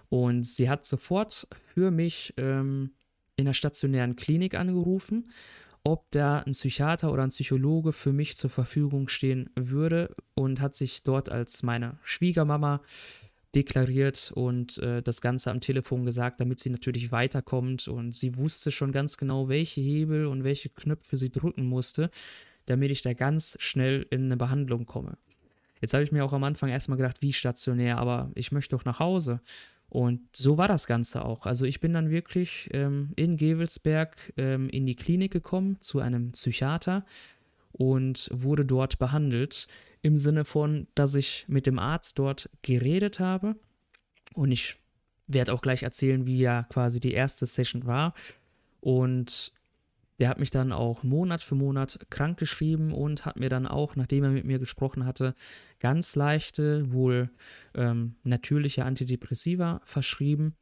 Und 0.09 0.45
sie 0.45 0.69
hat 0.69 0.85
sofort 0.85 1.47
für 1.73 1.91
mich 1.91 2.33
ähm, 2.37 2.91
in 3.35 3.45
der 3.45 3.53
stationären 3.53 4.15
Klinik 4.15 4.55
angerufen, 4.55 5.29
ob 5.83 6.09
da 6.11 6.39
ein 6.39 6.53
Psychiater 6.53 7.11
oder 7.11 7.23
ein 7.23 7.29
Psychologe 7.29 7.93
für 7.93 8.11
mich 8.11 8.37
zur 8.37 8.49
Verfügung 8.49 9.07
stehen 9.07 9.49
würde 9.55 10.15
und 10.33 10.61
hat 10.61 10.73
sich 10.75 11.03
dort 11.03 11.29
als 11.29 11.61
meine 11.63 11.99
Schwiegermama 12.03 12.81
deklariert 13.55 14.31
und 14.35 14.77
äh, 14.79 15.01
das 15.01 15.21
Ganze 15.21 15.51
am 15.51 15.61
Telefon 15.61 16.05
gesagt, 16.05 16.39
damit 16.39 16.59
sie 16.59 16.69
natürlich 16.69 17.11
weiterkommt. 17.11 17.87
Und 17.87 18.13
sie 18.13 18.35
wusste 18.35 18.71
schon 18.71 18.91
ganz 18.91 19.17
genau, 19.17 19.47
welche 19.47 19.79
Hebel 19.79 20.25
und 20.25 20.43
welche 20.43 20.69
Knöpfe 20.69 21.17
sie 21.17 21.31
drücken 21.31 21.65
musste, 21.65 22.09
damit 22.65 22.91
ich 22.91 23.01
da 23.01 23.13
ganz 23.13 23.55
schnell 23.59 24.05
in 24.09 24.25
eine 24.25 24.37
Behandlung 24.37 24.85
komme. 24.85 25.17
Jetzt 25.81 25.93
habe 25.93 26.03
ich 26.03 26.11
mir 26.11 26.23
auch 26.23 26.33
am 26.33 26.43
Anfang 26.43 26.69
erstmal 26.69 26.97
gedacht, 26.97 27.21
wie 27.21 27.33
stationär, 27.33 27.97
aber 27.97 28.31
ich 28.35 28.51
möchte 28.51 28.75
doch 28.75 28.85
nach 28.85 28.99
Hause. 28.99 29.41
Und 29.89 30.35
so 30.35 30.57
war 30.57 30.67
das 30.67 30.87
Ganze 30.87 31.23
auch. 31.23 31.45
Also 31.45 31.65
ich 31.65 31.79
bin 31.79 31.93
dann 31.93 32.09
wirklich 32.09 32.69
ähm, 32.73 33.11
in 33.15 33.37
Gevelsberg 33.37 34.33
ähm, 34.37 34.69
in 34.69 34.85
die 34.85 34.95
Klinik 34.95 35.31
gekommen 35.31 35.77
zu 35.79 35.99
einem 35.99 36.31
Psychiater 36.31 37.05
und 37.71 38.29
wurde 38.31 38.65
dort 38.65 38.97
behandelt 38.99 39.67
im 40.01 40.17
Sinne 40.17 40.45
von, 40.45 40.87
dass 40.95 41.15
ich 41.15 41.45
mit 41.47 41.65
dem 41.65 41.79
Arzt 41.79 42.19
dort 42.19 42.49
geredet 42.61 43.19
habe 43.19 43.55
und 44.33 44.51
ich 44.51 44.77
werde 45.27 45.53
auch 45.53 45.61
gleich 45.61 45.83
erzählen, 45.83 46.25
wie 46.25 46.39
ja 46.39 46.63
quasi 46.63 46.99
die 46.99 47.13
erste 47.13 47.45
Session 47.45 47.85
war 47.85 48.13
und 48.81 49.51
der 50.19 50.29
hat 50.29 50.39
mich 50.39 50.51
dann 50.51 50.71
auch 50.71 51.03
Monat 51.03 51.41
für 51.41 51.55
Monat 51.55 51.99
krank 52.09 52.37
geschrieben 52.37 52.93
und 52.93 53.25
hat 53.25 53.37
mir 53.37 53.49
dann 53.49 53.67
auch, 53.67 53.95
nachdem 53.95 54.23
er 54.23 54.29
mit 54.29 54.45
mir 54.45 54.59
gesprochen 54.59 55.05
hatte, 55.05 55.35
ganz 55.79 56.15
leichte, 56.15 56.91
wohl 56.91 57.29
ähm, 57.73 58.15
natürliche 58.23 58.85
Antidepressiva 58.85 59.81
verschrieben 59.83 60.55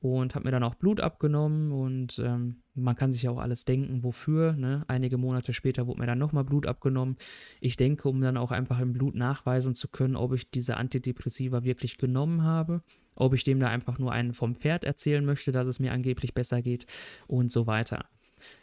und 0.00 0.34
hat 0.34 0.44
mir 0.44 0.50
dann 0.50 0.62
auch 0.62 0.74
Blut 0.74 1.00
abgenommen 1.00 1.72
und 1.72 2.18
ähm, 2.18 2.62
man 2.74 2.96
kann 2.96 3.10
sich 3.10 3.22
ja 3.22 3.30
auch 3.30 3.38
alles 3.38 3.64
denken, 3.64 4.04
wofür. 4.04 4.52
Ne? 4.52 4.84
Einige 4.88 5.16
Monate 5.16 5.52
später 5.52 5.86
wurde 5.86 6.00
mir 6.00 6.06
dann 6.06 6.18
nochmal 6.18 6.44
Blut 6.44 6.66
abgenommen. 6.66 7.16
Ich 7.60 7.76
denke, 7.76 8.08
um 8.08 8.20
dann 8.20 8.36
auch 8.36 8.50
einfach 8.50 8.80
im 8.80 8.92
Blut 8.92 9.14
nachweisen 9.14 9.74
zu 9.74 9.88
können, 9.88 10.16
ob 10.16 10.34
ich 10.34 10.50
diese 10.50 10.76
Antidepressiva 10.76 11.64
wirklich 11.64 11.96
genommen 11.96 12.42
habe, 12.42 12.82
ob 13.14 13.32
ich 13.34 13.44
dem 13.44 13.60
da 13.60 13.68
einfach 13.68 13.98
nur 13.98 14.12
einen 14.12 14.34
vom 14.34 14.54
Pferd 14.54 14.84
erzählen 14.84 15.24
möchte, 15.24 15.52
dass 15.52 15.66
es 15.66 15.80
mir 15.80 15.92
angeblich 15.92 16.34
besser 16.34 16.60
geht 16.60 16.86
und 17.26 17.50
so 17.50 17.66
weiter. 17.66 18.04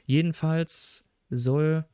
Jedenfalls 0.06 1.10
soll 1.30 1.86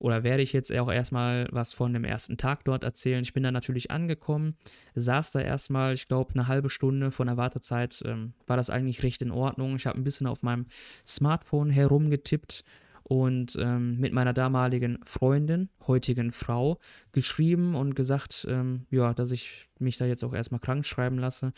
oder 0.00 0.24
werde 0.24 0.42
ich 0.42 0.54
jetzt 0.54 0.72
auch 0.72 0.90
erstmal 0.90 1.46
was 1.52 1.74
von 1.74 1.92
dem 1.92 2.04
ersten 2.04 2.38
Tag 2.38 2.64
dort 2.64 2.84
erzählen. 2.84 3.22
Ich 3.22 3.34
bin 3.34 3.42
da 3.42 3.52
natürlich 3.52 3.90
angekommen, 3.90 4.56
saß 4.94 5.32
da 5.32 5.40
erstmal, 5.40 5.92
ich 5.92 6.08
glaube, 6.08 6.32
eine 6.32 6.48
halbe 6.48 6.70
Stunde 6.70 7.10
von 7.10 7.26
der 7.26 7.36
Wartezeit 7.36 8.02
ähm, 8.06 8.32
war 8.46 8.56
das 8.56 8.70
eigentlich 8.70 9.02
recht 9.02 9.20
in 9.20 9.30
Ordnung. 9.30 9.76
Ich 9.76 9.86
habe 9.86 9.98
ein 9.98 10.04
bisschen 10.04 10.26
auf 10.26 10.42
meinem 10.42 10.66
Smartphone 11.06 11.68
herumgetippt 11.68 12.64
und 13.02 13.56
ähm, 13.60 13.98
mit 13.98 14.14
meiner 14.14 14.32
damaligen 14.32 14.98
Freundin, 15.04 15.68
heutigen 15.86 16.32
Frau, 16.32 16.78
geschrieben 17.12 17.74
und 17.74 17.94
gesagt, 17.94 18.46
ähm, 18.48 18.86
ja, 18.90 19.12
dass 19.12 19.32
ich 19.32 19.68
mich 19.78 19.98
da 19.98 20.06
jetzt 20.06 20.24
auch 20.24 20.32
erstmal 20.32 20.60
krank 20.60 20.86
schreiben 20.86 21.18
lasse 21.18 21.52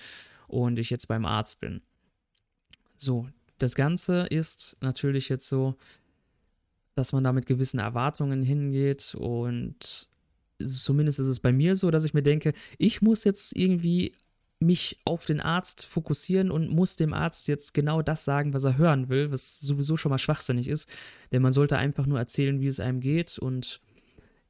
und 0.48 0.81
ich 0.81 0.90
jetzt 0.90 1.07
beim 1.07 1.24
Arzt 1.24 1.61
bin. 1.61 1.81
So, 2.96 3.28
das 3.62 3.75
Ganze 3.75 4.27
ist 4.27 4.77
natürlich 4.81 5.29
jetzt 5.29 5.48
so, 5.48 5.77
dass 6.94 7.12
man 7.12 7.25
da 7.25 7.33
mit 7.33 7.46
gewissen 7.46 7.79
Erwartungen 7.79 8.42
hingeht 8.42 9.14
und 9.18 10.09
zumindest 10.62 11.20
ist 11.20 11.27
es 11.27 11.40
bei 11.40 11.53
mir 11.53 11.77
so, 11.77 11.90
dass 11.90 12.05
ich 12.05 12.14
mir 12.14 12.22
denke, 12.22 12.53
ich 12.79 13.03
muss 13.03 13.25
jetzt 13.25 13.57
irgendwie 13.57 14.14
mich 14.61 14.98
auf 15.05 15.25
den 15.25 15.40
Arzt 15.40 15.85
fokussieren 15.85 16.51
und 16.51 16.70
muss 16.70 16.96
dem 16.96 17.12
Arzt 17.14 17.48
jetzt 17.48 17.75
genau 17.75 18.01
das 18.01 18.25
sagen, 18.25 18.55
was 18.55 18.64
er 18.64 18.79
hören 18.79 19.09
will, 19.09 19.33
was 19.33 19.61
sowieso 19.61 19.96
schon 19.96 20.11
mal 20.11 20.18
schwachsinnig 20.18 20.68
ist, 20.68 20.88
denn 21.33 21.42
man 21.42 21.53
sollte 21.53 21.79
einfach 21.79 22.07
nur 22.07 22.18
erzählen, 22.18 22.61
wie 22.61 22.68
es 22.68 22.79
einem 22.81 23.01
geht 23.01 23.38
und 23.38 23.81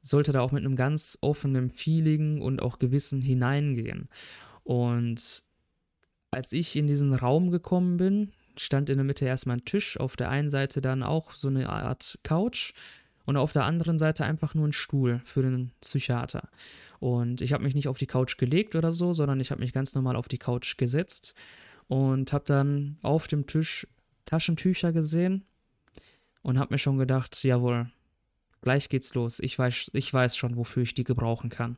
sollte 0.01 0.31
da 0.31 0.41
auch 0.41 0.51
mit 0.51 0.65
einem 0.65 0.75
ganz 0.75 1.17
offenen 1.21 1.69
Feeling 1.69 2.41
und 2.41 2.61
auch 2.61 2.77
Gewissen 2.77 3.21
hineingehen. 3.21 4.09
Und 4.63 5.43
als 6.29 6.51
ich 6.51 6.75
in 6.75 6.87
diesen 6.87 7.13
Raum 7.13 7.51
gekommen 7.51 7.97
bin, 7.97 8.31
stand 8.57 8.89
in 8.89 8.97
der 8.97 9.05
Mitte 9.05 9.25
erstmal 9.25 9.57
ein 9.57 9.65
Tisch, 9.65 9.99
auf 9.99 10.15
der 10.15 10.29
einen 10.29 10.49
Seite 10.49 10.81
dann 10.81 11.03
auch 11.03 11.33
so 11.33 11.47
eine 11.47 11.69
Art 11.69 12.19
Couch 12.23 12.73
und 13.25 13.37
auf 13.37 13.53
der 13.53 13.65
anderen 13.65 13.99
Seite 13.99 14.25
einfach 14.25 14.53
nur 14.53 14.67
ein 14.67 14.73
Stuhl 14.73 15.21
für 15.23 15.41
den 15.41 15.71
Psychiater. 15.81 16.49
Und 16.99 17.41
ich 17.41 17.53
habe 17.53 17.63
mich 17.63 17.75
nicht 17.75 17.87
auf 17.87 17.97
die 17.97 18.07
Couch 18.07 18.37
gelegt 18.37 18.75
oder 18.75 18.93
so, 18.93 19.13
sondern 19.13 19.39
ich 19.39 19.51
habe 19.51 19.61
mich 19.61 19.73
ganz 19.73 19.95
normal 19.95 20.15
auf 20.15 20.27
die 20.27 20.37
Couch 20.37 20.77
gesetzt 20.77 21.35
und 21.87 22.33
habe 22.33 22.45
dann 22.45 22.97
auf 23.01 23.27
dem 23.27 23.45
Tisch 23.45 23.87
Taschentücher 24.25 24.93
gesehen 24.93 25.43
und 26.41 26.59
habe 26.59 26.73
mir 26.73 26.77
schon 26.77 26.97
gedacht, 26.97 27.43
jawohl, 27.43 27.91
gleich 28.61 28.89
geht's 28.89 29.13
los. 29.15 29.39
Ich 29.39 29.57
weiß, 29.59 29.91
ich 29.93 30.13
weiß 30.13 30.37
schon, 30.37 30.55
wofür 30.55 30.83
ich 30.83 30.93
die 30.93 31.03
gebrauchen 31.03 31.49
kann. 31.49 31.77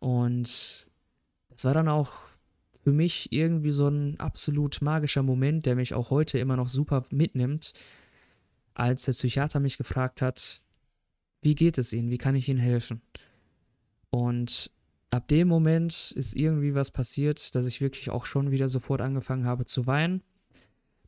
Und 0.00 0.86
das 1.50 1.64
war 1.64 1.74
dann 1.74 1.88
auch 1.88 2.33
für 2.84 2.92
mich 2.92 3.32
irgendwie 3.32 3.70
so 3.70 3.88
ein 3.88 4.20
absolut 4.20 4.82
magischer 4.82 5.22
Moment, 5.22 5.64
der 5.64 5.74
mich 5.74 5.94
auch 5.94 6.10
heute 6.10 6.38
immer 6.38 6.56
noch 6.56 6.68
super 6.68 7.02
mitnimmt, 7.10 7.72
als 8.74 9.06
der 9.06 9.12
Psychiater 9.12 9.58
mich 9.58 9.78
gefragt 9.78 10.20
hat, 10.20 10.62
wie 11.40 11.54
geht 11.54 11.78
es 11.78 11.94
Ihnen, 11.94 12.10
wie 12.10 12.18
kann 12.18 12.34
ich 12.34 12.48
Ihnen 12.48 12.58
helfen? 12.60 13.00
Und 14.10 14.70
ab 15.10 15.28
dem 15.28 15.48
Moment 15.48 16.12
ist 16.14 16.36
irgendwie 16.36 16.74
was 16.74 16.90
passiert, 16.90 17.54
dass 17.54 17.66
ich 17.66 17.80
wirklich 17.80 18.10
auch 18.10 18.26
schon 18.26 18.50
wieder 18.50 18.68
sofort 18.68 19.00
angefangen 19.00 19.46
habe 19.46 19.64
zu 19.64 19.86
weinen, 19.86 20.22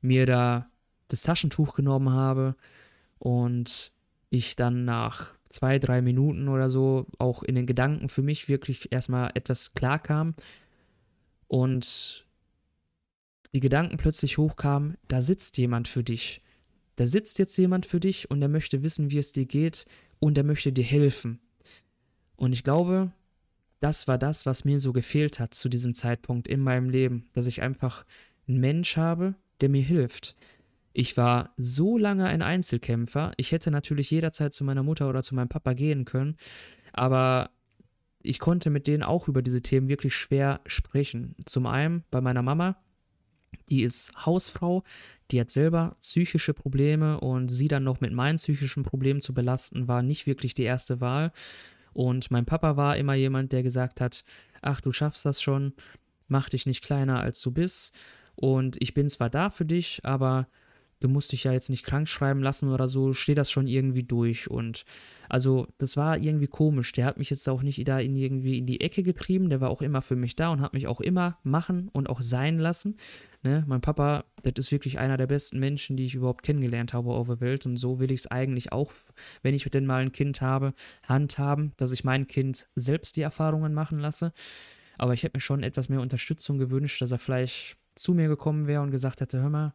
mir 0.01 0.25
da 0.25 0.71
das 1.09 1.23
Taschentuch 1.23 1.75
genommen 1.75 2.11
habe 2.11 2.57
und 3.19 3.93
ich 4.31 4.57
dann 4.57 4.87
nach 4.87 5.35
zwei, 5.51 5.79
drei 5.79 6.01
Minuten 6.01 6.49
oder 6.49 6.71
so 6.71 7.07
auch 7.19 7.43
in 7.43 7.55
den 7.55 7.67
Gedanken 7.67 8.09
für 8.09 8.23
mich 8.23 8.49
wirklich 8.49 8.93
erstmal 8.93 9.31
etwas 9.35 9.75
klar 9.75 9.99
kam 9.99 10.35
und 11.49 12.27
die 13.53 13.61
Gedanken 13.61 13.97
plötzlich 13.97 14.39
hochkamen, 14.39 14.97
da 15.09 15.23
sitzt 15.23 15.57
jemand 15.59 15.89
für 15.89 16.05
dich. 16.05 16.43
Da 16.97 17.07
sitzt 17.07 17.39
jetzt 17.39 17.57
jemand 17.57 17.87
für 17.87 18.01
dich 18.01 18.31
und 18.31 18.41
er 18.43 18.49
möchte 18.49 18.83
wissen, 18.83 19.11
wie 19.11 19.19
es 19.19 19.33
dir 19.33 19.47
geht 19.47 19.87
und 20.19 20.37
er 20.39 20.45
möchte 20.45 20.73
dir 20.73 20.85
helfen. 20.85 21.41
Und 22.37 22.53
ich 22.53 22.65
glaube, 22.65 23.13
das 23.81 24.09
war 24.09 24.19
das, 24.19 24.47
was 24.47 24.65
mir 24.65 24.81
so 24.81 24.93
gefehlt 24.93 25.39
hat 25.39 25.55
zu 25.55 25.69
diesem 25.69 25.95
Zeitpunkt 25.95 26.49
in 26.49 26.61
meinem 26.61 26.91
Leben, 26.91 27.29
dass 27.35 27.47
ich 27.47 27.63
einfach 27.63 28.05
einen 28.49 28.61
Mensch 28.61 28.97
habe, 28.97 29.35
der 29.61 29.69
mir 29.69 29.83
hilft. 29.83 30.37
Ich 30.93 31.17
war 31.17 31.53
so 31.59 31.99
lange 31.99 32.25
ein 32.27 32.41
Einzelkämpfer. 32.41 33.33
Ich 33.37 33.53
hätte 33.53 33.71
natürlich 33.71 34.11
jederzeit 34.11 34.55
zu 34.55 34.65
meiner 34.65 34.83
Mutter 34.83 35.09
oder 35.09 35.23
zu 35.23 35.35
meinem 35.35 35.49
Papa 35.49 35.75
gehen 35.75 36.07
können, 36.07 36.37
aber 36.93 37.51
ich 38.27 38.39
konnte 38.39 38.71
mit 38.71 38.87
denen 38.87 39.03
auch 39.03 39.29
über 39.29 39.43
diese 39.43 39.63
Themen 39.63 39.89
wirklich 39.89 40.15
schwer 40.15 40.61
sprechen. 40.67 41.35
Zum 41.45 41.67
einen 41.67 42.05
bei 42.11 42.21
meiner 42.21 42.43
Mama, 42.43 42.77
die 43.69 43.83
ist 43.83 44.13
Hausfrau, 44.27 44.83
die 45.31 45.41
hat 45.41 45.51
selber 45.51 45.97
psychische 46.01 46.55
Probleme 46.55 47.21
und 47.21 47.49
sie 47.49 47.69
dann 47.69 47.85
noch 47.85 48.01
mit 48.01 48.13
meinen 48.13 48.37
psychischen 48.37 48.83
Problemen 48.83 49.21
zu 49.21 49.35
belasten, 49.35 49.89
war 49.89 50.03
nicht 50.03 50.27
wirklich 50.27 50.55
die 50.55 50.63
erste 50.63 51.01
Wahl. 51.01 51.33
Und 51.93 52.31
mein 52.31 52.47
Papa 52.47 52.77
war 52.77 52.97
immer 52.97 53.15
jemand, 53.15 53.53
der 53.53 53.63
gesagt 53.63 54.01
hat, 54.01 54.25
ach, 54.63 54.81
du 54.81 54.93
schaffst 54.93 55.25
das 55.25 55.41
schon, 55.41 55.73
mach 56.29 56.49
dich 56.49 56.67
nicht 56.67 56.85
kleiner, 56.85 57.21
als 57.21 57.41
du 57.41 57.51
bist. 57.51 57.93
Und 58.35 58.77
ich 58.81 58.93
bin 58.95 59.09
zwar 59.09 59.31
da 59.31 59.51
für 59.51 59.65
dich, 59.65 60.01
aber 60.05 60.47
du 61.01 61.09
musst 61.09 61.33
dich 61.33 61.45
ja 61.45 61.53
jetzt 61.53 61.71
nicht 61.71 61.85
krank 61.85 62.09
schreiben 62.09 62.41
lassen 62.41 62.71
oder 62.71 62.89
so, 62.89 63.13
steh 63.13 63.35
das 63.35 63.51
schon 63.51 63.67
irgendwie 63.67 64.03
durch. 64.03 64.51
Und 64.51 64.85
also, 65.29 65.67
das 65.79 65.97
war 65.97 66.19
irgendwie 66.19 66.47
komisch. 66.47 66.93
Der 66.93 67.05
hat 67.05 67.19
mich 67.19 67.31
jetzt 67.31 67.49
auch 67.49 67.63
nicht 67.63 67.87
da 67.87 67.99
in 67.99 68.17
irgendwie 68.17 68.59
in 68.59 68.67
die 68.67 68.81
Ecke 68.81 69.03
getrieben, 69.03 69.51
der 69.51 69.61
war 69.61 69.71
auch 69.71 69.83
immer 69.83 70.03
für 70.03 70.17
mich 70.17 70.37
da 70.37 70.49
und 70.49 70.61
hat 70.61 70.73
mich 70.73 70.87
auch 70.87 71.01
immer 71.01 71.39
machen 71.43 71.89
und 71.93 72.09
auch 72.09 72.21
sein 72.21 72.59
lassen. 72.59 72.97
Ne? 73.43 73.65
Mein 73.67 73.81
Papa, 73.81 74.25
das 74.43 74.55
ist 74.57 74.73
wirklich 74.73 74.99
einer 74.99 75.17
der 75.17 75.27
besten 75.27 75.59
Menschen, 75.59 75.97
die 75.97 76.05
ich 76.05 76.15
überhaupt 76.15 76.43
kennengelernt 76.43 76.93
habe 76.93 77.11
auf 77.11 77.29
der 77.29 77.41
Welt. 77.41 77.67
Und 77.67 77.77
so 77.77 78.01
will 78.01 78.11
ich 78.11 78.21
es 78.21 78.27
eigentlich 78.27 78.73
auch, 78.73 78.93
wenn 79.43 79.55
ich 79.55 79.65
denn 79.71 79.87
mal 79.87 80.03
ein 80.03 80.13
Kind 80.13 80.41
habe, 80.41 80.75
handhaben, 81.05 81.73
dass 81.77 81.93
ich 81.93 82.05
mein 82.05 82.27
Kind 82.27 82.69
selbst 82.75 83.17
die 83.17 83.23
Erfahrungen 83.23 83.75
machen 83.75 83.99
lasse. 83.99 84.33
Aber 84.99 85.13
ich 85.13 85.23
hätte 85.23 85.37
mir 85.37 85.43
schon 85.43 85.63
etwas 85.63 85.89
mehr 85.89 86.01
Unterstützung 86.01 86.59
gewünscht, 86.59 87.01
dass 87.03 87.13
er 87.13 87.19
vielleicht 87.19 87.77
zu 87.95 88.15
mir 88.15 88.29
gekommen 88.29 88.67
wäre 88.67 88.83
und 88.83 88.91
gesagt 88.91 89.21
hätte, 89.21 89.41
hör 89.41 89.51
mal, 89.51 89.75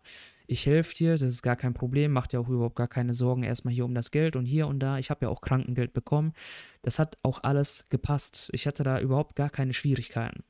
ich 0.51 0.65
helfe 0.65 0.93
dir, 0.93 1.13
das 1.13 1.21
ist 1.31 1.43
gar 1.43 1.55
kein 1.55 1.73
Problem, 1.73 2.11
macht 2.11 2.33
dir 2.33 2.41
auch 2.41 2.49
überhaupt 2.49 2.75
gar 2.75 2.89
keine 2.89 3.13
Sorgen 3.13 3.43
erstmal 3.43 3.73
hier 3.73 3.85
um 3.85 3.95
das 3.95 4.11
Geld 4.11 4.35
und 4.35 4.43
hier 4.43 4.67
und 4.67 4.81
da. 4.81 4.97
Ich 4.97 5.09
habe 5.09 5.25
ja 5.25 5.29
auch 5.29 5.39
Krankengeld 5.39 5.93
bekommen. 5.93 6.33
Das 6.81 6.99
hat 6.99 7.15
auch 7.23 7.41
alles 7.43 7.85
gepasst. 7.87 8.49
Ich 8.51 8.67
hatte 8.67 8.83
da 8.83 8.99
überhaupt 8.99 9.37
gar 9.37 9.49
keine 9.49 9.71
Schwierigkeiten. 9.71 10.43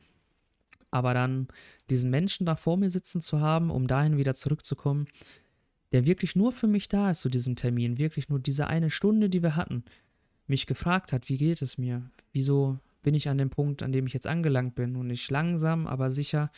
Aber 0.90 1.14
dann 1.14 1.50
diesen 1.92 2.10
Menschen 2.10 2.48
da 2.48 2.56
vor 2.56 2.78
mir 2.78 2.90
sitzen 2.90 3.22
zu 3.22 3.42
haben, 3.42 3.70
um 3.70 3.86
dahin 3.86 4.18
wieder 4.18 4.34
zurückzukommen, 4.34 5.06
der 5.92 6.08
wirklich 6.08 6.36
nur 6.36 6.52
für 6.52 6.68
mich 6.68 6.88
da 6.88 7.12
ist 7.12 7.22
zu 7.22 7.30
diesem 7.30 7.56
Termin, 7.56 8.00
wirklich 8.00 8.28
nur 8.28 8.40
diese 8.40 8.66
eine 8.66 8.90
Stunde, 8.90 9.30
die 9.30 9.44
wir 9.44 9.56
hatten, 9.56 9.84
mich 10.48 10.66
gefragt 10.66 11.14
hat, 11.14 11.30
wie 11.30 11.38
geht 11.38 11.62
es 11.62 11.78
mir? 11.78 12.10
Wieso 12.34 12.80
bin 13.04 13.14
ich 13.14 13.30
an 13.30 13.38
dem 13.38 13.52
Punkt, 13.52 13.84
an 13.84 13.92
dem 13.92 14.08
ich 14.08 14.14
jetzt 14.14 14.26
angelangt 14.26 14.74
bin 14.74 14.96
und 14.96 15.12
ich 15.12 15.30
langsam, 15.30 15.86
aber 15.86 16.10
sicher 16.10 16.50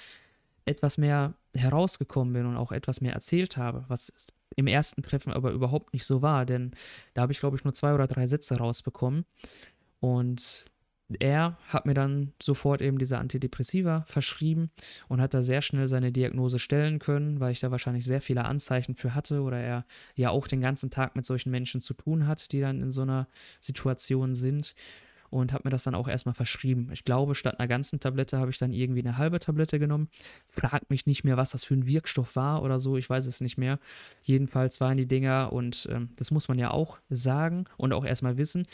etwas 0.65 0.97
mehr 0.97 1.33
herausgekommen 1.55 2.33
bin 2.33 2.45
und 2.45 2.57
auch 2.57 2.71
etwas 2.71 3.01
mehr 3.01 3.13
erzählt 3.13 3.57
habe, 3.57 3.85
was 3.87 4.13
im 4.55 4.67
ersten 4.67 5.01
Treffen 5.01 5.33
aber 5.33 5.51
überhaupt 5.51 5.93
nicht 5.93 6.05
so 6.05 6.21
war, 6.21 6.45
denn 6.45 6.71
da 7.13 7.23
habe 7.23 7.31
ich, 7.31 7.39
glaube 7.39 7.57
ich, 7.57 7.63
nur 7.63 7.73
zwei 7.73 7.93
oder 7.93 8.07
drei 8.07 8.27
Sätze 8.27 8.57
rausbekommen. 8.57 9.25
Und 9.99 10.65
er 11.19 11.57
hat 11.67 11.85
mir 11.85 11.93
dann 11.93 12.33
sofort 12.41 12.81
eben 12.81 12.97
diese 12.97 13.17
Antidepressiva 13.17 14.03
verschrieben 14.07 14.71
und 15.07 15.21
hat 15.21 15.33
da 15.33 15.41
sehr 15.41 15.61
schnell 15.61 15.87
seine 15.87 16.11
Diagnose 16.11 16.59
stellen 16.59 16.99
können, 16.99 17.39
weil 17.39 17.51
ich 17.51 17.59
da 17.59 17.71
wahrscheinlich 17.71 18.05
sehr 18.05 18.21
viele 18.21 18.45
Anzeichen 18.45 18.95
für 18.95 19.13
hatte 19.13 19.41
oder 19.41 19.59
er 19.59 19.85
ja 20.15 20.29
auch 20.29 20.47
den 20.47 20.61
ganzen 20.61 20.89
Tag 20.89 21.15
mit 21.15 21.25
solchen 21.25 21.51
Menschen 21.51 21.81
zu 21.81 21.93
tun 21.93 22.27
hat, 22.27 22.51
die 22.51 22.61
dann 22.61 22.81
in 22.81 22.91
so 22.91 23.01
einer 23.01 23.27
Situation 23.59 24.33
sind 24.33 24.75
und 25.33 25.51
habe 25.51 25.63
mir 25.65 25.71
das 25.71 25.83
dann 25.83 25.95
auch 25.95 26.07
erstmal 26.07 26.35
verschrieben. 26.35 26.89
Ich 26.93 27.03
glaube, 27.03 27.33
statt 27.35 27.59
einer 27.59 27.67
ganzen 27.67 27.99
Tablette 27.99 28.37
habe 28.37 28.51
ich 28.51 28.57
dann 28.57 28.71
irgendwie 28.71 29.01
eine 29.01 29.17
halbe 29.17 29.39
Tablette 29.39 29.79
genommen. 29.79 30.09
Frag 30.47 30.89
mich 30.89 31.05
nicht 31.05 31.23
mehr, 31.23 31.37
was 31.37 31.51
das 31.51 31.63
für 31.63 31.73
ein 31.73 31.87
Wirkstoff 31.87 32.35
war 32.35 32.61
oder 32.61 32.79
so, 32.79 32.97
ich 32.97 33.09
weiß 33.09 33.25
es 33.25 33.41
nicht 33.41 33.57
mehr. 33.57 33.79
Jedenfalls 34.21 34.79
waren 34.79 34.97
die 34.97 35.07
Dinger 35.07 35.51
und 35.51 35.87
ähm, 35.91 36.09
das 36.17 36.31
muss 36.31 36.47
man 36.47 36.59
ja 36.59 36.71
auch 36.71 36.99
sagen 37.09 37.65
und 37.77 37.93
auch 37.93 38.05
erstmal 38.05 38.37
wissen. 38.37 38.67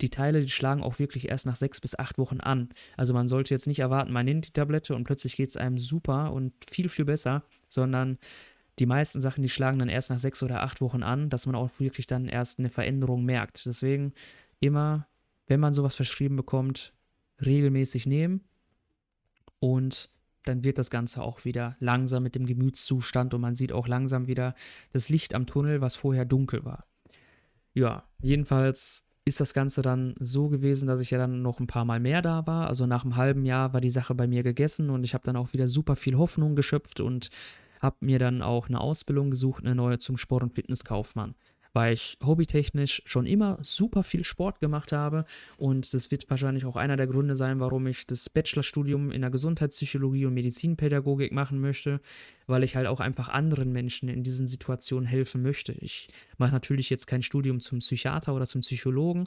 Die 0.00 0.10
Teile, 0.10 0.40
die 0.40 0.48
schlagen 0.48 0.82
auch 0.82 0.98
wirklich 0.98 1.28
erst 1.28 1.46
nach 1.46 1.56
sechs 1.56 1.80
bis 1.80 1.98
acht 1.98 2.18
Wochen 2.18 2.40
an. 2.40 2.70
Also 2.96 3.14
man 3.14 3.28
sollte 3.28 3.54
jetzt 3.54 3.66
nicht 3.66 3.80
erwarten, 3.80 4.12
man 4.12 4.24
nimmt 4.24 4.48
die 4.48 4.52
Tablette 4.52 4.94
und 4.94 5.04
plötzlich 5.04 5.36
geht 5.36 5.50
es 5.50 5.56
einem 5.56 5.78
super 5.78 6.32
und 6.32 6.52
viel, 6.68 6.88
viel 6.88 7.04
besser, 7.04 7.44
sondern 7.68 8.18
die 8.78 8.86
meisten 8.86 9.20
Sachen, 9.20 9.42
die 9.42 9.48
schlagen 9.48 9.78
dann 9.78 9.88
erst 9.88 10.10
nach 10.10 10.18
sechs 10.18 10.42
oder 10.42 10.62
acht 10.62 10.80
Wochen 10.80 11.02
an, 11.02 11.30
dass 11.30 11.46
man 11.46 11.54
auch 11.54 11.70
wirklich 11.78 12.06
dann 12.06 12.28
erst 12.28 12.58
eine 12.58 12.68
Veränderung 12.68 13.24
merkt. 13.24 13.64
Deswegen 13.64 14.12
immer 14.60 15.06
wenn 15.46 15.60
man 15.60 15.72
sowas 15.72 15.94
verschrieben 15.94 16.36
bekommt, 16.36 16.92
regelmäßig 17.44 18.06
nehmen 18.06 18.42
und 19.58 20.10
dann 20.44 20.64
wird 20.64 20.78
das 20.78 20.90
Ganze 20.90 21.22
auch 21.22 21.44
wieder 21.44 21.76
langsam 21.80 22.22
mit 22.22 22.34
dem 22.34 22.46
Gemütszustand 22.46 23.34
und 23.34 23.40
man 23.40 23.56
sieht 23.56 23.72
auch 23.72 23.88
langsam 23.88 24.26
wieder 24.26 24.54
das 24.92 25.08
Licht 25.08 25.34
am 25.34 25.46
Tunnel, 25.46 25.80
was 25.80 25.96
vorher 25.96 26.24
dunkel 26.24 26.64
war. 26.64 26.86
Ja, 27.74 28.04
jedenfalls 28.20 29.04
ist 29.24 29.40
das 29.40 29.54
Ganze 29.54 29.82
dann 29.82 30.14
so 30.20 30.48
gewesen, 30.48 30.86
dass 30.86 31.00
ich 31.00 31.10
ja 31.10 31.18
dann 31.18 31.42
noch 31.42 31.58
ein 31.58 31.66
paar 31.66 31.84
Mal 31.84 31.98
mehr 31.98 32.22
da 32.22 32.46
war. 32.46 32.68
Also 32.68 32.86
nach 32.86 33.04
einem 33.04 33.16
halben 33.16 33.44
Jahr 33.44 33.72
war 33.72 33.80
die 33.80 33.90
Sache 33.90 34.14
bei 34.14 34.28
mir 34.28 34.44
gegessen 34.44 34.88
und 34.88 35.02
ich 35.02 35.14
habe 35.14 35.24
dann 35.24 35.36
auch 35.36 35.52
wieder 35.52 35.66
super 35.66 35.96
viel 35.96 36.16
Hoffnung 36.16 36.54
geschöpft 36.54 37.00
und 37.00 37.30
habe 37.80 37.96
mir 38.00 38.20
dann 38.20 38.40
auch 38.40 38.68
eine 38.68 38.80
Ausbildung 38.80 39.30
gesucht, 39.30 39.64
eine 39.64 39.74
neue 39.74 39.98
zum 39.98 40.16
Sport- 40.16 40.44
und 40.44 40.54
Fitnesskaufmann 40.54 41.34
weil 41.76 41.92
ich 41.92 42.16
hobbytechnisch 42.24 43.02
schon 43.04 43.26
immer 43.26 43.58
super 43.60 44.02
viel 44.02 44.24
Sport 44.24 44.60
gemacht 44.60 44.92
habe. 44.92 45.26
Und 45.58 45.92
das 45.92 46.10
wird 46.10 46.30
wahrscheinlich 46.30 46.64
auch 46.64 46.76
einer 46.76 46.96
der 46.96 47.06
Gründe 47.06 47.36
sein, 47.36 47.60
warum 47.60 47.86
ich 47.86 48.06
das 48.06 48.30
Bachelorstudium 48.30 49.10
in 49.10 49.20
der 49.20 49.28
Gesundheitspsychologie 49.28 50.24
und 50.24 50.32
Medizinpädagogik 50.32 51.32
machen 51.32 51.60
möchte, 51.60 52.00
weil 52.46 52.64
ich 52.64 52.76
halt 52.76 52.86
auch 52.86 53.00
einfach 53.00 53.28
anderen 53.28 53.72
Menschen 53.72 54.08
in 54.08 54.22
diesen 54.22 54.46
Situationen 54.46 55.06
helfen 55.06 55.42
möchte. 55.42 55.72
Ich 55.72 56.08
mache 56.38 56.52
natürlich 56.52 56.88
jetzt 56.88 57.08
kein 57.08 57.20
Studium 57.20 57.60
zum 57.60 57.80
Psychiater 57.80 58.34
oder 58.34 58.46
zum 58.46 58.62
Psychologen, 58.62 59.24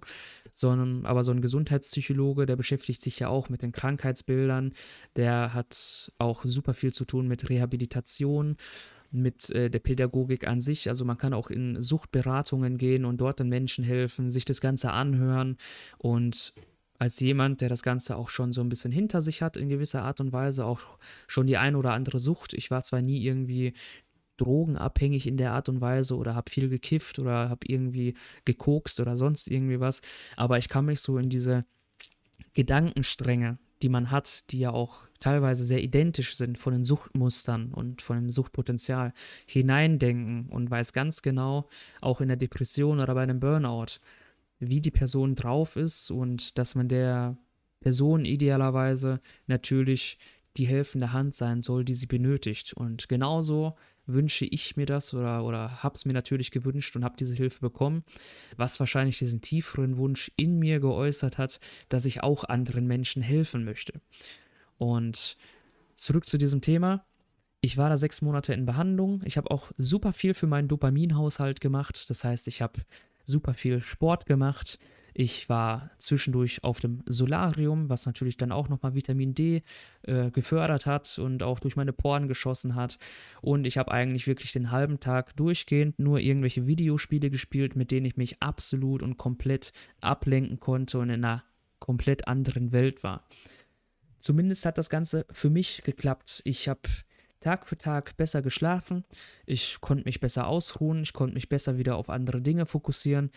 sondern 0.52 1.06
aber 1.06 1.24
so 1.24 1.32
ein 1.32 1.42
Gesundheitspsychologe, 1.42 2.48
der 2.48 2.56
beschäftigt 2.56 3.02
sich 3.02 3.20
ja 3.20 3.28
auch 3.28 3.50
mit 3.50 3.62
den 3.62 3.74
Krankheitsbildern, 3.74 4.74
der 5.18 5.54
hat 5.54 6.12
auch 6.18 6.44
super 6.46 6.74
viel 6.74 6.94
zu 6.94 7.06
tun 7.06 7.28
mit 7.28 7.48
Rehabilitation 7.48 8.58
mit 9.12 9.50
äh, 9.52 9.70
der 9.70 9.80
Pädagogik 9.80 10.48
an 10.48 10.62
sich. 10.62 10.90
Also 10.90 11.06
man 11.06 11.18
kann 11.18 11.34
auch 11.34 11.50
in 11.50 11.82
Suchtberatungen 11.82 12.78
gehen 12.78 13.06
und 13.06 13.20
dort 13.22 13.40
den 13.40 13.50
Menschen 13.50 13.84
helfen, 13.84 14.32
sich 14.32 14.46
das 14.46 14.62
Ganze 14.62 14.92
anhören 14.92 15.58
und 15.98 16.54
als 17.00 17.20
jemand, 17.22 17.62
der 17.62 17.70
das 17.70 17.82
Ganze 17.82 18.18
auch 18.18 18.28
schon 18.28 18.52
so 18.52 18.60
ein 18.62 18.68
bisschen 18.68 18.92
hinter 18.92 19.22
sich 19.22 19.42
hat, 19.42 19.56
in 19.56 19.70
gewisser 19.70 20.04
Art 20.04 20.20
und 20.20 20.34
Weise, 20.34 20.66
auch 20.66 20.82
schon 21.28 21.48
die 21.48 21.56
ein 21.56 21.76
oder 21.76 21.94
andere 21.94 22.20
Sucht. 22.20 22.54
Ich 22.54 22.72
war 22.72 22.84
zwar 22.84 23.02
nie 23.02 23.24
irgendwie 23.24 23.74
drogenabhängig 24.36 25.26
in 25.26 25.38
der 25.38 25.54
Art 25.54 25.70
und 25.70 25.82
Weise 25.82 26.16
oder 26.18 26.36
habe 26.36 26.52
viel 26.52 26.70
gekifft 26.70 27.20
oder 27.20 27.50
habe 27.50 27.66
irgendwie 27.68 28.16
gekokst 28.46 29.00
oder 29.00 29.16
sonst 29.16 29.50
irgendwie 29.50 29.80
was, 29.80 30.02
aber 30.36 30.58
ich 30.58 30.70
kann 30.70 30.86
mich 30.86 31.00
so 31.00 31.18
in 31.18 31.30
diese 31.30 31.66
Gedankenstränge 32.54 33.58
die 33.82 33.90
man 33.90 34.12
hat, 34.12 34.52
die 34.52 34.60
ja 34.60 34.72
auch 34.72 35.08
teilweise 35.20 35.64
sehr 35.64 35.84
identisch 35.84 36.36
sind 36.36 36.58
von 36.58 36.74
den 36.74 36.84
Suchtmustern 36.84 37.72
und 37.74 38.02
von 38.02 38.18
dem 38.18 38.32
Suchtpotenzial, 38.32 39.14
hineindenken 39.46 40.48
und 40.50 40.70
weiß 40.70 40.94
ganz 40.94 41.22
genau, 41.22 41.68
auch 42.02 42.22
in 42.22 42.28
der 42.28 42.38
Depression 42.38 43.00
oder 43.00 43.14
bei 43.14 43.24
einem 43.24 43.40
Burnout, 43.40 44.00
wie 44.60 44.82
die 44.82 44.92
Person 44.92 45.36
drauf 45.36 45.76
ist 45.76 46.12
und 46.12 46.58
dass 46.58 46.76
man 46.76 46.90
der 46.90 47.38
Person 47.80 48.26
idealerweise 48.26 49.22
natürlich 49.48 50.18
die 50.58 50.68
helfende 50.68 51.14
Hand 51.14 51.36
sein 51.36 51.62
soll, 51.62 51.86
die 51.86 51.94
sie 51.94 52.08
benötigt. 52.08 52.74
Und 52.74 53.08
genauso 53.08 53.76
wünsche 54.14 54.46
ich 54.46 54.76
mir 54.76 54.86
das 54.86 55.14
oder, 55.14 55.44
oder 55.44 55.84
habe 55.84 55.96
es 55.96 56.06
mir 56.06 56.14
natürlich 56.14 56.52
gewünscht 56.52 56.96
und 56.96 57.04
habe 57.04 57.16
diese 57.18 57.36
Hilfe 57.36 57.60
bekommen, 57.60 58.04
was 58.58 58.80
wahrscheinlich 58.80 59.18
diesen 59.20 59.42
tieferen 59.42 59.98
Wunsch 59.98 60.32
in 60.36 60.60
mir 60.60 60.80
geäußert 60.80 61.38
hat, 61.38 61.60
dass 61.90 62.06
ich 62.06 62.24
auch 62.24 62.44
anderen 62.44 62.88
Menschen 62.88 63.22
helfen 63.22 63.64
möchte. 63.64 64.02
Und 64.78 65.38
zurück 65.96 66.28
zu 66.28 66.38
diesem 66.38 66.62
Thema. 66.62 67.06
Ich 67.62 67.78
war 67.78 67.90
da 67.90 67.98
sechs 67.98 68.22
Monate 68.22 68.54
in 68.54 68.66
Behandlung. 68.66 69.22
Ich 69.26 69.38
habe 69.38 69.52
auch 69.52 69.72
super 69.78 70.14
viel 70.14 70.34
für 70.34 70.48
meinen 70.48 70.70
Dopaminhaushalt 70.70 71.60
gemacht. 71.60 72.10
Das 72.10 72.24
heißt, 72.24 72.48
ich 72.48 72.62
habe 72.62 72.80
super 73.26 73.54
viel 73.54 73.82
Sport 73.82 74.26
gemacht. 74.26 74.80
Ich 75.22 75.50
war 75.50 75.92
zwischendurch 75.98 76.64
auf 76.64 76.80
dem 76.80 77.04
Solarium, 77.06 77.90
was 77.90 78.06
natürlich 78.06 78.38
dann 78.38 78.54
auch 78.54 78.70
nochmal 78.70 78.96
Vitamin 78.96 79.34
D 79.34 79.64
äh, 80.04 80.32
gefördert 80.32 80.86
hat 80.86 81.20
und 81.20 81.44
auch 81.44 81.60
durch 81.60 81.76
meine 81.76 81.92
Poren 81.92 82.30
geschossen 82.30 82.74
hat. 82.74 82.98
Und 83.42 83.68
ich 83.68 83.78
habe 83.78 83.92
eigentlich 83.92 84.28
wirklich 84.28 84.54
den 84.54 84.72
halben 84.72 85.02
Tag 85.02 85.36
durchgehend 85.36 86.00
nur 86.00 86.22
irgendwelche 86.22 86.68
Videospiele 86.68 87.30
gespielt, 87.30 87.76
mit 87.76 87.92
denen 87.92 88.06
ich 88.06 88.16
mich 88.16 88.42
absolut 88.42 89.04
und 89.04 89.18
komplett 89.18 89.74
ablenken 90.00 90.58
konnte 90.58 91.00
und 91.00 91.10
in 91.10 91.26
einer 91.26 91.44
komplett 91.80 92.30
anderen 92.30 92.72
Welt 92.72 93.04
war. 93.04 93.28
Zumindest 94.20 94.66
hat 94.66 94.78
das 94.78 94.90
Ganze 94.90 95.26
für 95.32 95.50
mich 95.50 95.84
geklappt. 95.84 96.42
Ich 96.46 96.70
habe 96.70 96.88
Tag 97.42 97.68
für 97.68 97.78
Tag 97.78 98.16
besser 98.16 98.42
geschlafen, 98.42 99.04
ich 99.46 99.82
konnte 99.82 100.06
mich 100.06 100.22
besser 100.22 100.48
ausruhen, 100.48 101.04
ich 101.04 101.12
konnte 101.12 101.34
mich 101.34 101.50
besser 101.50 101.78
wieder 101.78 101.98
auf 101.98 102.10
andere 102.10 102.42
Dinge 102.42 102.66
fokussieren 102.66 103.32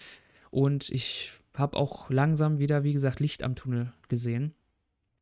und 0.53 0.89
ich 0.91 1.42
habe 1.55 1.77
auch 1.77 2.11
langsam 2.11 2.59
wieder, 2.59 2.85
wie 2.85 2.93
gesagt, 2.93 3.21
Licht 3.21 3.43
am 3.43 3.55
Tunnel 3.55 3.93
gesehen, 4.09 4.55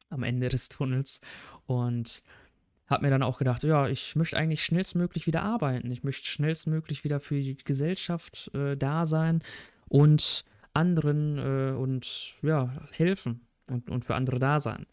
am 0.08 0.22
Ende 0.22 0.48
des 0.48 0.68
Tunnels 0.68 1.20
und 1.66 2.22
habe 2.86 3.04
mir 3.04 3.10
dann 3.10 3.22
auch 3.22 3.38
gedacht, 3.38 3.62
ja, 3.62 3.88
ich 3.88 4.16
möchte 4.16 4.36
eigentlich 4.36 4.64
schnellstmöglich 4.64 5.26
wieder 5.26 5.42
arbeiten. 5.42 5.90
Ich 5.92 6.02
möchte 6.02 6.26
schnellstmöglich 6.26 7.04
wieder 7.04 7.20
für 7.20 7.36
die 7.36 7.56
Gesellschaft 7.56 8.50
äh, 8.52 8.76
da 8.76 9.06
sein 9.06 9.42
und 9.88 10.44
anderen 10.74 11.38
äh, 11.38 11.72
und 11.76 12.34
ja, 12.42 12.72
helfen 12.92 13.46
und, 13.68 13.88
und 13.88 14.04
für 14.04 14.16
andere 14.16 14.40
da 14.40 14.58
sein. 14.58 14.86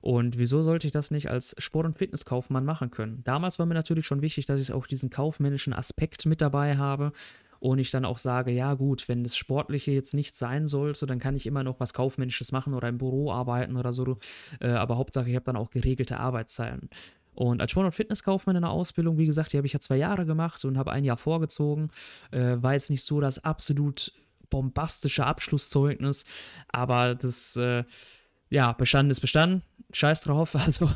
Und 0.00 0.38
wieso 0.38 0.62
sollte 0.62 0.86
ich 0.86 0.92
das 0.92 1.10
nicht 1.10 1.28
als 1.28 1.56
Sport- 1.58 1.86
und 1.86 1.98
Fitnesskaufmann 1.98 2.64
machen 2.64 2.90
können? 2.90 3.22
Damals 3.24 3.58
war 3.58 3.66
mir 3.66 3.74
natürlich 3.74 4.06
schon 4.06 4.22
wichtig, 4.22 4.46
dass 4.46 4.60
ich 4.60 4.72
auch 4.72 4.86
diesen 4.86 5.10
kaufmännischen 5.10 5.72
Aspekt 5.72 6.26
mit 6.26 6.40
dabei 6.40 6.76
habe 6.76 7.12
und 7.60 7.78
ich 7.78 7.90
dann 7.90 8.04
auch 8.04 8.18
sage, 8.18 8.50
ja 8.50 8.74
gut, 8.74 9.08
wenn 9.08 9.22
das 9.22 9.36
Sportliche 9.36 9.90
jetzt 9.90 10.14
nicht 10.14 10.36
sein 10.36 10.66
sollte, 10.66 11.06
dann 11.06 11.18
kann 11.18 11.36
ich 11.36 11.46
immer 11.46 11.64
noch 11.64 11.80
was 11.80 11.92
Kaufmännisches 11.92 12.52
machen 12.52 12.74
oder 12.74 12.88
im 12.88 12.98
Büro 12.98 13.32
arbeiten 13.32 13.76
oder 13.76 13.92
so. 13.92 14.18
Äh, 14.60 14.68
aber 14.68 14.96
Hauptsache, 14.96 15.28
ich 15.28 15.34
habe 15.34 15.44
dann 15.44 15.56
auch 15.56 15.70
geregelte 15.70 16.18
Arbeitszeiten. 16.18 16.88
Und 17.34 17.60
als 17.60 17.70
Sport- 17.70 17.86
und 17.86 17.94
Fitnesskaufmann 17.94 18.56
in 18.56 18.62
der 18.62 18.70
Ausbildung, 18.70 19.16
wie 19.16 19.26
gesagt, 19.26 19.52
die 19.52 19.58
habe 19.58 19.66
ich 19.66 19.72
ja 19.72 19.78
zwei 19.78 19.96
Jahre 19.96 20.26
gemacht 20.26 20.64
und 20.64 20.76
habe 20.76 20.90
ein 20.90 21.04
Jahr 21.04 21.16
vorgezogen. 21.16 21.88
Äh, 22.32 22.56
war 22.60 22.72
jetzt 22.72 22.90
nicht 22.90 23.04
so 23.04 23.20
das 23.20 23.44
absolut 23.44 24.12
bombastische 24.50 25.24
Abschlusszeugnis, 25.24 26.24
aber 26.68 27.14
das, 27.14 27.54
äh, 27.56 27.84
ja, 28.50 28.72
bestanden 28.72 29.10
ist 29.10 29.20
bestanden 29.20 29.62
scheiß 29.92 30.22
drauf. 30.22 30.56
Also 30.68 30.90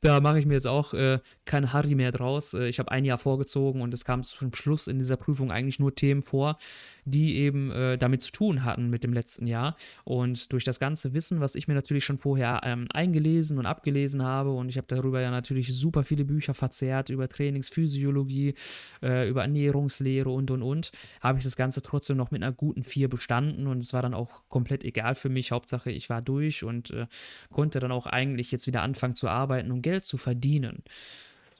da 0.00 0.20
mache 0.20 0.38
ich 0.38 0.46
mir 0.46 0.54
jetzt 0.54 0.66
auch 0.66 0.94
äh, 0.94 1.18
kein 1.44 1.72
Harry 1.72 1.94
mehr 1.94 2.12
draus. 2.12 2.54
Äh, 2.54 2.68
ich 2.68 2.78
habe 2.78 2.90
ein 2.90 3.04
Jahr 3.04 3.18
vorgezogen 3.18 3.82
und 3.82 3.92
es 3.92 4.04
kam 4.04 4.22
zum 4.22 4.54
Schluss 4.54 4.86
in 4.86 4.98
dieser 4.98 5.16
Prüfung 5.16 5.50
eigentlich 5.50 5.78
nur 5.78 5.94
Themen 5.94 6.22
vor, 6.22 6.56
die 7.04 7.36
eben 7.36 7.70
äh, 7.70 7.98
damit 7.98 8.22
zu 8.22 8.32
tun 8.32 8.64
hatten 8.64 8.88
mit 8.88 9.04
dem 9.04 9.12
letzten 9.12 9.46
Jahr. 9.46 9.76
Und 10.04 10.52
durch 10.52 10.64
das 10.64 10.80
ganze 10.80 11.12
Wissen, 11.12 11.40
was 11.40 11.56
ich 11.56 11.68
mir 11.68 11.74
natürlich 11.74 12.04
schon 12.04 12.16
vorher 12.16 12.62
ähm, 12.64 12.86
eingelesen 12.92 13.58
und 13.58 13.66
abgelesen 13.66 14.22
habe, 14.22 14.50
und 14.50 14.68
ich 14.70 14.78
habe 14.78 14.86
darüber 14.88 15.20
ja 15.20 15.30
natürlich 15.30 15.74
super 15.74 16.04
viele 16.04 16.24
Bücher 16.24 16.54
verzehrt, 16.54 17.10
über 17.10 17.28
Trainingsphysiologie, 17.28 18.54
äh, 19.02 19.28
über 19.28 19.42
Ernährungslehre 19.42 20.30
und 20.30 20.50
und 20.50 20.62
und, 20.62 20.92
habe 21.20 21.38
ich 21.38 21.44
das 21.44 21.56
Ganze 21.56 21.82
trotzdem 21.82 22.16
noch 22.16 22.30
mit 22.30 22.42
einer 22.42 22.52
guten 22.52 22.82
4 22.82 23.08
bestanden 23.08 23.66
und 23.66 23.78
es 23.78 23.92
war 23.92 24.02
dann 24.02 24.14
auch 24.14 24.42
komplett 24.48 24.84
egal 24.84 25.14
für 25.14 25.28
mich. 25.28 25.52
Hauptsache, 25.52 25.90
ich 25.90 26.08
war 26.08 26.22
durch 26.22 26.33
und 26.64 26.90
äh, 26.90 27.06
konnte 27.50 27.80
dann 27.80 27.92
auch 27.92 28.06
eigentlich 28.06 28.50
jetzt 28.50 28.66
wieder 28.66 28.82
anfangen 28.82 29.14
zu 29.14 29.28
arbeiten 29.28 29.70
und 29.70 29.82
Geld 29.82 30.04
zu 30.04 30.16
verdienen. 30.16 30.82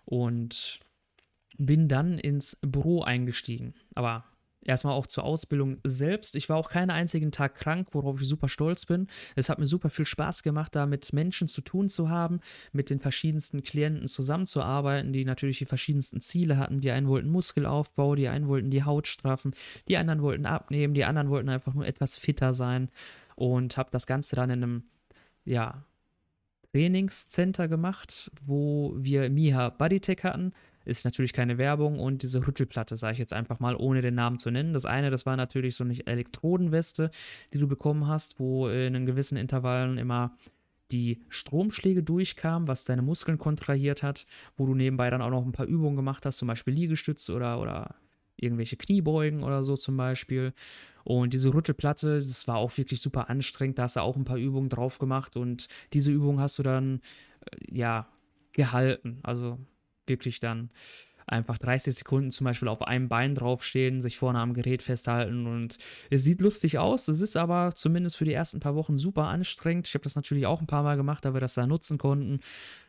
Und 0.05 0.81
bin 1.57 1.89
dann 1.89 2.19
ins 2.19 2.59
Büro 2.63 3.03
eingestiegen. 3.03 3.75
Aber 3.95 4.25
erstmal 4.65 4.95
auch 4.95 5.07
zur 5.07 5.25
Ausbildung 5.25 5.79
selbst. 5.85 6.37
Ich 6.37 6.49
war 6.49 6.57
auch 6.57 6.71
keinen 6.71 6.91
einzigen 6.91 7.33
Tag 7.33 7.55
krank, 7.55 7.89
worauf 7.93 8.21
ich 8.21 8.27
super 8.27 8.49
stolz 8.49 8.87
bin. 8.87 9.09
Es 9.37 9.49
hat 9.49 9.59
mir 9.59 9.67
super 9.67 9.91
viel 9.91 10.07
Spaß 10.07 10.43
gemacht, 10.43 10.75
da 10.75 10.87
mit 10.87 11.13
Menschen 11.13 11.49
zu 11.49 11.61
tun 11.61 11.89
zu 11.89 12.09
haben, 12.09 12.41
mit 12.73 12.91
den 12.91 12.99
verschiedensten 12.99 13.63
Klienten 13.63 14.09
zusammenzuarbeiten, 14.09 15.13
die 15.13 15.25
natürlich 15.25 15.59
die 15.59 15.67
verschiedensten 15.67 16.21
Ziele 16.21 16.57
hatten. 16.57 16.81
Die 16.81 16.91
einen 16.91 17.09
wollten 17.09 17.31
Muskelaufbau, 17.31 18.15
die 18.15 18.29
einen 18.29 18.49
wollten 18.49 18.71
die 18.71 18.85
Haut 18.85 19.07
straffen, 19.07 19.55
die 19.89 19.97
anderen 19.97 20.23
wollten 20.23 20.47
abnehmen, 20.47 20.95
die 20.95 21.05
anderen 21.05 21.31
wollten 21.31 21.49
einfach 21.49 21.75
nur 21.75 21.87
etwas 21.87 22.17
fitter 22.17 22.55
sein 22.55 22.89
und 23.37 23.77
habe 23.77 23.91
das 23.91 24.07
Ganze 24.07 24.37
dann 24.37 24.51
in 24.51 24.63
einem, 24.63 24.85
ja, 25.45 25.85
Trainingscenter 26.75 27.69
gemacht, 27.69 28.33
wo 28.45 28.95
wir 28.97 29.31
Miha 29.31 29.71
Bodytech 29.71 30.25
hatten. 30.25 30.53
Ist 30.85 31.05
natürlich 31.05 31.33
keine 31.33 31.57
Werbung 31.57 32.01
und 32.01 32.23
diese 32.23 32.45
Rüttelplatte, 32.47 32.97
sage 32.97 33.13
ich 33.13 33.19
jetzt 33.21 33.33
einfach 33.33 33.61
mal, 33.61 33.77
ohne 33.77 34.03
den 34.03 34.17
Namen 34.17 34.39
zu 34.39 34.51
nennen. 34.51 34.73
Das 34.75 34.85
eine, 34.85 35.11
das 35.11 35.25
war 35.25 35.37
natürlich 35.37 35.77
so 35.77 35.85
eine 35.85 36.05
Elektrodenweste, 36.05 37.11
die 37.53 37.59
du 37.59 37.69
bekommen 37.69 38.09
hast, 38.09 38.41
wo 38.41 38.69
in 38.69 39.07
gewissen 39.07 39.37
Intervallen 39.39 39.99
immer 39.99 40.37
die 40.91 41.23
Stromschläge 41.29 42.03
durchkamen, 42.03 42.69
was 42.69 42.85
deine 42.85 43.03
Muskeln 43.03 43.39
kontrahiert 43.39 44.03
hat, 44.03 44.27
wo 44.57 44.67
du 44.67 44.75
nebenbei 44.75 45.09
dann 45.11 45.23
auch 45.23 45.31
noch 45.31 45.47
ein 45.47 45.53
paar 45.53 45.67
Übungen 45.67 45.97
gemacht 45.97 46.27
hast, 46.27 46.39
zum 46.39 46.49
Beispiel 46.49 46.75
Liegestütze 46.75 47.33
oder, 47.35 47.61
oder 47.61 47.95
irgendwelche 48.37 48.77
Kniebeugen 48.77 49.43
oder 49.43 49.65
so 49.65 49.77
zum 49.77 49.97
Beispiel. 49.97 50.53
Und 51.05 51.35
diese 51.35 51.53
Rüttelplatte, 51.53 52.19
das 52.19 52.49
war 52.49 52.57
auch 52.57 52.77
wirklich 52.77 53.01
super 53.01 53.29
anstrengend. 53.31 53.79
Da 53.79 53.85
hast 53.85 53.97
du 53.97 54.01
auch 54.01 54.17
ein 54.17 54.25
paar 54.25 54.39
Übungen 54.39 54.69
drauf 54.69 54.99
gemacht 54.99 55.37
und 55.37 55.69
diese 55.93 56.11
Übung 56.11 56.41
hast 56.41 56.59
du 56.59 56.63
dann, 56.63 57.01
äh, 57.47 57.77
ja, 57.77 58.09
gehalten. 58.53 59.19
Also 59.23 59.59
wirklich 60.07 60.39
dann 60.39 60.71
einfach 61.27 61.59
30 61.59 61.95
Sekunden 61.95 62.31
zum 62.31 62.45
Beispiel 62.45 62.69
auf 62.69 62.83
einem 62.83 63.09
Bein 63.09 63.35
draufstehen, 63.35 64.01
sich 64.01 64.17
vorne 64.17 64.39
am 64.39 64.55
Gerät 64.55 64.83
festhalten 64.83 65.47
und 65.47 65.79
es 66.11 66.25
sieht 66.25 66.41
lustig 66.41 66.79
aus. 66.79 67.09
Es 67.09 67.21
ist 67.21 67.37
aber 67.37 67.75
zumindest 67.75 68.17
für 68.17 68.25
die 68.25 68.33
ersten 68.33 68.61
paar 68.61 68.75
Wochen 68.75 68.99
super 68.99 69.25
anstrengend. 69.25 69.89
Ich 69.89 69.95
habe 69.95 70.05
das 70.05 70.17
natürlich 70.17 70.47
auch 70.47 70.61
ein 70.61 70.67
paar 70.67 70.83
Mal 70.83 70.97
gemacht, 70.97 71.25
da 71.25 71.33
wir 71.33 71.41
das 71.41 71.55
da 71.55 71.67
nutzen 71.67 71.99
konnten. 71.99 72.41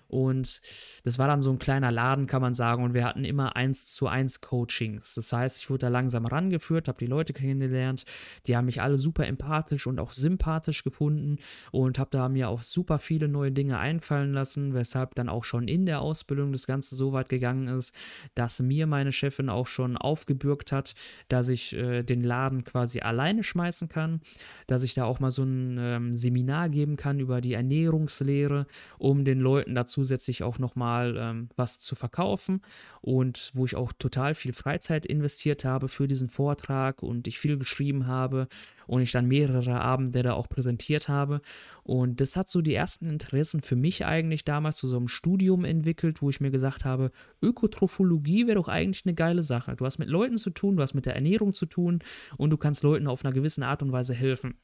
Und 0.08 0.62
das 1.04 1.20
war 1.20 1.28
dann 1.28 1.42
so 1.42 1.52
ein 1.52 1.60
kleiner 1.60 1.92
Laden, 1.92 2.28
kann 2.28 2.42
man 2.42 2.54
sagen. 2.54 2.84
Und 2.84 2.94
wir 2.94 3.06
hatten 3.06 3.26
immer 3.26 3.56
eins 3.56 3.94
zu 3.94 4.08
eins 4.08 4.42
Coachings. 4.42 5.16
Das 5.16 5.32
heißt, 5.34 5.62
ich 5.62 5.70
wurde 5.70 5.80
da 5.80 5.88
langsam 5.90 6.26
rangeführt, 6.26 6.88
habe 6.88 7.00
die 7.00 7.08
Leute 7.08 7.34
kennengelernt. 7.34 8.06
Die 8.48 8.56
haben 8.56 8.66
mich 8.66 8.82
alle 8.82 8.98
super 8.98 9.26
empathisch 9.28 9.88
und 9.88 10.00
auch 10.00 10.14
sympathisch 10.14 10.84
gefunden 10.84 11.38
und 11.72 12.00
habe 12.00 12.10
da 12.12 12.30
mir 12.30 12.50
auch 12.50 12.62
super 12.62 13.00
viele 13.00 13.28
neue 13.28 13.52
Dinge 13.52 13.80
einfallen 13.80 14.34
lassen, 14.34 14.74
weshalb 14.74 15.16
dann 15.16 15.30
auch 15.30 15.44
schon 15.44 15.68
in 15.68 15.86
der 15.86 16.02
Ausbildung 16.02 16.52
das 16.52 16.68
Ganze 16.68 16.96
so 16.96 17.14
weit 17.14 17.30
gegangen 17.30 17.68
ist, 17.68 17.94
dass 18.36 18.62
mir 18.62 18.88
meine 18.88 19.12
Chefin 19.12 19.50
auch 19.50 19.68
schon 19.68 19.98
aufgebürgt 19.98 20.72
hat, 20.72 20.94
dass 21.28 21.50
ich 21.50 21.74
äh, 21.74 22.04
den 22.04 22.24
Laden 22.24 22.64
quasi 22.64 23.00
alleine 23.00 23.44
schmeißen 23.44 23.90
kann, 23.90 24.22
dass 24.68 24.84
ich 24.84 24.94
da 24.94 25.06
auch 25.06 25.20
mal 25.20 25.32
so 25.32 25.44
ein 25.44 25.78
ähm, 25.80 26.16
Seminar 26.16 26.70
geben 26.70 26.96
kann 26.96 27.20
über 27.20 27.42
die 27.42 27.54
Ernährungslehre, 27.54 28.68
um 28.98 29.26
den 29.26 29.40
Leuten 29.40 29.76
dazu 29.76 29.95
zusätzlich 29.96 30.44
auch 30.44 30.60
nochmal 30.60 31.16
ähm, 31.18 31.50
was 31.56 31.80
zu 31.80 31.96
verkaufen 31.96 32.62
und 33.02 33.52
wo 33.54 33.66
ich 33.66 33.76
auch 33.76 33.94
total 33.98 34.36
viel 34.36 34.52
Freizeit 34.52 35.06
investiert 35.06 35.64
habe 35.64 35.88
für 35.88 36.08
diesen 36.08 36.28
Vortrag 36.28 37.02
und 37.02 37.28
ich 37.28 37.40
viel 37.40 37.58
geschrieben 37.58 38.08
habe 38.08 38.48
und 38.88 39.02
ich 39.02 39.12
dann 39.14 39.26
mehrere 39.26 39.80
Abende 39.80 40.22
da 40.22 40.34
auch 40.34 40.50
präsentiert 40.50 41.08
habe. 41.08 41.42
Und 41.84 42.20
das 42.20 42.36
hat 42.36 42.50
so 42.50 42.62
die 42.62 42.74
ersten 42.74 43.10
Interessen 43.10 43.62
für 43.62 43.78
mich 43.78 44.06
eigentlich 44.06 44.44
damals 44.44 44.78
zu 44.78 44.88
so 44.88 44.98
einem 44.98 45.08
Studium 45.08 45.64
entwickelt, 45.64 46.22
wo 46.22 46.30
ich 46.30 46.42
mir 46.42 46.52
gesagt 46.52 46.84
habe, 46.84 47.12
Ökotrophologie 47.42 48.48
wäre 48.48 48.56
doch 48.56 48.68
eigentlich 48.68 49.06
eine 49.06 49.16
geile 49.16 49.44
Sache. 49.44 49.76
Du 49.76 49.86
hast 49.86 49.98
mit 49.98 50.10
Leuten 50.10 50.38
zu 50.38 50.50
tun, 50.50 50.76
du 50.76 50.84
hast 50.84 50.94
mit 50.94 51.06
der 51.06 51.16
Ernährung 51.16 51.54
zu 51.54 51.66
tun 51.66 52.00
und 52.38 52.50
du 52.50 52.58
kannst 52.58 52.84
Leuten 52.84 53.08
auf 53.08 53.24
einer 53.24 53.34
gewissen 53.34 53.64
Art 53.64 53.82
und 53.82 53.94
Weise 53.94 54.14
helfen. 54.14 54.56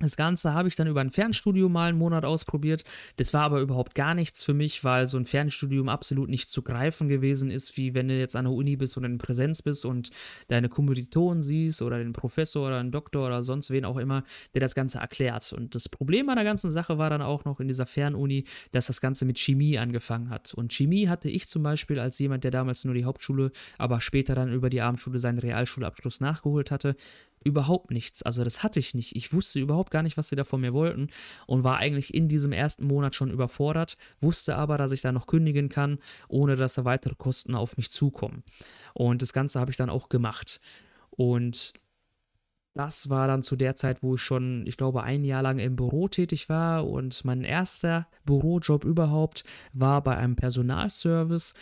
Das 0.00 0.16
Ganze 0.16 0.54
habe 0.54 0.66
ich 0.66 0.76
dann 0.76 0.86
über 0.86 1.02
ein 1.02 1.10
Fernstudium 1.10 1.70
mal 1.70 1.90
einen 1.90 1.98
Monat 1.98 2.24
ausprobiert. 2.24 2.84
Das 3.16 3.34
war 3.34 3.42
aber 3.42 3.60
überhaupt 3.60 3.94
gar 3.94 4.14
nichts 4.14 4.42
für 4.42 4.54
mich, 4.54 4.82
weil 4.82 5.06
so 5.06 5.18
ein 5.18 5.26
Fernstudium 5.26 5.90
absolut 5.90 6.30
nicht 6.30 6.48
zu 6.48 6.62
greifen 6.62 7.08
gewesen 7.08 7.50
ist, 7.50 7.76
wie 7.76 7.92
wenn 7.92 8.08
du 8.08 8.18
jetzt 8.18 8.34
an 8.34 8.46
der 8.46 8.54
Uni 8.54 8.76
bist 8.76 8.96
und 8.96 9.04
in 9.04 9.18
Präsenz 9.18 9.60
bist 9.60 9.84
und 9.84 10.10
deine 10.48 10.70
Kommilitonen 10.70 11.42
siehst 11.42 11.82
oder 11.82 11.98
den 11.98 12.14
Professor 12.14 12.66
oder 12.66 12.78
einen 12.78 12.92
Doktor 12.92 13.26
oder 13.26 13.42
sonst 13.42 13.70
wen 13.70 13.84
auch 13.84 13.98
immer, 13.98 14.24
der 14.54 14.60
das 14.60 14.74
Ganze 14.74 14.98
erklärt. 14.98 15.52
Und 15.52 15.74
das 15.74 15.90
Problem 15.90 16.30
an 16.30 16.36
der 16.36 16.44
ganzen 16.44 16.70
Sache 16.70 16.96
war 16.96 17.10
dann 17.10 17.20
auch 17.20 17.44
noch 17.44 17.60
in 17.60 17.68
dieser 17.68 17.84
Fernuni, 17.86 18.44
dass 18.70 18.86
das 18.86 19.02
Ganze 19.02 19.26
mit 19.26 19.38
Chemie 19.38 19.78
angefangen 19.78 20.30
hat. 20.30 20.54
Und 20.54 20.72
Chemie 20.72 21.08
hatte 21.08 21.28
ich 21.28 21.46
zum 21.46 21.62
Beispiel 21.62 21.98
als 21.98 22.18
jemand, 22.18 22.44
der 22.44 22.50
damals 22.50 22.86
nur 22.86 22.94
die 22.94 23.04
Hauptschule, 23.04 23.52
aber 23.76 24.00
später 24.00 24.34
dann 24.34 24.50
über 24.50 24.70
die 24.70 24.80
Abendschule 24.80 25.18
seinen 25.18 25.38
Realschulabschluss 25.38 26.20
nachgeholt 26.20 26.70
hatte, 26.70 26.96
überhaupt 27.42 27.90
nichts. 27.90 28.22
Also 28.22 28.44
das 28.44 28.62
hatte 28.62 28.78
ich 28.78 28.94
nicht. 28.94 29.16
Ich 29.16 29.32
wusste 29.32 29.60
überhaupt 29.60 29.90
gar 29.90 30.02
nicht, 30.02 30.16
was 30.16 30.28
sie 30.28 30.36
da 30.36 30.44
von 30.44 30.60
mir 30.60 30.74
wollten 30.74 31.08
und 31.46 31.64
war 31.64 31.78
eigentlich 31.78 32.12
in 32.14 32.28
diesem 32.28 32.52
ersten 32.52 32.86
Monat 32.86 33.14
schon 33.14 33.30
überfordert, 33.30 33.96
wusste 34.20 34.56
aber, 34.56 34.76
dass 34.76 34.92
ich 34.92 35.00
da 35.00 35.12
noch 35.12 35.26
kündigen 35.26 35.68
kann, 35.68 35.98
ohne 36.28 36.56
dass 36.56 36.74
da 36.74 36.84
weitere 36.84 37.14
Kosten 37.14 37.54
auf 37.54 37.76
mich 37.76 37.90
zukommen. 37.90 38.42
Und 38.94 39.22
das 39.22 39.32
Ganze 39.32 39.58
habe 39.58 39.70
ich 39.70 39.76
dann 39.76 39.90
auch 39.90 40.08
gemacht. 40.08 40.60
Und 41.10 41.72
das 42.74 43.10
war 43.10 43.26
dann 43.26 43.42
zu 43.42 43.56
der 43.56 43.74
Zeit, 43.74 44.02
wo 44.02 44.14
ich 44.14 44.22
schon, 44.22 44.64
ich 44.66 44.76
glaube, 44.76 45.02
ein 45.02 45.24
Jahr 45.24 45.42
lang 45.42 45.58
im 45.58 45.76
Büro 45.76 46.08
tätig 46.08 46.48
war 46.48 46.86
und 46.86 47.24
mein 47.24 47.42
erster 47.42 48.06
Bürojob 48.24 48.84
überhaupt 48.84 49.44
war 49.72 50.02
bei 50.02 50.16
einem 50.16 50.36
Personalservice, 50.36 51.54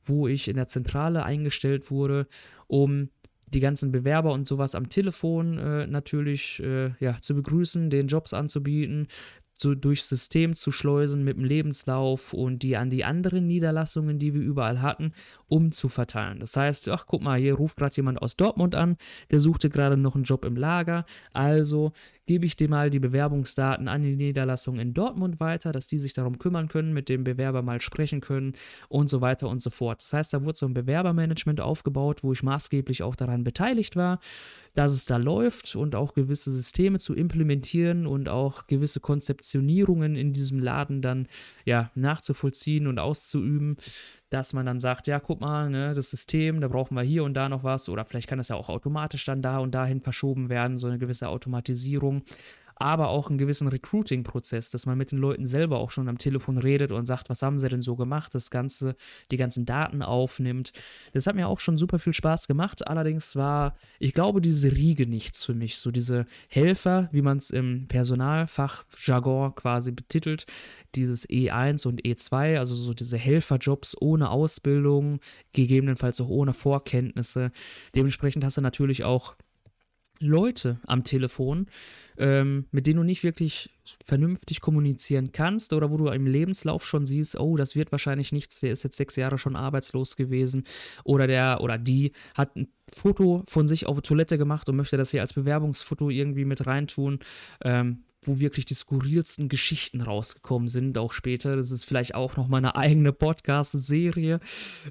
wo 0.00 0.26
ich 0.26 0.48
in 0.48 0.56
der 0.56 0.68
Zentrale 0.68 1.24
eingestellt 1.24 1.90
wurde, 1.90 2.26
um 2.66 3.10
die 3.54 3.60
ganzen 3.60 3.92
Bewerber 3.92 4.32
und 4.32 4.46
sowas 4.46 4.74
am 4.74 4.88
Telefon 4.88 5.58
äh, 5.58 5.86
natürlich 5.86 6.60
äh, 6.62 6.92
ja, 7.00 7.16
zu 7.20 7.34
begrüßen, 7.34 7.90
den 7.90 8.08
Jobs 8.08 8.34
anzubieten, 8.34 9.08
zu, 9.54 9.74
durchs 9.74 10.08
System 10.08 10.54
zu 10.54 10.72
schleusen 10.72 11.22
mit 11.22 11.36
dem 11.36 11.44
Lebenslauf 11.44 12.32
und 12.32 12.62
die 12.62 12.76
an 12.76 12.90
die 12.90 13.04
anderen 13.04 13.46
Niederlassungen, 13.46 14.18
die 14.18 14.34
wir 14.34 14.42
überall 14.42 14.82
hatten, 14.82 15.12
umzuverteilen. 15.54 16.40
Das 16.40 16.56
heißt, 16.56 16.88
ach 16.88 17.06
guck 17.06 17.22
mal, 17.22 17.38
hier 17.38 17.54
ruft 17.54 17.76
gerade 17.76 17.94
jemand 17.94 18.20
aus 18.20 18.34
Dortmund 18.34 18.74
an, 18.74 18.96
der 19.30 19.38
suchte 19.38 19.70
gerade 19.70 19.96
noch 19.96 20.16
einen 20.16 20.24
Job 20.24 20.44
im 20.44 20.56
Lager, 20.56 21.04
also 21.32 21.92
gebe 22.26 22.46
ich 22.46 22.56
dir 22.56 22.68
mal 22.68 22.90
die 22.90 22.98
Bewerbungsdaten 22.98 23.86
an 23.86 24.02
die 24.02 24.16
Niederlassung 24.16 24.80
in 24.80 24.94
Dortmund 24.94 25.38
weiter, 25.40 25.72
dass 25.72 25.88
die 25.88 25.98
sich 25.98 26.12
darum 26.12 26.38
kümmern 26.38 26.68
können, 26.68 26.92
mit 26.92 27.08
dem 27.08 27.22
Bewerber 27.22 27.62
mal 27.62 27.80
sprechen 27.80 28.20
können 28.20 28.54
und 28.88 29.08
so 29.08 29.20
weiter 29.20 29.48
und 29.48 29.62
so 29.62 29.70
fort. 29.70 30.00
Das 30.00 30.12
heißt, 30.12 30.32
da 30.32 30.42
wurde 30.42 30.56
so 30.58 30.66
ein 30.66 30.74
Bewerbermanagement 30.74 31.60
aufgebaut, 31.60 32.24
wo 32.24 32.32
ich 32.32 32.42
maßgeblich 32.42 33.02
auch 33.02 33.14
daran 33.14 33.44
beteiligt 33.44 33.94
war, 33.94 34.18
dass 34.74 34.92
es 34.92 35.04
da 35.04 35.18
läuft 35.18 35.76
und 35.76 35.94
auch 35.94 36.14
gewisse 36.14 36.50
Systeme 36.50 36.98
zu 36.98 37.14
implementieren 37.14 38.06
und 38.06 38.28
auch 38.28 38.66
gewisse 38.66 39.00
Konzeptionierungen 39.00 40.16
in 40.16 40.32
diesem 40.32 40.58
Laden 40.58 41.00
dann 41.00 41.28
ja 41.64 41.90
nachzuvollziehen 41.94 42.86
und 42.86 42.98
auszuüben, 42.98 43.76
dass 44.34 44.52
man 44.52 44.66
dann 44.66 44.80
sagt, 44.80 45.06
ja, 45.06 45.20
guck 45.20 45.40
mal, 45.40 45.70
ne, 45.70 45.94
das 45.94 46.10
System, 46.10 46.60
da 46.60 46.66
brauchen 46.66 46.96
wir 46.96 47.02
hier 47.02 47.22
und 47.22 47.34
da 47.34 47.48
noch 47.48 47.62
was 47.62 47.88
oder 47.88 48.04
vielleicht 48.04 48.28
kann 48.28 48.38
das 48.38 48.48
ja 48.48 48.56
auch 48.56 48.68
automatisch 48.68 49.24
dann 49.24 49.42
da 49.42 49.58
und 49.58 49.72
dahin 49.72 50.00
verschoben 50.00 50.48
werden, 50.48 50.76
so 50.76 50.88
eine 50.88 50.98
gewisse 50.98 51.28
Automatisierung 51.28 52.22
aber 52.76 53.08
auch 53.08 53.28
einen 53.28 53.38
gewissen 53.38 53.68
Recruiting-Prozess, 53.68 54.70
dass 54.70 54.86
man 54.86 54.98
mit 54.98 55.12
den 55.12 55.18
Leuten 55.18 55.46
selber 55.46 55.78
auch 55.78 55.90
schon 55.90 56.08
am 56.08 56.18
Telefon 56.18 56.58
redet 56.58 56.92
und 56.92 57.06
sagt, 57.06 57.30
was 57.30 57.42
haben 57.42 57.58
sie 57.58 57.68
denn 57.68 57.82
so 57.82 57.96
gemacht, 57.96 58.34
das 58.34 58.50
Ganze, 58.50 58.96
die 59.30 59.36
ganzen 59.36 59.64
Daten 59.64 60.02
aufnimmt. 60.02 60.72
Das 61.12 61.26
hat 61.26 61.36
mir 61.36 61.48
auch 61.48 61.60
schon 61.60 61.78
super 61.78 61.98
viel 61.98 62.12
Spaß 62.12 62.48
gemacht. 62.48 62.86
Allerdings 62.86 63.36
war, 63.36 63.76
ich 63.98 64.12
glaube, 64.12 64.40
diese 64.40 64.72
Riege 64.72 65.06
nichts 65.06 65.44
für 65.44 65.54
mich. 65.54 65.78
So 65.78 65.90
diese 65.90 66.26
Helfer, 66.48 67.08
wie 67.12 67.22
man 67.22 67.36
es 67.36 67.50
im 67.50 67.86
Personalfachjargon 67.88 69.54
quasi 69.54 69.92
betitelt, 69.92 70.46
dieses 70.94 71.28
E1 71.28 71.86
und 71.86 72.02
E2, 72.02 72.58
also 72.58 72.74
so 72.74 72.94
diese 72.94 73.16
Helferjobs 73.16 73.96
ohne 74.00 74.30
Ausbildung, 74.30 75.20
gegebenenfalls 75.52 76.20
auch 76.20 76.28
ohne 76.28 76.54
Vorkenntnisse. 76.54 77.50
Dementsprechend 77.94 78.44
hast 78.44 78.56
du 78.56 78.60
natürlich 78.60 79.04
auch 79.04 79.34
Leute 80.24 80.78
am 80.86 81.04
Telefon, 81.04 81.66
ähm, 82.18 82.66
mit 82.70 82.86
denen 82.86 82.98
du 82.98 83.02
nicht 83.04 83.24
wirklich 83.24 83.70
vernünftig 84.04 84.60
kommunizieren 84.60 85.32
kannst 85.32 85.72
oder 85.72 85.90
wo 85.90 85.96
du 85.96 86.08
im 86.08 86.26
Lebenslauf 86.26 86.86
schon 86.86 87.06
siehst, 87.06 87.38
oh, 87.38 87.56
das 87.56 87.76
wird 87.76 87.92
wahrscheinlich 87.92 88.32
nichts, 88.32 88.60
der 88.60 88.72
ist 88.72 88.82
jetzt 88.82 88.96
sechs 88.96 89.16
Jahre 89.16 89.38
schon 89.38 89.56
arbeitslos 89.56 90.16
gewesen 90.16 90.64
oder 91.04 91.26
der 91.26 91.60
oder 91.60 91.78
die 91.78 92.12
hat 92.34 92.56
ein 92.56 92.68
Foto 92.92 93.42
von 93.48 93.66
sich 93.68 93.86
auf 93.86 93.96
der 93.96 94.02
Toilette 94.02 94.38
gemacht 94.38 94.68
und 94.68 94.76
möchte 94.76 94.96
das 94.96 95.10
hier 95.10 95.20
als 95.20 95.32
Bewerbungsfoto 95.32 96.10
irgendwie 96.10 96.44
mit 96.44 96.66
reintun. 96.66 97.18
Ähm, 97.62 98.04
wo 98.26 98.38
wirklich 98.38 98.64
die 98.64 98.74
skurrilsten 98.74 99.48
Geschichten 99.48 100.00
rausgekommen 100.00 100.68
sind, 100.68 100.98
auch 100.98 101.12
später. 101.12 101.56
Das 101.56 101.70
ist 101.70 101.84
vielleicht 101.84 102.14
auch 102.14 102.36
nochmal 102.36 102.58
eine 102.58 102.76
eigene 102.76 103.12
Podcast-Serie, 103.12 104.40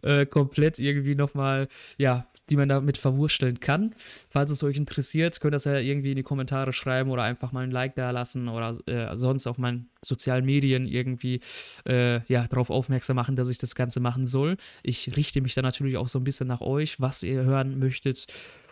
äh, 0.01 0.25
komplett 0.25 0.79
irgendwie 0.79 1.15
nochmal, 1.15 1.67
ja, 1.97 2.27
die 2.49 2.57
man 2.57 2.69
damit 2.69 2.97
verwursteln 2.97 3.59
kann. 3.59 3.93
Falls 4.29 4.51
es 4.51 4.63
euch 4.63 4.77
interessiert, 4.77 5.39
könnt 5.39 5.53
ihr 5.53 5.55
das 5.55 5.65
ja 5.65 5.77
irgendwie 5.77 6.11
in 6.11 6.17
die 6.17 6.23
Kommentare 6.23 6.73
schreiben 6.73 7.09
oder 7.09 7.23
einfach 7.23 7.51
mal 7.51 7.63
ein 7.63 7.71
Like 7.71 7.95
da 7.95 8.11
lassen 8.11 8.47
oder 8.47 8.77
äh, 8.87 9.15
sonst 9.17 9.47
auf 9.47 9.57
meinen 9.57 9.89
sozialen 10.01 10.45
Medien 10.45 10.85
irgendwie 10.85 11.39
äh, 11.87 12.21
ja, 12.31 12.47
darauf 12.47 12.69
aufmerksam 12.69 13.15
machen, 13.15 13.35
dass 13.35 13.49
ich 13.49 13.57
das 13.57 13.75
Ganze 13.75 13.99
machen 13.99 14.25
soll. 14.25 14.57
Ich 14.83 15.15
richte 15.15 15.41
mich 15.41 15.53
da 15.53 15.61
natürlich 15.61 15.97
auch 15.97 16.07
so 16.07 16.19
ein 16.19 16.23
bisschen 16.23 16.47
nach 16.47 16.61
euch, 16.61 16.99
was 16.99 17.23
ihr 17.23 17.43
hören 17.43 17.79
möchtet. 17.79 18.27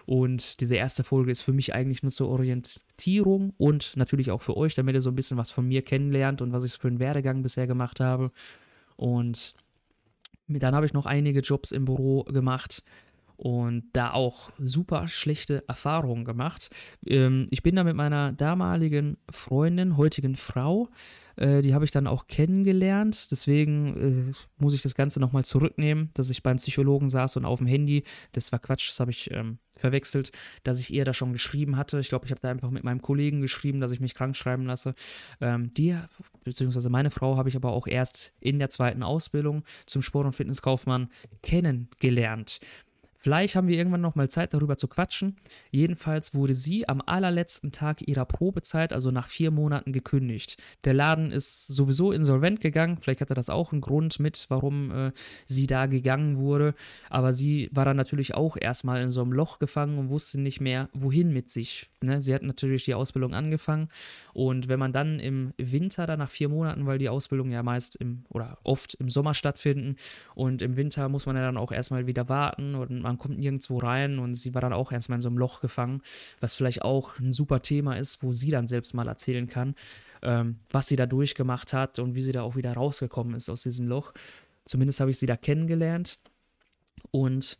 Und 0.06 0.62
diese 0.62 0.76
erste 0.76 1.04
Folge 1.04 1.32
ist 1.32 1.42
für 1.42 1.54
mich 1.54 1.74
eigentlich 1.74 2.04
nur 2.04 2.12
zur 2.12 2.30
Orientierung 2.30 3.54
und 3.58 3.96
natürlich 3.96 4.32
auch 4.32 4.42
für 4.42 4.58
euch, 4.58 4.76
damit 4.76 4.96
ihr 4.96 5.02
so 5.02 5.10
ein 5.10 5.16
bisschen 5.16 5.38
was 5.38 5.52
von 5.52 5.68
mir 5.68 5.82
kennenlernt 5.82 6.42
und 6.42 6.52
was 6.52 6.64
ich 6.64 6.74
für 6.74 6.88
einen 6.88 7.00
Werdegang 7.00 7.44
bisher 7.44 7.68
gemacht 7.68 8.00
habe. 8.00 8.32
Und 8.96 9.56
dann 10.48 10.76
habe 10.76 10.86
ich 10.86 10.94
noch 10.94 11.06
einige 11.06 11.40
Jobs 11.40 11.72
im 11.72 11.86
Büro 11.86 12.24
gemacht 12.24 12.84
und 13.42 13.86
da 13.94 14.12
auch 14.12 14.52
super 14.60 15.08
schlechte 15.08 15.64
Erfahrungen 15.68 16.26
gemacht. 16.26 16.70
Ähm, 17.08 17.48
ich 17.50 17.64
bin 17.64 17.76
da 17.76 17.84
mit 17.84 17.96
meiner 17.96 18.34
damaligen 18.34 19.18
Freundin, 19.32 19.98
heutigen 19.98 20.36
Frau, 20.36 20.90
äh, 21.38 21.64
die 21.64 21.74
habe 21.74 21.84
ich 21.84 21.90
dann 21.90 22.06
auch 22.06 22.28
kennengelernt. 22.28 23.32
Deswegen 23.32 24.30
äh, 24.30 24.32
muss 24.58 24.76
ich 24.76 24.84
das 24.84 24.94
Ganze 24.94 25.20
nochmal 25.20 25.44
zurücknehmen, 25.44 26.12
dass 26.14 26.30
ich 26.30 26.44
beim 26.44 26.58
Psychologen 26.58 27.10
saß 27.10 27.38
und 27.38 27.46
auf 27.46 27.58
dem 27.58 27.68
Handy, 27.68 28.04
das 28.32 28.52
war 28.52 28.60
Quatsch, 28.60 28.90
das 28.90 29.00
habe 29.00 29.10
ich 29.10 29.32
ähm, 29.32 29.58
verwechselt, 29.82 30.32
dass 30.63 30.80
ich 30.80 30.94
ihr 30.94 31.06
da 31.06 31.13
schon 31.13 31.34
geschrieben 31.34 31.76
hatte. 31.76 32.00
Ich 32.00 32.10
glaube, 32.10 32.26
ich 32.26 32.32
habe 32.32 32.41
da 32.41 32.50
einfach 32.50 32.72
mit 32.72 32.84
meinem 32.84 33.02
Kollegen 33.02 33.41
geschrieben, 33.41 33.82
dass 33.82 33.91
ich 33.91 34.00
mich 34.00 34.13
krank 34.13 34.36
schreiben 34.36 34.65
lasse. 34.65 34.94
Ähm, 35.41 35.74
die, 35.74 35.98
beziehungsweise 36.44 36.89
meine 36.89 37.12
Frau, 37.12 37.38
habe 37.38 37.50
ich 37.50 37.56
aber 37.56 37.72
auch 37.74 37.88
erst 37.88 38.34
in 38.39 38.60
der 38.60 38.70
zweiten 38.70 39.04
Ausbildung 39.04 39.63
zum 39.86 40.02
Sport- 40.02 40.28
und 40.28 40.34
Fitnesskaufmann 40.34 41.10
kennengelernt. 41.41 42.60
Vielleicht 43.21 43.55
haben 43.55 43.67
wir 43.67 43.77
irgendwann 43.77 44.01
noch 44.01 44.15
mal 44.15 44.31
Zeit, 44.31 44.55
darüber 44.55 44.77
zu 44.77 44.88
quatschen. 44.88 45.36
Jedenfalls 45.69 46.34
wurde 46.34 46.55
sie 46.55 46.89
am 46.89 47.03
allerletzten 47.05 47.71
Tag 47.71 48.07
ihrer 48.07 48.25
Probezeit, 48.25 48.93
also 48.93 49.12
nach 49.12 49.27
vier 49.27 49.51
Monaten, 49.51 49.93
gekündigt. 49.93 50.57
Der 50.86 50.95
Laden 50.95 51.29
ist 51.29 51.67
sowieso 51.67 52.12
insolvent 52.13 52.62
gegangen. 52.62 52.97
Vielleicht 52.99 53.21
hatte 53.21 53.36
das 53.36 53.51
auch 53.51 53.73
einen 53.73 53.81
Grund 53.81 54.19
mit, 54.19 54.47
warum 54.49 54.89
äh, 54.89 55.12
sie 55.45 55.67
da 55.67 55.86
gegangen 55.86 56.39
wurde. 56.39 56.73
Aber 57.12 57.31
sie 57.31 57.69
war 57.71 57.86
dann 57.86 57.95
natürlich 57.95 58.34
auch 58.34 58.57
erstmal 58.60 59.03
in 59.03 59.12
so 59.12 59.21
einem 59.21 59.34
Loch 59.34 59.60
gefangen 59.60 59.99
und 59.99 60.10
wusste 60.10 60.41
nicht 60.41 60.60
mehr, 60.60 60.89
wohin 60.91 61.31
mit 61.31 61.47
sich. 61.47 61.91
Ne? 62.01 62.21
Sie 62.21 62.34
hat 62.34 62.41
natürlich 62.41 62.86
die 62.86 62.95
Ausbildung 62.95 63.36
angefangen. 63.36 63.89
Und 64.34 64.67
wenn 64.67 64.79
man 64.79 64.93
dann 64.93 65.19
im 65.19 65.53
Winter, 65.60 66.07
dann 66.07 66.17
nach 66.17 66.31
vier 66.31 66.49
Monaten, 66.49 66.88
weil 66.88 66.97
die 66.97 67.10
Ausbildung 67.10 67.51
ja 67.51 67.62
meist 67.62 67.97
im 67.97 68.25
oder 68.29 68.57
oft 68.63 68.95
im 68.95 69.12
Sommer 69.12 69.36
stattfinden 69.36 69.95
und 70.34 70.63
im 70.63 70.75
Winter 70.75 71.07
muss 71.07 71.27
man 71.27 71.36
ja 71.36 71.43
dann 71.43 71.57
auch 71.57 71.71
erstmal 71.71 72.07
wieder 72.07 72.27
warten 72.27 72.73
und 72.73 73.01
man 73.01 73.11
man 73.12 73.17
kommt 73.17 73.39
nirgendwo 73.39 73.80
rein 73.80 74.19
und 74.19 74.36
sie 74.36 74.54
war 74.54 74.62
dann 74.62 74.71
auch 74.71 74.93
erstmal 74.93 75.17
in 75.17 75.21
so 75.21 75.28
einem 75.28 75.38
Loch 75.38 75.60
gefangen, 75.60 76.02
was 76.39 76.56
vielleicht 76.56 76.82
auch 76.82 77.19
ein 77.19 77.34
super 77.34 77.62
Thema 77.62 77.97
ist, 77.97 78.24
wo 78.24 78.32
sie 78.32 78.52
dann 78.52 78.67
selbst 78.67 78.93
mal 78.93 79.08
erzählen 79.10 79.47
kann, 79.47 79.76
ähm, 80.21 80.60
was 80.69 80.88
sie 80.88 80.95
da 80.95 81.06
durchgemacht 81.06 81.74
hat 81.74 82.00
und 82.00 82.15
wie 82.15 82.21
sie 82.21 82.32
da 82.32 82.43
auch 82.43 82.56
wieder 82.56 82.74
rausgekommen 82.74 83.36
ist 83.36 83.50
aus 83.50 83.63
diesem 83.63 83.88
Loch. 83.88 84.13
Zumindest 84.63 85.02
habe 85.02 85.12
ich 85.12 85.19
sie 85.19 85.26
da 85.26 85.36
kennengelernt 85.36 86.19
und 87.12 87.58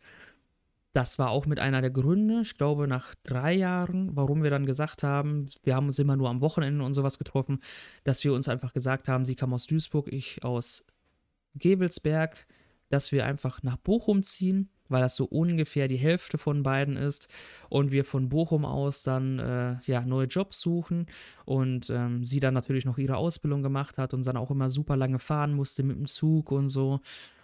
das 0.94 1.20
war 1.20 1.32
auch 1.32 1.46
mit 1.46 1.60
einer 1.60 1.82
der 1.82 1.92
Gründe, 1.92 2.42
ich 2.42 2.58
glaube, 2.58 2.88
nach 2.88 3.14
drei 3.24 3.54
Jahren, 3.54 4.16
warum 4.16 4.44
wir 4.44 4.52
dann 4.52 4.66
gesagt 4.66 5.04
haben, 5.04 5.50
wir 5.64 5.76
haben 5.76 5.88
uns 5.88 6.00
immer 6.00 6.16
nur 6.16 6.30
am 6.30 6.40
Wochenende 6.40 6.84
und 6.86 6.94
sowas 6.94 7.18
getroffen, 7.18 7.60
dass 8.06 8.24
wir 8.24 8.34
uns 8.34 8.48
einfach 8.48 8.74
gesagt 8.74 9.10
haben, 9.10 9.26
sie 9.26 9.36
kam 9.36 9.54
aus 9.54 9.68
Duisburg, 9.68 10.08
ich 10.12 10.44
aus 10.46 10.86
Gebelsberg, 11.56 12.48
dass 12.90 13.12
wir 13.12 13.26
einfach 13.26 13.64
nach 13.64 13.78
Bochum 13.78 14.24
ziehen 14.24 14.70
weil 14.92 15.02
das 15.02 15.16
so 15.16 15.26
ungefähr 15.26 15.88
die 15.88 15.98
Hälfte 15.98 16.38
von 16.38 16.64
beiden 16.64 16.98
ist 16.98 17.30
und 17.70 17.92
wir 17.92 18.06
von 18.06 18.30
Bochum 18.30 18.66
aus 18.66 19.04
dann 19.04 19.40
äh, 19.40 19.76
ja 19.86 20.02
neue 20.02 20.28
Jobs 20.28 20.60
suchen 20.62 21.08
und 21.46 21.90
ähm, 21.90 22.24
sie 22.26 22.40
dann 22.40 22.54
natürlich 22.54 22.86
noch 22.86 22.98
ihre 22.98 23.18
Ausbildung 23.18 23.64
gemacht 23.64 23.98
hat 23.98 24.14
und 24.14 24.26
dann 24.26 24.38
auch 24.38 24.52
immer 24.52 24.70
super 24.70 24.98
lange 24.98 25.20
fahren 25.20 25.54
musste 25.54 25.84
mit 25.84 25.98
dem 25.98 26.06
Zug 26.06 26.52
und 26.52 26.70
so 26.70 27.00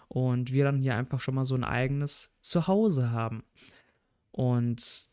und 0.08 0.52
wir 0.52 0.64
dann 0.64 0.80
hier 0.80 0.96
einfach 0.96 1.20
schon 1.20 1.36
mal 1.36 1.46
so 1.46 1.56
ein 1.56 1.64
eigenes 1.64 2.32
Zuhause 2.40 3.12
haben. 3.12 3.44
Und 4.32 5.10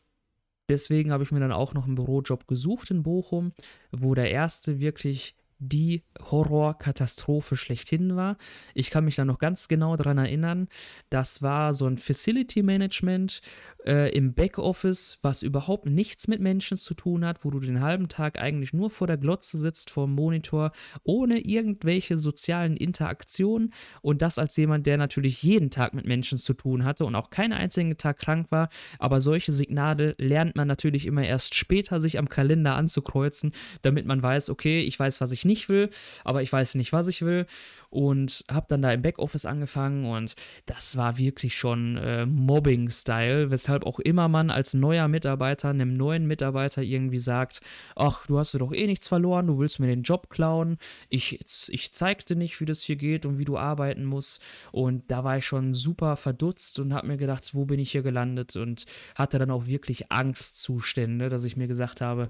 deswegen 0.69 1.11
habe 1.11 1.23
ich 1.23 1.31
mir 1.31 1.39
dann 1.39 1.51
auch 1.51 1.73
noch 1.73 1.85
einen 1.85 1.95
Bürojob 1.95 2.47
gesucht 2.47 2.91
in 2.91 3.03
Bochum, 3.03 3.53
wo 3.91 4.15
der 4.15 4.31
erste 4.31 4.79
wirklich 4.79 5.35
die 5.59 6.03
Horrorkatastrophe 6.19 7.55
schlechthin 7.55 8.15
war. 8.15 8.37
Ich 8.73 8.89
kann 8.89 9.05
mich 9.05 9.15
da 9.15 9.25
noch 9.25 9.39
ganz 9.39 9.67
genau 9.67 9.95
daran 9.95 10.17
erinnern. 10.17 10.67
Das 11.09 11.41
war 11.41 11.73
so 11.73 11.85
ein 11.87 11.97
Facility 11.97 12.61
Management 12.61 13.41
äh, 13.85 14.11
im 14.15 14.33
Backoffice, 14.33 15.19
was 15.21 15.43
überhaupt 15.43 15.85
nichts 15.85 16.27
mit 16.27 16.41
Menschen 16.41 16.77
zu 16.77 16.93
tun 16.93 17.23
hat, 17.25 17.45
wo 17.45 17.51
du 17.51 17.59
den 17.59 17.81
halben 17.81 18.09
Tag 18.09 18.39
eigentlich 18.39 18.73
nur 18.73 18.89
vor 18.89 19.07
der 19.07 19.17
Glotze 19.17 19.57
sitzt, 19.57 19.91
vor 19.91 20.07
dem 20.07 20.15
Monitor, 20.15 20.71
ohne 21.03 21.39
irgendwelche 21.39 22.17
sozialen 22.17 22.75
Interaktionen. 22.75 23.73
Und 24.01 24.21
das 24.21 24.37
als 24.37 24.57
jemand, 24.57 24.87
der 24.87 24.97
natürlich 24.97 25.41
jeden 25.43 25.69
Tag 25.69 25.93
mit 25.93 26.05
Menschen 26.05 26.37
zu 26.37 26.53
tun 26.53 26.83
hatte 26.83 27.05
und 27.05 27.15
auch 27.15 27.29
keinen 27.29 27.53
einzigen 27.53 27.95
Tag 27.97 28.17
krank 28.17 28.51
war. 28.51 28.69
Aber 28.99 29.21
solche 29.21 29.51
Signale 29.51 30.15
lernt 30.17 30.55
man 30.55 30.67
natürlich 30.67 31.05
immer 31.05 31.23
erst 31.23 31.55
später, 31.55 32.01
sich 32.01 32.19
am 32.19 32.29
Kalender 32.29 32.75
anzukreuzen, 32.75 33.51
damit 33.81 34.05
man 34.05 34.21
weiß, 34.21 34.49
okay, 34.49 34.79
ich 34.79 34.99
weiß, 34.99 35.21
was 35.21 35.31
ich 35.31 35.44
nicht 35.45 35.69
will, 35.69 35.89
aber 36.23 36.41
ich 36.41 36.51
weiß 36.51 36.75
nicht, 36.75 36.93
was 36.93 37.07
ich 37.07 37.21
will. 37.21 37.45
Und 37.89 38.43
habe 38.51 38.65
dann 38.67 38.81
da 38.81 38.91
im 38.91 39.01
Backoffice 39.01 39.45
angefangen 39.45 40.05
und 40.05 40.35
das 40.65 40.97
war 40.97 41.17
wirklich 41.17 41.55
schon 41.55 41.95
äh, 41.95 42.25
Mobbing-Style, 42.25 43.51
weshalb 43.51 43.85
auch 43.85 43.99
immer 43.99 44.27
man 44.27 44.49
als 44.49 44.73
neuer 44.73 45.07
Mitarbeiter 45.07 45.69
einem 45.69 45.95
neuen 45.95 46.25
Mitarbeiter 46.25 46.81
irgendwie 46.81 47.19
sagt, 47.19 47.61
ach, 47.95 48.27
du 48.27 48.37
hast 48.37 48.53
doch 48.55 48.73
eh 48.73 48.87
nichts 48.87 49.07
verloren, 49.07 49.47
du 49.47 49.59
willst 49.59 49.79
mir 49.79 49.87
den 49.87 50.03
Job 50.03 50.29
klauen, 50.29 50.77
ich, 51.09 51.39
ich 51.69 51.93
zeig 51.93 52.25
dir 52.25 52.35
nicht, 52.35 52.59
wie 52.59 52.65
das 52.65 52.81
hier 52.81 52.95
geht 52.95 53.25
und 53.25 53.37
wie 53.37 53.45
du 53.45 53.57
arbeiten 53.57 54.05
musst. 54.05 54.41
Und 54.71 55.09
da 55.09 55.23
war 55.23 55.37
ich 55.37 55.45
schon 55.45 55.73
super 55.73 56.15
verdutzt 56.15 56.79
und 56.79 56.93
habe 56.93 57.07
mir 57.07 57.17
gedacht, 57.17 57.53
wo 57.53 57.65
bin 57.65 57.79
ich 57.79 57.91
hier 57.91 58.03
gelandet 58.03 58.55
und 58.55 58.85
hatte 59.15 59.39
dann 59.39 59.51
auch 59.51 59.67
wirklich 59.67 60.11
Angstzustände, 60.11 61.29
dass 61.29 61.43
ich 61.43 61.57
mir 61.57 61.67
gesagt 61.67 62.01
habe, 62.01 62.29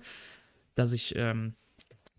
dass 0.76 0.94
ich 0.94 1.16
ähm, 1.16 1.54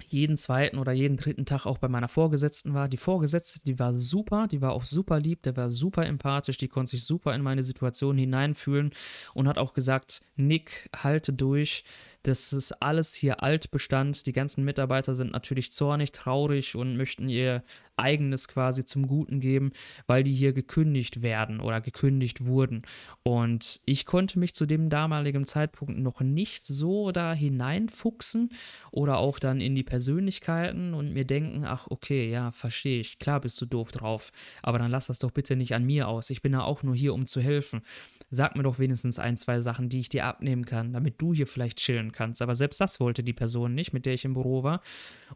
jeden 0.05 0.37
zweiten 0.37 0.79
oder 0.79 0.93
jeden 0.93 1.17
dritten 1.17 1.47
Tag 1.47 1.67
auch 1.67 1.79
bei 1.79 1.89
meiner 1.89 2.09
Vorgesetzten 2.09 2.75
war. 2.75 2.89
Die 2.89 2.97
Vorgesetzte, 2.97 3.61
die 3.65 3.79
war 3.79 3.97
super, 3.97 4.47
die 4.49 4.61
war 4.61 4.73
auch 4.73 4.85
super 4.85 5.21
lieb, 5.21 5.43
der 5.43 5.57
war 5.57 5.71
super 5.71 6.07
empathisch, 6.07 6.59
die 6.59 6.69
konnte 6.69 6.93
sich 6.93 7.05
super 7.05 7.35
in 7.35 7.43
meine 7.43 7.63
Situation 7.63 8.19
hineinfühlen 8.19 8.91
und 9.35 9.49
hat 9.49 9.59
auch 9.59 9.75
gesagt, 9.75 10.23
Nick, 10.37 10.89
halte 10.95 11.33
durch, 11.33 11.85
Das 12.27 12.53
ist 12.53 12.83
alles 12.83 13.15
hier 13.15 13.45
Altbestand. 13.45 14.27
Die 14.27 14.33
ganzen 14.33 14.65
Mitarbeiter 14.65 15.15
sind 15.15 15.31
natürlich 15.31 15.71
zornig, 15.71 16.11
traurig 16.11 16.75
und 16.75 16.97
möchten 16.97 17.29
ihr 17.29 17.63
eigenes 17.97 18.49
quasi 18.49 18.85
zum 18.85 19.07
Guten 19.07 19.39
geben, 19.39 19.71
weil 20.09 20.23
die 20.23 20.33
hier 20.33 20.53
gekündigt 20.53 21.23
werden 21.23 21.61
oder 21.61 21.81
gekündigt 21.81 22.45
wurden. 22.45 22.83
Und 23.23 23.81
ich 23.87 24.07
konnte 24.07 24.39
mich 24.39 24.55
zu 24.55 24.67
dem 24.67 24.91
damaligen 24.91 25.47
Zeitpunkt 25.47 25.99
noch 25.99 26.21
nicht 26.21 26.67
so 26.67 27.13
da 27.13 27.33
hineinfuchsen 27.33 28.51
oder 28.91 29.19
auch 29.19 29.39
dann 29.39 29.61
in 29.61 29.75
die 29.75 29.85
Persönlichkeiten 29.85 30.95
und 30.95 31.13
mir 31.13 31.25
denken, 31.25 31.65
ach 31.65 31.87
okay, 31.91 32.29
ja, 32.29 32.51
verstehe 32.53 33.01
ich, 33.01 33.19
klar 33.19 33.41
bist 33.41 33.61
du 33.61 33.67
doof 33.67 33.93
drauf, 33.93 34.33
aber 34.63 34.79
dann 34.79 34.91
lass 34.91 35.07
das 35.07 35.21
doch 35.21 35.31
bitte 35.31 35.57
nicht 35.57 35.75
an 35.75 35.85
mir 35.85 36.09
aus. 36.09 36.31
Ich 36.31 36.43
bin 36.43 36.53
ja 36.53 36.63
auch 36.63 36.83
nur 36.83 36.97
hier, 36.97 37.15
um 37.15 37.27
zu 37.27 37.41
helfen. 37.41 37.83
Sag 38.31 38.57
mir 38.57 38.65
doch 38.65 38.79
wenigstens 38.79 39.19
ein, 39.19 39.37
zwei 39.37 39.61
Sachen, 39.61 39.89
die 39.89 40.01
ich 40.01 40.09
dir 40.09 40.27
abnehmen 40.27 40.65
kann, 40.65 40.93
damit 40.93 41.21
du 41.21 41.33
hier 41.33 41.47
vielleicht 41.47 41.79
chillen 41.79 42.13
kannst. 42.17 42.43
Aber 42.43 42.57
selbst 42.57 42.81
das 42.81 42.99
wollte 42.99 43.23
die 43.23 43.33
Person 43.33 43.75
nicht, 43.75 43.93
mit 43.93 44.07
der 44.07 44.15
ich 44.15 44.25
im 44.25 44.35
Büro 44.35 44.63
war. 44.63 44.81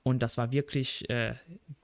Und 0.03 0.23
das 0.23 0.39
war 0.39 0.53
wirklich 0.53 1.09
äh, 1.11 1.35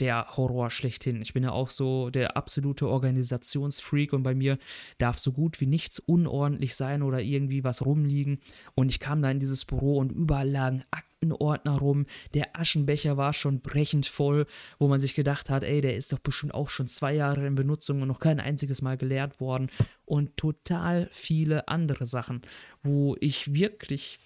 der 0.01 0.37
Horror 0.37 0.71
schlechthin. 0.71 1.23
Ich 1.23 1.35
bin 1.35 1.45
ja 1.45 1.53
auch 1.53 1.71
so 1.71 2.11
der 2.11 2.37
absolute 2.37 2.89
Organisationsfreak 2.89 4.13
und 4.13 4.23
bei 4.23 4.35
mir 4.35 4.59
darf 4.99 5.19
so 5.19 5.33
gut 5.33 5.61
wie 5.61 5.67
nichts 5.67 5.99
unordentlich 5.99 6.75
sein 6.75 7.03
oder 7.03 7.21
irgendwie 7.21 7.65
was 7.65 7.85
rumliegen. 7.85 8.39
Und 8.75 8.91
ich 8.91 9.01
kam 9.01 9.23
da 9.23 9.31
in 9.31 9.41
dieses 9.41 9.65
Büro 9.65 9.99
und 9.99 10.13
überall 10.13 10.49
lagen 10.49 10.85
Aktenordner 10.91 11.79
rum. 11.79 12.07
Der 12.35 12.59
Aschenbecher 12.59 13.17
war 13.17 13.33
schon 13.33 13.61
brechend 13.61 14.07
voll, 14.07 14.47
wo 14.79 14.89
man 14.89 15.01
sich 15.01 15.15
gedacht 15.15 15.51
hat, 15.51 15.65
ey, 15.65 15.81
der 15.81 15.97
ist 15.97 16.13
doch 16.13 16.19
bestimmt 16.19 16.55
auch 16.55 16.69
schon 16.69 16.87
zwei 16.87 17.15
Jahre 17.15 17.47
in 17.47 17.55
Benutzung 17.55 18.03
und 18.03 18.09
noch 18.09 18.21
kein 18.21 18.41
einziges 18.41 18.83
Mal 18.83 18.97
geleert 18.97 19.41
worden. 19.41 19.71
Und 20.05 20.37
total 20.37 21.09
viele 21.11 21.69
andere 21.69 22.07
Sachen, 22.07 22.43
wo 22.83 23.17
ich 23.21 23.55
wirklich 23.55 24.19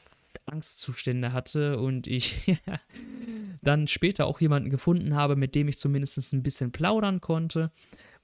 Angstzustände 0.46 1.32
hatte 1.32 1.78
und 1.78 2.06
ich 2.06 2.60
dann 3.62 3.86
später 3.86 4.26
auch 4.26 4.40
jemanden 4.40 4.70
gefunden 4.70 5.14
habe, 5.14 5.36
mit 5.36 5.54
dem 5.54 5.68
ich 5.68 5.78
zumindest 5.78 6.32
ein 6.32 6.42
bisschen 6.42 6.72
plaudern 6.72 7.20
konnte, 7.20 7.70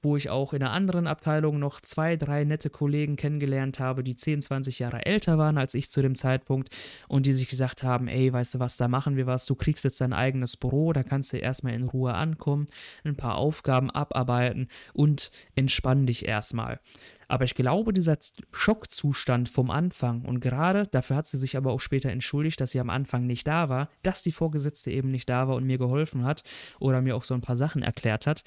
wo 0.01 0.15
ich 0.15 0.29
auch 0.29 0.53
in 0.53 0.61
einer 0.61 0.71
anderen 0.71 1.07
Abteilung 1.07 1.59
noch 1.59 1.81
zwei, 1.81 2.15
drei 2.15 2.43
nette 2.43 2.69
Kollegen 2.69 3.15
kennengelernt 3.15 3.79
habe, 3.79 4.03
die 4.03 4.15
10, 4.15 4.41
20 4.41 4.79
Jahre 4.79 5.05
älter 5.05 5.37
waren 5.37 5.57
als 5.57 5.73
ich 5.73 5.89
zu 5.89 6.01
dem 6.01 6.15
Zeitpunkt 6.15 6.69
und 7.07 7.25
die 7.25 7.33
sich 7.33 7.47
gesagt 7.47 7.83
haben, 7.83 8.07
ey, 8.07 8.31
weißt 8.31 8.55
du 8.55 8.59
was, 8.59 8.77
da 8.77 8.87
machen 8.87 9.15
wir 9.15 9.25
was, 9.25 9.45
du 9.45 9.55
kriegst 9.55 9.83
jetzt 9.83 10.01
dein 10.01 10.13
eigenes 10.13 10.55
Büro, 10.57 10.93
da 10.93 11.03
kannst 11.03 11.33
du 11.33 11.37
erstmal 11.37 11.73
in 11.73 11.83
Ruhe 11.83 12.13
ankommen, 12.13 12.67
ein 13.03 13.17
paar 13.17 13.35
Aufgaben 13.35 13.89
abarbeiten 13.89 14.67
und 14.93 15.31
entspann 15.55 16.05
dich 16.05 16.27
erstmal. 16.27 16.79
Aber 17.27 17.43
ich 17.43 17.55
glaube, 17.55 17.91
dieser 17.91 18.17
Schockzustand 18.51 19.49
vom 19.49 19.69
Anfang 19.69 20.23
und 20.23 20.39
gerade, 20.39 20.87
dafür 20.87 21.17
hat 21.17 21.27
sie 21.27 21.37
sich 21.37 21.57
aber 21.57 21.71
auch 21.73 21.81
später 21.81 22.09
entschuldigt, 22.09 22.61
dass 22.61 22.71
sie 22.71 22.79
am 22.79 22.89
Anfang 22.89 23.25
nicht 23.25 23.47
da 23.47 23.67
war, 23.67 23.89
dass 24.01 24.23
die 24.23 24.31
Vorgesetzte 24.31 24.91
eben 24.91 25.11
nicht 25.11 25.27
da 25.27 25.47
war 25.47 25.55
und 25.55 25.65
mir 25.65 25.77
geholfen 25.77 26.23
hat 26.23 26.43
oder 26.79 27.01
mir 27.01 27.15
auch 27.15 27.23
so 27.23 27.33
ein 27.33 27.41
paar 27.41 27.57
Sachen 27.57 27.83
erklärt 27.83 28.27
hat, 28.27 28.43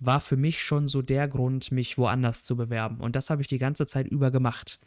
war 0.00 0.20
für 0.20 0.36
mich 0.36 0.62
schon 0.62 0.88
so 0.88 1.02
der 1.02 1.28
Grund, 1.28 1.72
mich 1.72 1.98
woanders 1.98 2.42
zu 2.42 2.56
bewerben. 2.56 3.00
Und 3.00 3.16
das 3.16 3.28
habe 3.28 3.42
ich 3.42 3.48
die 3.48 3.58
ganze 3.58 3.86
Zeit 3.86 4.06
über 4.06 4.30
gemacht. 4.30 4.80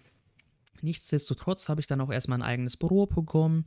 Nichtsdestotrotz 0.82 1.70
habe 1.70 1.82
ich 1.82 1.88
dann 1.88 2.02
auch 2.02 2.12
erstmal 2.12 2.40
ein 2.40 2.48
eigenes 2.48 2.78
Büro 2.78 3.06
bekommen, 3.06 3.66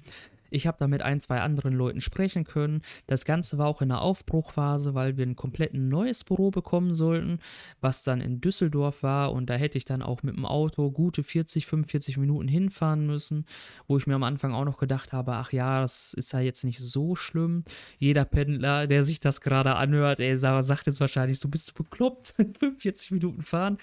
ich 0.51 0.67
habe 0.67 0.79
da 0.79 0.87
mit 0.87 1.03
ein, 1.03 1.21
zwei 1.21 1.41
anderen 1.41 1.75
Leuten 1.75 2.01
sprechen 2.01 2.45
können. 2.45 2.83
Das 3.07 3.25
Ganze 3.25 3.59
war 3.59 3.67
auch 3.67 3.83
in 3.83 3.89
der 3.89 4.01
Aufbruchphase, 4.01 4.95
weil 4.95 5.17
wir 5.17 5.27
ein 5.27 5.37
komplett 5.37 5.75
neues 5.75 6.25
Büro 6.25 6.51
bekommen 6.51 6.95
sollten, 6.95 7.39
was 7.81 8.05
dann 8.05 8.21
in 8.21 8.41
Düsseldorf 8.41 9.03
war. 9.03 9.33
Und 9.33 9.51
da 9.51 9.55
hätte 9.55 9.79
ich 9.79 9.85
dann 9.85 10.03
auch 10.03 10.23
mit 10.23 10.37
dem 10.37 10.47
Auto 10.47 10.91
gute 10.91 11.23
40, 11.23 11.67
45 11.67 12.17
Minuten 12.17 12.49
hinfahren 12.49 13.07
müssen, 13.07 13.47
wo 13.87 13.97
ich 13.97 14.07
mir 14.07 14.15
am 14.15 14.23
Anfang 14.23 14.53
auch 14.53 14.65
noch 14.65 14.79
gedacht 14.79 15.13
habe, 15.13 15.35
ach 15.35 15.53
ja, 15.53 15.81
das 15.81 16.15
ist 16.15 16.33
ja 16.33 16.41
jetzt 16.41 16.65
nicht 16.65 16.79
so 16.79 17.15
schlimm. 17.15 17.63
Jeder 17.99 18.25
Pendler, 18.25 18.87
der 18.87 19.05
sich 19.05 19.21
das 19.21 19.41
gerade 19.41 19.77
anhört, 19.77 20.21
ey, 20.21 20.37
sagt 20.37 20.87
jetzt 20.87 21.01
wahrscheinlich, 21.01 21.39
so 21.39 21.49
bist 21.49 21.71
du 21.71 21.83
bekloppt, 21.83 22.29
45 22.59 23.13
Minuten 23.13 23.43
fahren. 23.43 23.79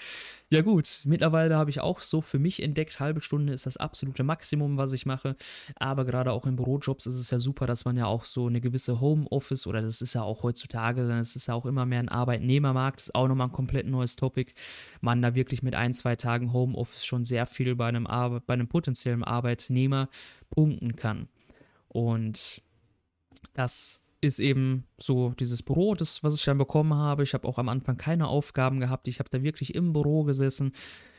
Ja 0.50 0.62
gut, 0.62 1.02
mittlerweile 1.06 1.56
habe 1.56 1.72
ich 1.72 1.80
auch 1.82 2.00
so 2.02 2.22
für 2.22 2.38
mich 2.38 2.62
entdeckt, 2.62 3.00
halbe 3.00 3.20
Stunde 3.20 3.52
ist 3.52 3.66
das 3.66 3.78
absolute 3.78 4.24
Maximum, 4.24 4.78
was 4.78 4.94
ich 4.94 5.08
mache. 5.08 5.36
Aber 5.76 6.06
gerade 6.06 6.32
auch 6.32 6.46
in 6.46 6.56
Bürojobs 6.56 7.08
ist 7.08 7.16
es 7.16 7.32
ja 7.32 7.40
super, 7.40 7.66
dass 7.66 7.84
man 7.86 7.98
ja 7.98 8.06
auch 8.06 8.26
so 8.26 8.46
eine 8.46 8.62
gewisse 8.62 9.02
Homeoffice 9.02 9.66
oder 9.66 9.82
das 9.82 10.04
ist 10.04 10.14
ja 10.14 10.22
auch 10.22 10.44
heutzutage, 10.44 11.02
es 11.14 11.36
ist 11.36 11.48
ja 11.48 11.56
auch 11.56 11.66
immer 11.66 11.88
mehr 11.88 12.00
ein 12.00 12.10
Arbeitnehmermarkt, 12.10 13.02
ist 13.02 13.16
auch 13.16 13.28
nochmal 13.28 13.48
ein 13.48 13.54
komplett 13.54 13.88
neues 13.88 14.18
Topic. 14.18 14.54
Man 15.02 15.24
da 15.24 15.34
wirklich 15.34 15.64
mit 15.64 15.74
ein, 15.74 15.96
zwei 15.96 16.16
Tagen 16.16 16.54
Homeoffice 16.54 17.06
schon 17.06 17.26
sehr 17.26 17.48
viel 17.48 17.76
bei 17.76 17.88
einem, 17.88 18.06
Arbe 18.06 18.40
bei 18.40 18.54
einem 18.54 18.68
potenziellen 18.68 19.24
Arbeitnehmer 19.24 20.10
punkten 20.52 20.96
kann. 20.96 21.28
Und 21.88 22.62
das 23.54 24.05
ist 24.26 24.40
eben 24.40 24.86
so 24.98 25.34
dieses 25.40 25.62
Büro, 25.62 25.96
das, 25.96 26.24
was 26.24 26.36
ich 26.36 26.44
dann 26.44 26.58
bekommen 26.58 26.94
habe. 26.94 27.24
Ich 27.24 27.34
habe 27.34 27.48
auch 27.48 27.58
am 27.58 27.70
Anfang 27.70 27.98
keine 27.98 28.28
Aufgaben 28.28 28.80
gehabt. 28.80 29.08
Ich 29.08 29.20
habe 29.20 29.30
da 29.30 29.44
wirklich 29.44 29.76
im 29.76 29.94
Büro 29.94 30.24
gesessen. 30.24 30.72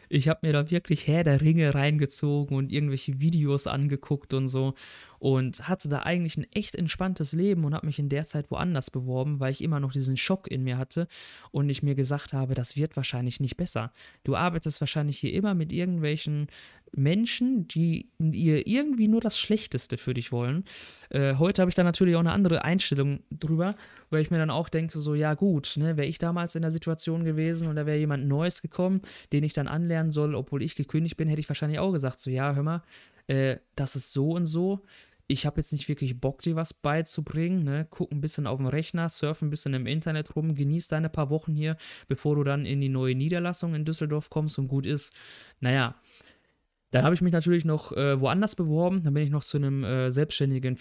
Ich 0.09 0.29
habe 0.29 0.47
mir 0.47 0.53
da 0.53 0.71
wirklich 0.71 1.09
Herr 1.09 1.25
der 1.25 1.41
Ringe 1.41 1.75
reingezogen 1.75 2.57
und 2.57 2.73
irgendwelche 2.73 3.21
Videos 3.21 3.67
angeguckt 3.67 4.35
und 4.35 4.49
so 4.49 4.75
und 5.19 5.69
hatte 5.69 5.89
da 5.89 6.01
eigentlich 6.01 6.37
ein 6.37 6.47
echt 6.55 6.77
entspanntes 6.77 7.33
Leben 7.33 7.65
und 7.65 7.75
habe 7.75 7.87
mich 7.87 7.99
in 7.99 8.09
der 8.09 8.25
Zeit 8.25 8.51
woanders 8.51 8.91
beworben, 8.91 9.41
weil 9.41 9.51
ich 9.51 9.65
immer 9.65 9.81
noch 9.81 9.93
diesen 9.93 10.17
Schock 10.17 10.49
in 10.49 10.63
mir 10.63 10.79
hatte 10.79 11.09
und 11.51 11.69
ich 11.69 11.83
mir 11.83 11.95
gesagt 11.95 12.33
habe, 12.33 12.55
das 12.55 12.77
wird 12.77 12.97
wahrscheinlich 12.97 13.41
nicht 13.41 13.57
besser. 13.57 13.93
Du 14.23 14.37
arbeitest 14.37 14.81
wahrscheinlich 14.81 15.19
hier 15.19 15.33
immer 15.33 15.55
mit 15.55 15.73
irgendwelchen 15.73 16.47
Menschen, 16.93 17.69
die 17.69 18.11
ihr 18.19 18.67
irgendwie 18.67 19.09
nur 19.09 19.21
das 19.21 19.39
Schlechteste 19.39 19.99
für 19.99 20.15
dich 20.15 20.33
wollen. 20.33 20.65
Äh, 21.11 21.35
heute 21.35 21.63
habe 21.63 21.69
ich 21.69 21.75
da 21.75 21.85
natürlich 21.85 22.17
auch 22.17 22.21
eine 22.21 22.33
andere 22.33 22.65
Einstellung 22.65 23.21
drüber, 23.31 23.75
weil 24.11 24.23
ich 24.23 24.31
mir 24.31 24.39
dann 24.39 24.51
auch 24.51 24.69
denke, 24.69 24.99
so, 24.99 25.15
ja 25.15 25.35
gut, 25.35 25.75
ne, 25.77 25.97
wäre 25.97 26.07
ich 26.07 26.19
damals 26.19 26.55
in 26.55 26.63
der 26.63 26.71
Situation 26.71 27.25
gewesen 27.25 27.69
und 27.69 27.77
da 27.77 27.87
wäre 27.87 27.99
jemand 27.99 28.27
Neues 28.27 28.63
gekommen, 28.63 29.03
den 29.33 29.45
ich 29.45 29.53
dann 29.53 29.69
anlernen 29.69 30.13
soll, 30.13 30.35
obwohl 30.35 30.63
ich 30.63 30.75
gekündigt 30.75 31.17
bin, 31.17 31.29
hätte 31.29 31.41
ich 31.41 31.49
wahrscheinlich 31.49 31.79
auch 31.79 31.93
gesagt, 31.93 32.19
so, 32.19 32.31
ja, 32.31 32.55
hör 32.55 32.63
mal, 32.63 32.83
äh, 33.27 33.57
das 33.75 33.97
ist 33.97 34.13
so 34.13 34.31
und 34.31 34.47
so. 34.47 34.81
Ich 35.29 35.45
habe 35.45 35.57
jetzt 35.57 35.73
nicht 35.73 35.89
wirklich 35.89 36.21
Bock, 36.21 36.41
dir 36.43 36.55
was 36.55 36.73
beizubringen. 36.73 37.65
Ne? 37.65 37.87
Guck 37.91 38.13
ein 38.13 38.21
bisschen 38.21 38.47
auf 38.47 38.59
dem 38.59 38.67
Rechner, 38.69 39.09
surf 39.09 39.43
ein 39.43 39.51
bisschen 39.51 39.75
im 39.75 39.87
Internet 39.87 40.37
rum, 40.37 40.55
genieß 40.55 40.87
deine 40.87 41.09
paar 41.09 41.31
Wochen 41.31 41.55
hier, 41.55 41.77
bevor 42.07 42.37
du 42.37 42.45
dann 42.45 42.65
in 42.65 42.81
die 42.81 42.89
neue 42.89 43.17
Niederlassung 43.17 43.75
in 43.75 43.85
Düsseldorf 43.85 44.31
kommst 44.31 44.57
und 44.61 44.69
gut 44.69 44.87
ist. 44.87 45.13
Naja, 45.59 45.97
dann 46.97 47.05
habe 47.05 47.15
ich 47.15 47.21
mich 47.21 47.33
natürlich 47.33 47.67
noch 47.67 47.93
äh, 47.93 48.19
woanders 48.19 48.55
beworben. 48.55 49.03
Dann 49.03 49.13
bin 49.13 49.23
ich 49.23 49.31
noch 49.31 49.45
zu 49.45 49.59
einem 49.59 49.85
äh, 49.85 50.11
selbstständigen 50.11 50.79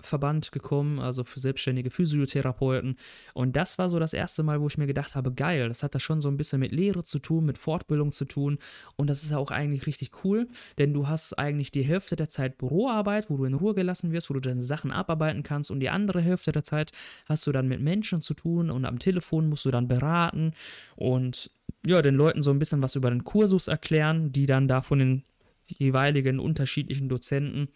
Physioverband 0.00 0.52
gekommen, 0.52 0.98
also 0.98 1.24
für 1.24 1.40
selbstständige 1.40 1.90
Physiotherapeuten. 1.90 2.96
Und 3.32 3.56
das 3.56 3.78
war 3.78 3.88
so 3.88 3.98
das 3.98 4.12
erste 4.12 4.42
Mal, 4.42 4.60
wo 4.60 4.66
ich 4.66 4.78
mir 4.78 4.86
gedacht 4.86 5.14
habe, 5.14 5.32
geil, 5.32 5.68
das 5.68 5.82
hat 5.82 5.94
da 5.94 6.00
schon 6.00 6.20
so 6.20 6.28
ein 6.28 6.36
bisschen 6.36 6.60
mit 6.60 6.72
Lehre 6.72 7.04
zu 7.04 7.18
tun, 7.18 7.44
mit 7.44 7.58
Fortbildung 7.58 8.12
zu 8.12 8.24
tun. 8.24 8.58
Und 8.96 9.08
das 9.08 9.22
ist 9.22 9.30
ja 9.30 9.38
auch 9.38 9.50
eigentlich 9.50 9.86
richtig 9.86 10.24
cool, 10.24 10.48
denn 10.78 10.92
du 10.92 11.08
hast 11.08 11.38
eigentlich 11.38 11.70
die 11.70 11.84
Hälfte 11.84 12.16
der 12.16 12.28
Zeit 12.28 12.58
Büroarbeit, 12.58 13.30
wo 13.30 13.36
du 13.36 13.44
in 13.44 13.54
Ruhe 13.54 13.74
gelassen 13.74 14.12
wirst, 14.12 14.30
wo 14.30 14.34
du 14.34 14.40
deine 14.40 14.62
Sachen 14.62 14.90
abarbeiten 14.90 15.42
kannst. 15.42 15.70
Und 15.70 15.80
die 15.80 15.90
andere 15.90 16.20
Hälfte 16.20 16.52
der 16.52 16.64
Zeit 16.64 16.92
hast 17.26 17.46
du 17.46 17.52
dann 17.52 17.68
mit 17.68 17.80
Menschen 17.80 18.20
zu 18.20 18.34
tun 18.34 18.70
und 18.70 18.84
am 18.84 18.98
Telefon 18.98 19.48
musst 19.48 19.64
du 19.64 19.70
dann 19.70 19.88
beraten. 19.88 20.52
Und 20.96 21.50
ja, 21.86 22.02
den 22.02 22.14
Leuten 22.14 22.42
so 22.42 22.50
ein 22.50 22.58
bisschen 22.58 22.82
was 22.82 22.96
über 22.96 23.10
den 23.10 23.24
Kursus 23.24 23.68
erklären, 23.68 24.32
die 24.32 24.46
dann 24.46 24.68
da 24.68 24.80
von 24.82 24.98
den 24.98 25.24
jeweiligen 25.66 26.40
unterschiedlichen 26.40 27.08
Dozenten 27.08 27.68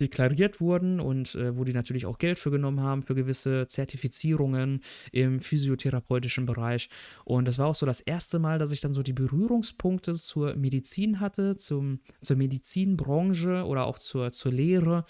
deklariert 0.00 0.60
wurden 0.60 1.00
und 1.00 1.34
äh, 1.34 1.56
wo 1.56 1.64
die 1.64 1.72
natürlich 1.72 2.06
auch 2.06 2.18
Geld 2.18 2.38
für 2.38 2.50
genommen 2.50 2.80
haben 2.80 3.02
für 3.02 3.14
gewisse 3.14 3.66
Zertifizierungen 3.66 4.80
im 5.12 5.40
physiotherapeutischen 5.40 6.46
Bereich. 6.46 6.88
Und 7.24 7.48
das 7.48 7.58
war 7.58 7.66
auch 7.66 7.74
so 7.74 7.86
das 7.86 8.00
erste 8.00 8.38
Mal, 8.38 8.58
dass 8.58 8.72
ich 8.72 8.80
dann 8.80 8.94
so 8.94 9.02
die 9.02 9.12
Berührungspunkte 9.12 10.14
zur 10.14 10.54
Medizin 10.56 11.20
hatte, 11.20 11.56
zum, 11.56 12.00
zur 12.20 12.36
Medizinbranche 12.36 13.64
oder 13.64 13.86
auch 13.86 13.98
zur, 13.98 14.30
zur 14.30 14.52
Lehre 14.52 15.04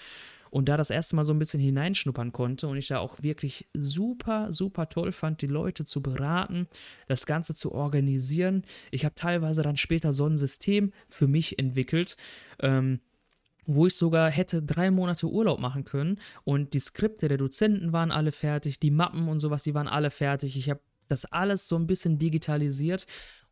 und 0.51 0.69
da 0.69 0.77
das 0.77 0.91
erste 0.91 1.17
Mal 1.17 1.25
so 1.25 1.35
ein 1.35 1.39
bisschen 1.39 1.61
hineinschnuppern 1.61 2.33
konnte 2.33 2.69
und 2.69 2.77
ich 2.77 2.89
da 2.89 2.99
auch 2.99 3.23
wirklich 3.23 3.69
super, 3.75 4.53
super 4.53 4.89
toll 4.89 5.13
fand, 5.13 5.43
die 5.43 5.47
Leute 5.47 5.85
zu 5.85 6.03
beraten, 6.03 6.67
das 7.07 7.27
Ganze 7.27 7.55
zu 7.55 7.73
organisieren. 7.73 8.63
Ich 8.91 9.05
habe 9.05 9.15
teilweise 9.15 9.63
dann 9.63 9.77
später 9.77 10.13
so 10.13 10.27
ein 10.27 10.37
System 10.37 10.93
für 11.09 11.27
mich 11.27 11.59
entwickelt, 11.59 12.17
ähm, 12.61 13.01
wo 13.67 13.87
ich 13.87 13.97
sogar 13.97 14.31
hätte 14.31 14.63
drei 14.63 14.91
Monate 14.91 15.27
Urlaub 15.27 15.61
machen 15.61 15.85
können 15.85 16.19
und 16.45 16.75
die 16.75 16.79
Skripte 16.79 17.29
der 17.29 17.39
Dozenten 17.39 17.93
waren 17.93 18.11
alle 18.11 18.33
fertig, 18.33 18.79
die 18.81 18.91
Mappen 18.91 19.29
und 19.29 19.41
sowas, 19.41 19.63
die 19.65 19.75
waren 19.75 19.89
alle 19.89 20.11
fertig. 20.11 20.57
Ich 20.57 20.71
habe 20.71 20.81
das 21.09 21.25
alles 21.27 21.69
so 21.69 21.77
ein 21.77 21.87
bisschen 21.87 22.19
digitalisiert 22.19 23.07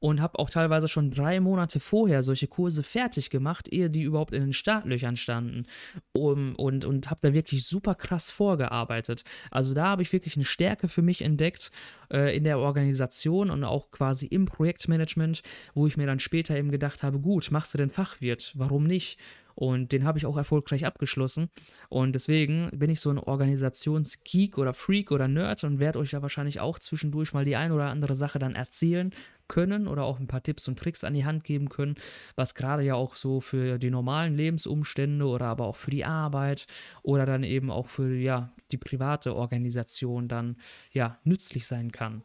und 0.04 0.20
habe 0.20 0.38
auch 0.38 0.50
teilweise 0.50 0.86
schon 0.86 1.10
drei 1.10 1.40
Monate 1.40 1.80
vorher 1.80 2.22
solche 2.22 2.46
Kurse 2.46 2.82
fertig 2.82 3.30
gemacht, 3.30 3.72
ehe 3.72 3.88
die 3.88 4.02
überhaupt 4.02 4.34
in 4.34 4.42
den 4.42 4.52
Startlöchern 4.52 5.16
standen. 5.16 5.64
Um, 6.12 6.54
und 6.56 6.84
und 6.84 7.08
habe 7.08 7.20
da 7.22 7.32
wirklich 7.32 7.64
super 7.64 7.94
krass 7.94 8.30
vorgearbeitet. 8.30 9.24
Also 9.50 9.72
da 9.72 9.86
habe 9.86 10.02
ich 10.02 10.12
wirklich 10.12 10.36
eine 10.36 10.44
Stärke 10.44 10.88
für 10.88 11.00
mich 11.00 11.22
entdeckt 11.22 11.70
äh, 12.12 12.36
in 12.36 12.44
der 12.44 12.58
Organisation 12.58 13.48
und 13.48 13.64
auch 13.64 13.90
quasi 13.90 14.26
im 14.26 14.44
Projektmanagement, 14.44 15.40
wo 15.72 15.86
ich 15.86 15.96
mir 15.96 16.06
dann 16.06 16.18
später 16.18 16.54
eben 16.54 16.70
gedacht 16.70 17.02
habe, 17.02 17.18
gut, 17.18 17.50
machst 17.50 17.72
du 17.72 17.78
den 17.78 17.88
Fachwirt, 17.88 18.52
warum 18.56 18.84
nicht? 18.84 19.18
Und 19.54 19.92
den 19.92 20.04
habe 20.04 20.18
ich 20.18 20.26
auch 20.26 20.36
erfolgreich 20.36 20.84
abgeschlossen. 20.84 21.48
Und 21.88 22.14
deswegen 22.14 22.70
bin 22.74 22.90
ich 22.90 23.00
so 23.00 23.10
ein 23.10 23.18
Organisationsgeek 23.18 24.58
oder 24.58 24.74
Freak 24.74 25.12
oder 25.12 25.28
Nerd 25.28 25.64
und 25.64 25.78
werde 25.78 26.00
euch 26.00 26.12
ja 26.12 26.22
wahrscheinlich 26.22 26.60
auch 26.60 26.78
zwischendurch 26.78 27.32
mal 27.32 27.44
die 27.44 27.56
ein 27.56 27.72
oder 27.72 27.86
andere 27.86 28.14
Sache 28.14 28.38
dann 28.38 28.54
erzählen 28.54 29.12
können 29.48 29.86
oder 29.86 30.04
auch 30.04 30.18
ein 30.18 30.26
paar 30.26 30.42
Tipps 30.42 30.68
und 30.68 30.78
Tricks 30.78 31.04
an 31.04 31.14
die 31.14 31.24
Hand 31.24 31.44
geben 31.44 31.68
können, 31.68 31.96
was 32.36 32.54
gerade 32.54 32.82
ja 32.82 32.94
auch 32.94 33.14
so 33.14 33.40
für 33.40 33.78
die 33.78 33.90
normalen 33.90 34.34
Lebensumstände 34.34 35.26
oder 35.26 35.46
aber 35.46 35.66
auch 35.66 35.76
für 35.76 35.90
die 35.90 36.04
Arbeit 36.04 36.66
oder 37.02 37.26
dann 37.26 37.44
eben 37.44 37.70
auch 37.70 37.86
für 37.86 38.14
ja, 38.14 38.52
die 38.72 38.78
private 38.78 39.34
Organisation 39.34 40.28
dann 40.28 40.56
ja 40.92 41.18
nützlich 41.24 41.66
sein 41.66 41.92
kann. 41.92 42.22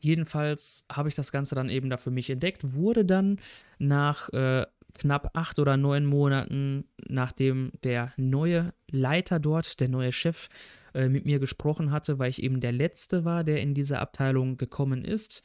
Jedenfalls 0.00 0.86
habe 0.90 1.08
ich 1.08 1.14
das 1.14 1.30
Ganze 1.30 1.54
dann 1.54 1.68
eben 1.68 1.90
da 1.90 1.98
für 1.98 2.10
mich 2.10 2.30
entdeckt, 2.30 2.74
wurde 2.74 3.04
dann 3.04 3.38
nach 3.78 4.30
äh, 4.30 4.64
knapp 4.94 5.30
acht 5.34 5.58
oder 5.58 5.76
neun 5.76 6.06
Monaten, 6.06 6.84
nachdem 7.06 7.72
der 7.84 8.12
neue 8.16 8.72
Leiter 8.90 9.38
dort, 9.38 9.80
der 9.80 9.88
neue 9.88 10.12
Chef, 10.12 10.48
äh, 10.94 11.08
mit 11.08 11.24
mir 11.24 11.38
gesprochen 11.38 11.92
hatte, 11.92 12.18
weil 12.18 12.30
ich 12.30 12.42
eben 12.42 12.60
der 12.60 12.72
Letzte 12.72 13.24
war, 13.24 13.44
der 13.44 13.60
in 13.60 13.74
diese 13.74 13.98
Abteilung 14.00 14.56
gekommen 14.56 15.04
ist, 15.04 15.42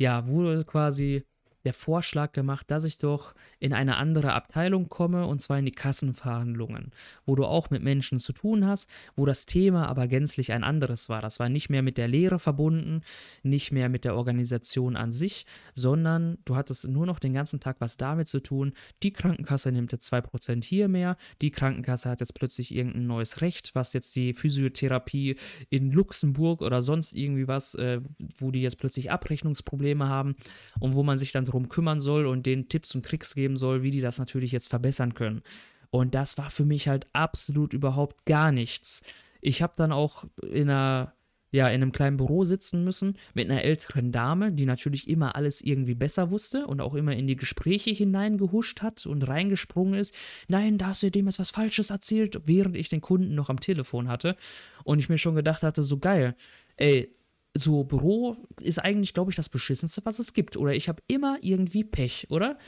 ja, 0.00 0.26
wurde 0.26 0.64
quasi 0.64 1.26
der 1.64 1.74
Vorschlag 1.74 2.32
gemacht, 2.32 2.70
dass 2.70 2.84
ich 2.84 2.98
doch 2.98 3.34
in 3.58 3.72
eine 3.72 3.96
andere 3.96 4.32
Abteilung 4.32 4.88
komme, 4.88 5.26
und 5.26 5.40
zwar 5.40 5.58
in 5.58 5.66
die 5.66 5.72
Kassenverhandlungen, 5.72 6.92
wo 7.26 7.34
du 7.36 7.44
auch 7.44 7.70
mit 7.70 7.82
Menschen 7.82 8.18
zu 8.18 8.32
tun 8.32 8.66
hast, 8.66 8.88
wo 9.16 9.26
das 9.26 9.46
Thema 9.46 9.86
aber 9.88 10.06
gänzlich 10.06 10.52
ein 10.52 10.64
anderes 10.64 11.08
war. 11.08 11.20
Das 11.20 11.38
war 11.38 11.48
nicht 11.48 11.68
mehr 11.68 11.82
mit 11.82 11.98
der 11.98 12.08
Lehre 12.08 12.38
verbunden, 12.38 13.02
nicht 13.42 13.72
mehr 13.72 13.88
mit 13.88 14.04
der 14.04 14.16
Organisation 14.16 14.96
an 14.96 15.12
sich, 15.12 15.44
sondern 15.74 16.38
du 16.44 16.56
hattest 16.56 16.88
nur 16.88 17.06
noch 17.06 17.18
den 17.18 17.34
ganzen 17.34 17.60
Tag 17.60 17.76
was 17.80 17.96
damit 17.96 18.28
zu 18.28 18.40
tun. 18.40 18.72
Die 19.02 19.12
Krankenkasse 19.12 19.70
nimmt 19.72 19.92
jetzt 19.92 20.12
2% 20.12 20.64
hier 20.64 20.88
mehr, 20.88 21.16
die 21.42 21.50
Krankenkasse 21.50 22.08
hat 22.08 22.20
jetzt 22.20 22.34
plötzlich 22.34 22.74
irgendein 22.74 23.06
neues 23.06 23.40
Recht, 23.40 23.74
was 23.74 23.92
jetzt 23.92 24.16
die 24.16 24.32
Physiotherapie 24.32 25.36
in 25.68 25.92
Luxemburg 25.92 26.62
oder 26.62 26.80
sonst 26.80 27.12
irgendwie 27.12 27.48
was, 27.48 27.74
äh, 27.74 28.00
wo 28.38 28.50
die 28.50 28.62
jetzt 28.62 28.78
plötzlich 28.78 29.10
Abrechnungsprobleme 29.10 30.08
haben 30.08 30.36
und 30.78 30.94
wo 30.94 31.02
man 31.02 31.18
sich 31.18 31.32
dann 31.32 31.44
drum 31.50 31.68
kümmern 31.68 32.00
soll 32.00 32.26
und 32.26 32.46
denen 32.46 32.68
Tipps 32.68 32.94
und 32.94 33.04
Tricks 33.04 33.34
geben 33.34 33.56
soll, 33.56 33.82
wie 33.82 33.90
die 33.90 34.00
das 34.00 34.18
natürlich 34.18 34.52
jetzt 34.52 34.68
verbessern 34.68 35.14
können. 35.14 35.42
Und 35.90 36.14
das 36.14 36.38
war 36.38 36.50
für 36.50 36.64
mich 36.64 36.88
halt 36.88 37.06
absolut 37.12 37.74
überhaupt 37.74 38.24
gar 38.24 38.52
nichts. 38.52 39.02
Ich 39.40 39.62
habe 39.62 39.72
dann 39.76 39.92
auch 39.92 40.24
in 40.42 40.70
einer 40.70 41.14
ja, 41.52 41.66
in 41.68 41.82
einem 41.82 41.92
kleinen 41.92 42.16
Büro 42.16 42.44
sitzen 42.44 42.84
müssen 42.84 43.16
mit 43.34 43.50
einer 43.50 43.64
älteren 43.64 44.12
Dame, 44.12 44.52
die 44.52 44.66
natürlich 44.66 45.08
immer 45.08 45.34
alles 45.34 45.60
irgendwie 45.60 45.94
besser 45.94 46.30
wusste 46.30 46.66
und 46.66 46.80
auch 46.80 46.94
immer 46.94 47.12
in 47.16 47.26
die 47.26 47.36
Gespräche 47.36 47.90
hineingehuscht 47.90 48.82
hat 48.82 49.04
und 49.06 49.26
reingesprungen 49.26 49.94
ist. 49.94 50.14
Nein, 50.46 50.78
da 50.78 50.88
hast 50.88 51.02
du 51.02 51.10
dem 51.10 51.26
jetzt 51.26 51.40
was 51.40 51.50
Falsches 51.50 51.90
erzählt, 51.90 52.40
während 52.44 52.76
ich 52.76 52.88
den 52.88 53.00
Kunden 53.00 53.34
noch 53.34 53.50
am 53.50 53.58
Telefon 53.58 54.08
hatte. 54.08 54.36
Und 54.84 55.00
ich 55.00 55.08
mir 55.08 55.18
schon 55.18 55.34
gedacht 55.34 55.62
hatte, 55.62 55.82
so 55.82 55.98
geil, 55.98 56.36
ey, 56.76 57.12
so 57.54 57.84
Büro 57.84 58.36
ist 58.60 58.78
eigentlich, 58.78 59.14
glaube 59.14 59.30
ich, 59.30 59.36
das 59.36 59.48
beschissenste, 59.48 60.04
was 60.04 60.18
es 60.18 60.32
gibt. 60.32 60.56
Oder 60.56 60.74
ich 60.74 60.88
habe 60.88 61.02
immer 61.08 61.38
irgendwie 61.42 61.84
Pech, 61.84 62.26
oder? 62.30 62.58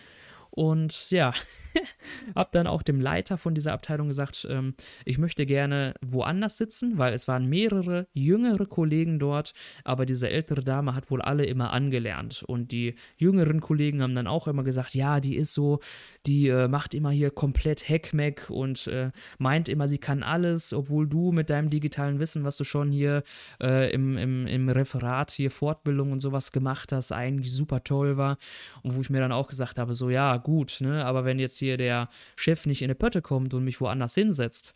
Und 0.54 1.10
ja, 1.10 1.32
habe 2.36 2.50
dann 2.52 2.66
auch 2.66 2.82
dem 2.82 3.00
Leiter 3.00 3.38
von 3.38 3.54
dieser 3.54 3.72
Abteilung 3.72 4.08
gesagt, 4.08 4.46
ähm, 4.50 4.74
ich 5.06 5.16
möchte 5.16 5.46
gerne 5.46 5.94
woanders 6.02 6.58
sitzen, 6.58 6.98
weil 6.98 7.14
es 7.14 7.26
waren 7.26 7.48
mehrere 7.48 8.06
jüngere 8.12 8.66
Kollegen 8.66 9.18
dort, 9.18 9.54
aber 9.82 10.04
diese 10.04 10.28
ältere 10.28 10.60
Dame 10.60 10.94
hat 10.94 11.10
wohl 11.10 11.22
alle 11.22 11.46
immer 11.46 11.72
angelernt. 11.72 12.44
Und 12.46 12.70
die 12.70 12.96
jüngeren 13.16 13.62
Kollegen 13.62 14.02
haben 14.02 14.14
dann 14.14 14.26
auch 14.26 14.46
immer 14.46 14.62
gesagt, 14.62 14.94
ja, 14.94 15.20
die 15.20 15.36
ist 15.36 15.54
so, 15.54 15.80
die 16.26 16.48
äh, 16.48 16.68
macht 16.68 16.92
immer 16.92 17.10
hier 17.10 17.30
komplett 17.30 17.88
Hackmack 17.88 18.50
und 18.50 18.86
äh, 18.88 19.10
meint 19.38 19.70
immer, 19.70 19.88
sie 19.88 19.98
kann 19.98 20.22
alles, 20.22 20.74
obwohl 20.74 21.08
du 21.08 21.32
mit 21.32 21.48
deinem 21.48 21.70
digitalen 21.70 22.18
Wissen, 22.18 22.44
was 22.44 22.58
du 22.58 22.64
schon 22.64 22.92
hier 22.92 23.22
äh, 23.62 23.90
im, 23.90 24.18
im, 24.18 24.46
im 24.46 24.68
Referat 24.68 25.30
hier 25.30 25.50
Fortbildung 25.50 26.12
und 26.12 26.20
sowas 26.20 26.52
gemacht 26.52 26.92
hast, 26.92 27.10
eigentlich 27.10 27.54
super 27.54 27.82
toll 27.82 28.18
war. 28.18 28.36
Und 28.82 28.94
wo 28.96 29.00
ich 29.00 29.08
mir 29.08 29.20
dann 29.20 29.32
auch 29.32 29.48
gesagt 29.48 29.78
habe, 29.78 29.94
so 29.94 30.10
ja, 30.10 30.41
gut, 30.42 30.78
ne? 30.80 31.04
Aber 31.04 31.24
wenn 31.24 31.38
jetzt 31.38 31.58
hier 31.58 31.76
der 31.76 32.08
Chef 32.36 32.66
nicht 32.66 32.82
in 32.82 32.86
eine 32.86 32.94
Pötte 32.94 33.22
kommt 33.22 33.54
und 33.54 33.64
mich 33.64 33.80
woanders 33.80 34.14
hinsetzt, 34.14 34.74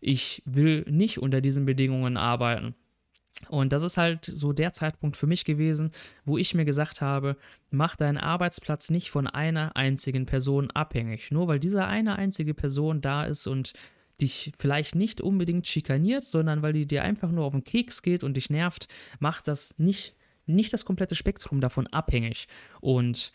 ich 0.00 0.42
will 0.46 0.84
nicht 0.88 1.18
unter 1.18 1.40
diesen 1.40 1.64
Bedingungen 1.64 2.16
arbeiten. 2.16 2.74
Und 3.48 3.72
das 3.72 3.82
ist 3.82 3.96
halt 3.96 4.24
so 4.24 4.52
der 4.52 4.72
Zeitpunkt 4.72 5.16
für 5.16 5.26
mich 5.26 5.44
gewesen, 5.44 5.92
wo 6.24 6.38
ich 6.38 6.54
mir 6.54 6.64
gesagt 6.64 7.00
habe, 7.00 7.36
mach 7.70 7.94
deinen 7.94 8.18
Arbeitsplatz 8.18 8.90
nicht 8.90 9.10
von 9.10 9.26
einer 9.26 9.76
einzigen 9.76 10.26
Person 10.26 10.70
abhängig. 10.72 11.30
Nur 11.30 11.46
weil 11.46 11.60
diese 11.60 11.86
eine 11.86 12.16
einzige 12.16 12.54
Person 12.54 13.00
da 13.00 13.24
ist 13.24 13.46
und 13.46 13.74
dich 14.20 14.52
vielleicht 14.58 14.96
nicht 14.96 15.20
unbedingt 15.20 15.68
schikaniert, 15.68 16.24
sondern 16.24 16.62
weil 16.62 16.72
die 16.72 16.86
dir 16.86 17.04
einfach 17.04 17.30
nur 17.30 17.44
auf 17.44 17.52
den 17.52 17.62
Keks 17.62 18.02
geht 18.02 18.24
und 18.24 18.36
dich 18.36 18.50
nervt, 18.50 18.88
macht 19.20 19.46
das 19.46 19.74
nicht, 19.78 20.16
nicht 20.46 20.72
das 20.72 20.84
komplette 20.84 21.14
Spektrum 21.14 21.60
davon 21.60 21.86
abhängig. 21.86 22.48
Und 22.80 23.32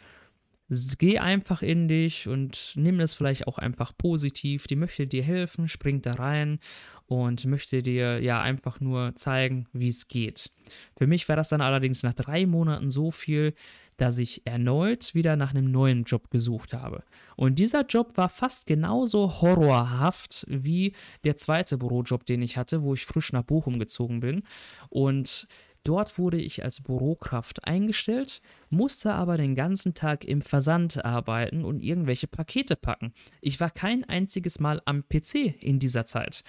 Geh 0.70 1.20
einfach 1.20 1.62
in 1.62 1.88
dich 1.88 2.28
und 2.28 2.74
nimm 2.76 3.00
es 3.00 3.14
vielleicht 3.14 3.48
auch 3.48 3.58
einfach 3.58 3.92
positiv. 3.98 4.66
Die 4.68 4.76
möchte 4.76 5.06
dir 5.06 5.22
helfen, 5.22 5.68
springt 5.68 6.06
da 6.06 6.14
rein 6.14 6.60
und 7.06 7.46
möchte 7.46 7.84
dir 7.84 8.22
ja 8.22 8.42
einfach 8.42 8.80
nur 8.80 9.14
zeigen, 9.16 9.68
wie 9.74 9.90
es 9.90 10.08
geht. 10.08 10.52
Für 10.98 11.06
mich 11.06 11.28
war 11.30 11.36
das 11.36 11.50
dann 11.50 11.62
allerdings 11.62 12.02
nach 12.04 12.14
drei 12.14 12.46
Monaten 12.46 12.90
so 12.90 13.12
viel, 13.12 13.54
dass 13.98 14.18
ich 14.18 14.46
erneut 14.46 15.14
wieder 15.14 15.36
nach 15.36 15.52
einem 15.52 15.70
neuen 15.70 16.04
Job 16.04 16.30
gesucht 16.30 16.74
habe. 16.74 17.04
Und 17.36 17.60
dieser 17.60 17.86
Job 17.86 18.18
war 18.18 18.30
fast 18.30 18.66
genauso 18.66 19.42
horrorhaft 19.42 20.46
wie 20.50 20.94
der 21.24 21.36
zweite 21.36 21.78
Bürojob, 21.78 22.26
den 22.26 22.42
ich 22.42 22.58
hatte, 22.58 22.82
wo 22.82 22.94
ich 22.94 23.06
frisch 23.06 23.34
nach 23.34 23.44
Bochum 23.44 23.80
gezogen 23.80 24.20
bin. 24.22 24.44
Und 24.90 25.48
Dort 25.84 26.18
wurde 26.18 26.40
ich 26.40 26.64
als 26.64 26.82
Bürokraft 26.82 27.66
eingestellt, 27.66 28.42
musste 28.70 29.14
aber 29.14 29.36
den 29.38 29.54
ganzen 29.54 29.94
Tag 29.94 30.24
im 30.24 30.42
Versand 30.42 31.04
arbeiten 31.04 31.66
und 31.66 31.82
irgendwelche 31.82 32.28
Pakete 32.28 32.76
packen. 32.76 33.12
Ich 33.42 33.60
war 33.60 33.70
kein 33.70 34.04
einziges 34.06 34.60
Mal 34.60 34.82
am 34.86 35.04
PC 35.08 35.62
in 35.62 35.80
dieser 35.80 36.06
Zeit. 36.06 36.44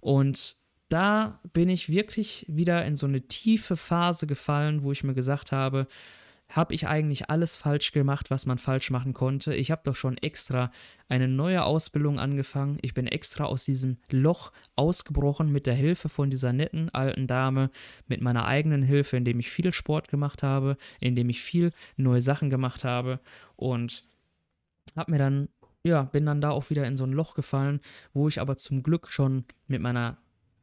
Und 0.00 0.56
da 0.90 1.40
bin 1.52 1.70
ich 1.70 1.88
wirklich 1.88 2.44
wieder 2.48 2.84
in 2.84 2.96
so 2.96 3.06
eine 3.06 3.22
tiefe 3.22 3.76
Phase 3.76 4.26
gefallen, 4.26 4.82
wo 4.82 4.92
ich 4.92 5.02
mir 5.02 5.14
gesagt 5.14 5.50
habe, 5.50 5.86
habe 6.54 6.74
ich 6.74 6.86
eigentlich 6.86 7.30
alles 7.30 7.56
falsch 7.56 7.92
gemacht, 7.92 8.30
was 8.30 8.46
man 8.46 8.58
falsch 8.58 8.90
machen 8.90 9.12
konnte. 9.12 9.54
Ich 9.54 9.70
habe 9.70 9.82
doch 9.84 9.96
schon 9.96 10.16
extra 10.18 10.70
eine 11.08 11.28
neue 11.28 11.64
Ausbildung 11.64 12.18
angefangen. 12.20 12.78
Ich 12.82 12.94
bin 12.94 13.06
extra 13.06 13.44
aus 13.44 13.64
diesem 13.64 13.98
Loch 14.10 14.52
ausgebrochen 14.76 15.50
mit 15.50 15.66
der 15.66 15.74
Hilfe 15.74 16.08
von 16.08 16.30
dieser 16.30 16.52
netten 16.52 16.90
alten 16.90 17.26
Dame, 17.26 17.70
mit 18.06 18.20
meiner 18.20 18.46
eigenen 18.46 18.82
Hilfe, 18.82 19.16
indem 19.16 19.40
ich 19.40 19.50
viel 19.50 19.72
Sport 19.72 20.08
gemacht 20.08 20.42
habe, 20.42 20.76
indem 21.00 21.28
ich 21.28 21.42
viel 21.42 21.70
neue 21.96 22.22
Sachen 22.22 22.50
gemacht 22.50 22.84
habe 22.84 23.20
und 23.56 24.04
habe 24.96 25.10
mir 25.10 25.18
dann 25.18 25.48
ja, 25.86 26.04
bin 26.04 26.24
dann 26.24 26.40
da 26.40 26.50
auch 26.50 26.70
wieder 26.70 26.86
in 26.86 26.96
so 26.96 27.04
ein 27.04 27.12
Loch 27.12 27.34
gefallen, 27.34 27.80
wo 28.14 28.26
ich 28.26 28.40
aber 28.40 28.56
zum 28.56 28.82
Glück 28.82 29.10
schon 29.10 29.44
mit 29.66 29.82
meiner 29.82 30.16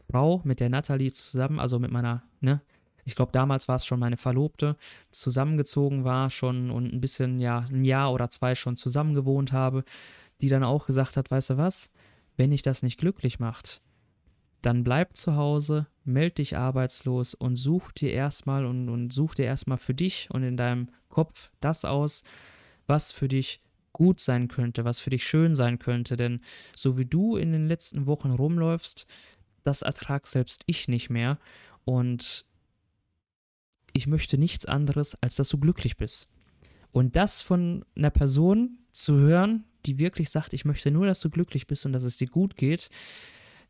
Frau, 0.10 0.42
mit 0.44 0.60
der 0.60 0.70
Natalie 0.70 1.12
zusammen, 1.12 1.60
also 1.60 1.78
mit 1.78 1.92
meiner, 1.92 2.24
ne, 2.40 2.62
ich 3.06 3.16
glaube, 3.16 3.32
damals 3.32 3.68
war 3.68 3.76
es 3.76 3.86
schon 3.86 4.00
meine 4.00 4.18
Verlobte, 4.18 4.76
zusammengezogen 5.12 6.04
war 6.04 6.30
schon 6.30 6.72
und 6.72 6.94
ein 6.94 7.02
bisschen, 7.02 7.40
ja, 7.40 7.66
ein 7.72 7.84
Jahr 7.84 8.14
oder 8.14 8.30
zwei 8.30 8.56
schon 8.56 8.76
zusammen 8.76 9.14
gewohnt 9.14 9.52
habe, 9.52 9.84
die 10.42 10.50
dann 10.50 10.64
auch 10.64 10.86
gesagt 10.86 11.18
hat, 11.18 11.32
weißt 11.32 11.52
du 11.52 11.58
was, 11.58 11.92
wenn 12.38 12.52
dich 12.52 12.62
das 12.62 12.84
nicht 12.84 13.00
glücklich 13.00 13.40
macht, 13.40 13.82
dann 14.62 14.84
bleib 14.84 15.16
zu 15.16 15.36
Hause, 15.36 15.88
meld 16.04 16.38
dich 16.38 16.58
arbeitslos 16.58 17.34
und 17.34 17.56
such 17.56 17.92
dir 17.92 18.12
erstmal 18.12 18.66
und, 18.66 18.90
und 18.90 19.12
such 19.12 19.36
dir 19.36 19.46
erstmal 19.46 19.78
für 19.78 19.94
dich 19.94 20.30
und 20.32 20.44
in 20.44 20.58
deinem 20.58 20.90
Kopf 21.10 21.52
das 21.60 21.86
aus, 21.86 22.24
was 22.88 23.12
für 23.12 23.28
dich 23.28 23.62
gut 23.94 24.20
sein 24.20 24.48
könnte, 24.48 24.86
was 24.86 25.00
für 25.00 25.10
dich 25.10 25.26
schön 25.26 25.56
sein 25.56 25.80
könnte. 25.80 26.16
Denn 26.16 26.42
so 26.76 26.98
wie 26.98 27.06
du 27.06 27.36
in 27.36 27.52
den 27.52 27.68
letzten 27.68 28.06
Wochen 28.06 28.32
rumläufst, 28.32 29.08
das 29.64 29.82
ertrag 29.82 30.28
selbst 30.28 30.64
ich 30.66 30.88
nicht 30.88 31.10
mehr. 31.10 31.38
Und 31.84 32.46
ich 33.94 34.08
möchte 34.08 34.38
nichts 34.38 34.66
anderes, 34.66 35.16
als 35.22 35.36
dass 35.36 35.50
du 35.50 35.58
glücklich 35.58 35.98
bist. 35.98 36.30
Und 36.92 37.16
das 37.16 37.42
von 37.42 37.86
einer 37.96 38.10
Person 38.10 38.80
zu 38.92 39.18
hören, 39.18 39.66
die 39.86 39.98
wirklich 39.98 40.30
sagt, 40.30 40.54
ich 40.54 40.66
möchte 40.66 40.92
nur, 40.92 41.06
dass 41.06 41.22
du 41.22 41.30
glücklich 41.30 41.68
bist 41.68 41.86
und 41.86 41.94
dass 41.94 42.04
es 42.04 42.18
dir 42.18 42.28
gut 42.28 42.56
geht, 42.56 42.90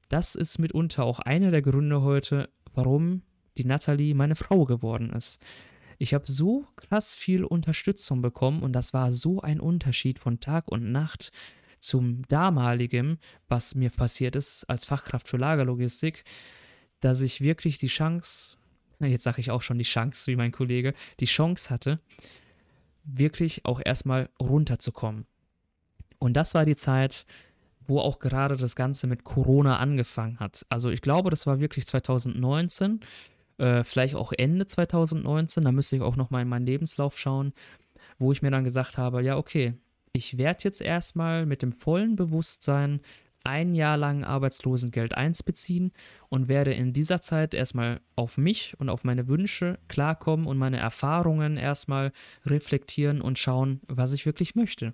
das 0.09 0.35
ist 0.35 0.59
mitunter 0.59 1.03
auch 1.03 1.19
einer 1.19 1.51
der 1.51 1.61
Gründe 1.61 2.01
heute, 2.01 2.49
warum 2.73 3.21
die 3.57 3.65
Natalie 3.65 4.15
meine 4.15 4.35
Frau 4.35 4.65
geworden 4.65 5.11
ist. 5.11 5.39
Ich 5.99 6.13
habe 6.13 6.29
so 6.29 6.65
krass 6.75 7.15
viel 7.15 7.43
Unterstützung 7.43 8.21
bekommen 8.21 8.63
und 8.63 8.73
das 8.73 8.93
war 8.93 9.11
so 9.11 9.41
ein 9.41 9.59
Unterschied 9.59 10.19
von 10.19 10.39
Tag 10.39 10.71
und 10.71 10.91
Nacht 10.91 11.31
zum 11.79 12.23
damaligen, 12.27 13.19
was 13.47 13.75
mir 13.75 13.89
passiert 13.89 14.35
ist 14.35 14.65
als 14.65 14.85
Fachkraft 14.85 15.27
für 15.27 15.37
Lagerlogistik, 15.37 16.23
dass 16.99 17.21
ich 17.21 17.41
wirklich 17.41 17.77
die 17.77 17.87
Chance 17.87 18.57
jetzt 19.09 19.23
sage 19.23 19.39
ich 19.39 19.51
auch 19.51 19.61
schon 19.61 19.77
die 19.77 19.83
Chance, 19.83 20.31
wie 20.31 20.35
mein 20.35 20.51
Kollege, 20.51 20.93
die 21.19 21.25
Chance 21.25 21.69
hatte, 21.69 21.99
wirklich 23.03 23.65
auch 23.65 23.81
erstmal 23.83 24.29
runterzukommen. 24.39 25.25
Und 26.19 26.33
das 26.33 26.53
war 26.53 26.65
die 26.65 26.75
Zeit, 26.75 27.25
wo 27.87 27.99
auch 27.99 28.19
gerade 28.19 28.55
das 28.55 28.75
Ganze 28.75 29.07
mit 29.07 29.23
Corona 29.23 29.77
angefangen 29.77 30.39
hat. 30.39 30.65
Also 30.69 30.89
ich 30.89 31.01
glaube, 31.01 31.29
das 31.29 31.47
war 31.47 31.59
wirklich 31.59 31.87
2019, 31.87 32.99
äh, 33.57 33.83
vielleicht 33.83 34.15
auch 34.15 34.31
Ende 34.37 34.65
2019, 34.65 35.63
da 35.63 35.71
müsste 35.71 35.95
ich 35.95 36.01
auch 36.01 36.15
nochmal 36.15 36.43
in 36.43 36.49
meinen 36.49 36.65
Lebenslauf 36.65 37.17
schauen, 37.17 37.53
wo 38.19 38.31
ich 38.31 38.41
mir 38.41 38.51
dann 38.51 38.63
gesagt 38.63 38.97
habe, 38.97 39.23
ja, 39.23 39.37
okay, 39.37 39.73
ich 40.13 40.37
werde 40.37 40.63
jetzt 40.63 40.81
erstmal 40.81 41.45
mit 41.45 41.61
dem 41.61 41.71
vollen 41.71 42.15
Bewusstsein 42.15 43.01
ein 43.43 43.73
Jahr 43.75 43.97
lang 43.97 44.23
Arbeitslosengeld 44.23 45.15
1 45.15 45.43
beziehen 45.43 45.91
und 46.29 46.47
werde 46.47 46.73
in 46.73 46.93
dieser 46.93 47.21
Zeit 47.21 47.53
erstmal 47.53 48.01
auf 48.15 48.37
mich 48.37 48.75
und 48.79 48.89
auf 48.89 49.03
meine 49.03 49.27
Wünsche 49.27 49.79
klarkommen 49.87 50.45
und 50.45 50.57
meine 50.57 50.77
Erfahrungen 50.77 51.57
erstmal 51.57 52.11
reflektieren 52.45 53.21
und 53.21 53.39
schauen, 53.39 53.81
was 53.87 54.13
ich 54.13 54.25
wirklich 54.25 54.55
möchte. 54.55 54.93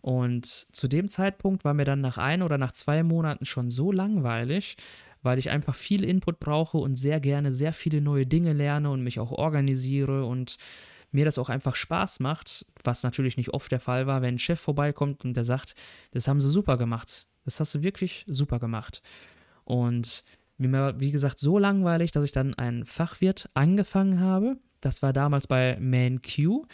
Und 0.00 0.46
zu 0.46 0.88
dem 0.88 1.08
Zeitpunkt 1.08 1.64
war 1.64 1.74
mir 1.74 1.84
dann 1.84 2.00
nach 2.00 2.18
ein 2.18 2.42
oder 2.42 2.58
nach 2.58 2.72
zwei 2.72 3.02
Monaten 3.02 3.44
schon 3.44 3.70
so 3.70 3.92
langweilig, 3.92 4.76
weil 5.22 5.38
ich 5.38 5.50
einfach 5.50 5.76
viel 5.76 6.04
Input 6.04 6.40
brauche 6.40 6.78
und 6.78 6.96
sehr 6.96 7.20
gerne 7.20 7.52
sehr 7.52 7.72
viele 7.72 8.00
neue 8.00 8.26
Dinge 8.26 8.52
lerne 8.52 8.90
und 8.90 9.04
mich 9.04 9.20
auch 9.20 9.30
organisiere 9.30 10.26
und 10.26 10.56
mir 11.12 11.24
das 11.24 11.38
auch 11.38 11.50
einfach 11.50 11.76
Spaß 11.76 12.20
macht, 12.20 12.66
was 12.82 13.02
natürlich 13.02 13.36
nicht 13.36 13.50
oft 13.50 13.70
der 13.70 13.80
Fall 13.80 14.06
war, 14.06 14.22
wenn 14.22 14.34
ein 14.34 14.38
Chef 14.38 14.60
vorbeikommt 14.60 15.24
und 15.24 15.36
der 15.36 15.44
sagt, 15.44 15.74
das 16.10 16.26
haben 16.26 16.40
sie 16.40 16.50
super 16.50 16.78
gemacht, 16.78 17.28
das 17.44 17.60
hast 17.60 17.74
du 17.74 17.82
wirklich 17.82 18.24
super 18.26 18.58
gemacht. 18.58 19.02
Und 19.64 20.24
mir 20.58 20.94
wie 20.98 21.10
gesagt, 21.10 21.38
so 21.38 21.58
langweilig, 21.58 22.12
dass 22.12 22.24
ich 22.24 22.32
dann 22.32 22.54
einen 22.54 22.84
Fachwirt 22.84 23.48
angefangen 23.54 24.20
habe. 24.20 24.58
Das 24.80 25.00
war 25.00 25.12
damals 25.12 25.46
bei 25.46 25.78
ManQ, 25.78 26.66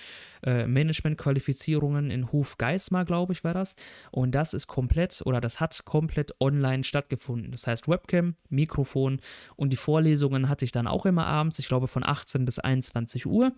äh, 0.43 0.67
Management-Qualifizierungen 0.67 2.11
in 2.11 2.33
Hof 2.33 2.57
Geismar, 2.57 3.05
glaube 3.05 3.35
ich, 3.35 3.45
war 3.45 3.53
das. 3.53 3.77
Und 4.11 4.35
das 4.35 4.55
ist 4.55 4.67
komplett 4.67 5.21
oder 5.27 5.43
das 5.43 5.61
hat 5.61 5.85
komplett 5.85 6.35
online 6.41 6.85
stattgefunden. 6.85 7.53
Das 7.53 7.67
heißt 7.67 7.87
Webcam, 7.87 8.35
Mikrofon 8.49 9.21
und 9.57 9.75
die 9.75 9.77
Vorlesungen 9.77 10.49
hatte 10.49 10.65
ich 10.65 10.73
dann 10.73 10.87
auch 10.87 11.05
immer 11.05 11.27
abends, 11.27 11.59
ich 11.59 11.69
glaube 11.69 11.87
von 11.87 12.05
18 12.05 12.47
bis 12.47 12.59
21 12.59 13.27
Uhr. 13.27 13.53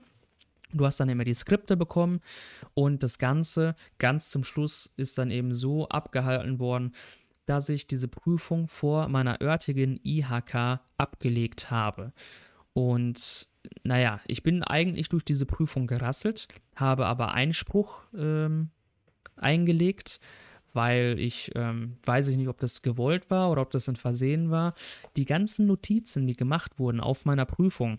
Du 0.73 0.87
hast 0.87 1.01
dann 1.01 1.09
immer 1.09 1.25
die 1.25 1.35
Skripte 1.35 1.77
bekommen 1.77 2.21
und 2.75 3.03
das 3.03 3.19
Ganze 3.19 3.75
ganz 3.99 4.31
zum 4.31 4.45
Schluss 4.45 4.93
ist 4.97 5.19
dann 5.19 5.31
eben 5.31 5.53
so 5.53 5.89
abgehalten 5.89 6.59
worden, 6.59 6.93
dass 7.47 7.69
ich 7.69 7.87
diese 7.87 8.09
Prüfung 8.09 8.69
vor 8.69 9.09
meiner 9.09 9.41
örtigen 9.43 9.99
IHK 10.05 10.81
abgelegt 10.99 11.71
habe. 11.71 12.13
Und 12.73 13.49
naja, 13.83 14.21
ich 14.27 14.43
bin 14.43 14.63
eigentlich 14.63 15.09
durch 15.09 15.25
diese 15.25 15.47
Prüfung 15.47 15.87
gerasselt, 15.87 16.49
habe 16.77 17.07
aber 17.07 17.33
Einspruch 17.33 18.03
ähm, 18.17 18.71
eingelegt, 19.37 20.21
weil 20.73 21.17
ich 21.19 21.51
ähm, 21.57 21.97
weiß 22.05 22.29
ich 22.29 22.37
nicht, 22.37 22.49
ob 22.49 22.61
das 22.61 22.83
gewollt 22.83 23.31
war 23.31 23.51
oder 23.51 23.63
ob 23.63 23.73
das 23.73 23.89
ein 23.89 23.97
Versehen 23.97 24.51
war. 24.51 24.75
Die 25.17 25.25
ganzen 25.25 25.67
Notizen, 25.67 26.29
die 26.29 26.37
gemacht 26.37 26.79
wurden 26.79 27.01
auf 27.01 27.25
meiner 27.25 27.47
Prüfung, 27.47 27.99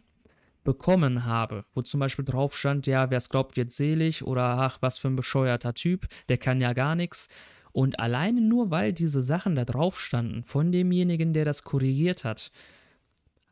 bekommen 0.64 1.26
habe, 1.26 1.66
wo 1.74 1.82
zum 1.82 1.99
Beispiel 1.99 2.26
drauf 2.26 2.57
stand, 2.57 2.88
ja, 2.88 3.09
wer 3.09 3.18
es 3.18 3.30
glaubt, 3.30 3.57
wird 3.57 3.72
selig 3.72 4.24
oder 4.24 4.43
ach, 4.43 4.78
was 4.82 4.97
für 4.97 5.07
ein 5.07 5.16
bescheuerter 5.16 5.74
Typ, 5.74 6.07
der 6.30 6.38
kann 6.38 6.62
ja 6.62 6.74
gar 6.74 6.95
nichts. 6.95 7.30
Und 7.72 7.99
alleine 7.99 8.41
nur, 8.41 8.70
weil 8.70 8.93
diese 8.93 9.24
Sachen 9.24 9.55
da 9.55 9.66
drauf 9.66 9.99
standen, 9.99 10.43
von 10.43 10.72
demjenigen, 10.72 11.34
der 11.34 11.45
das 11.45 11.64
korrigiert 11.64 12.24
hat, 12.26 12.51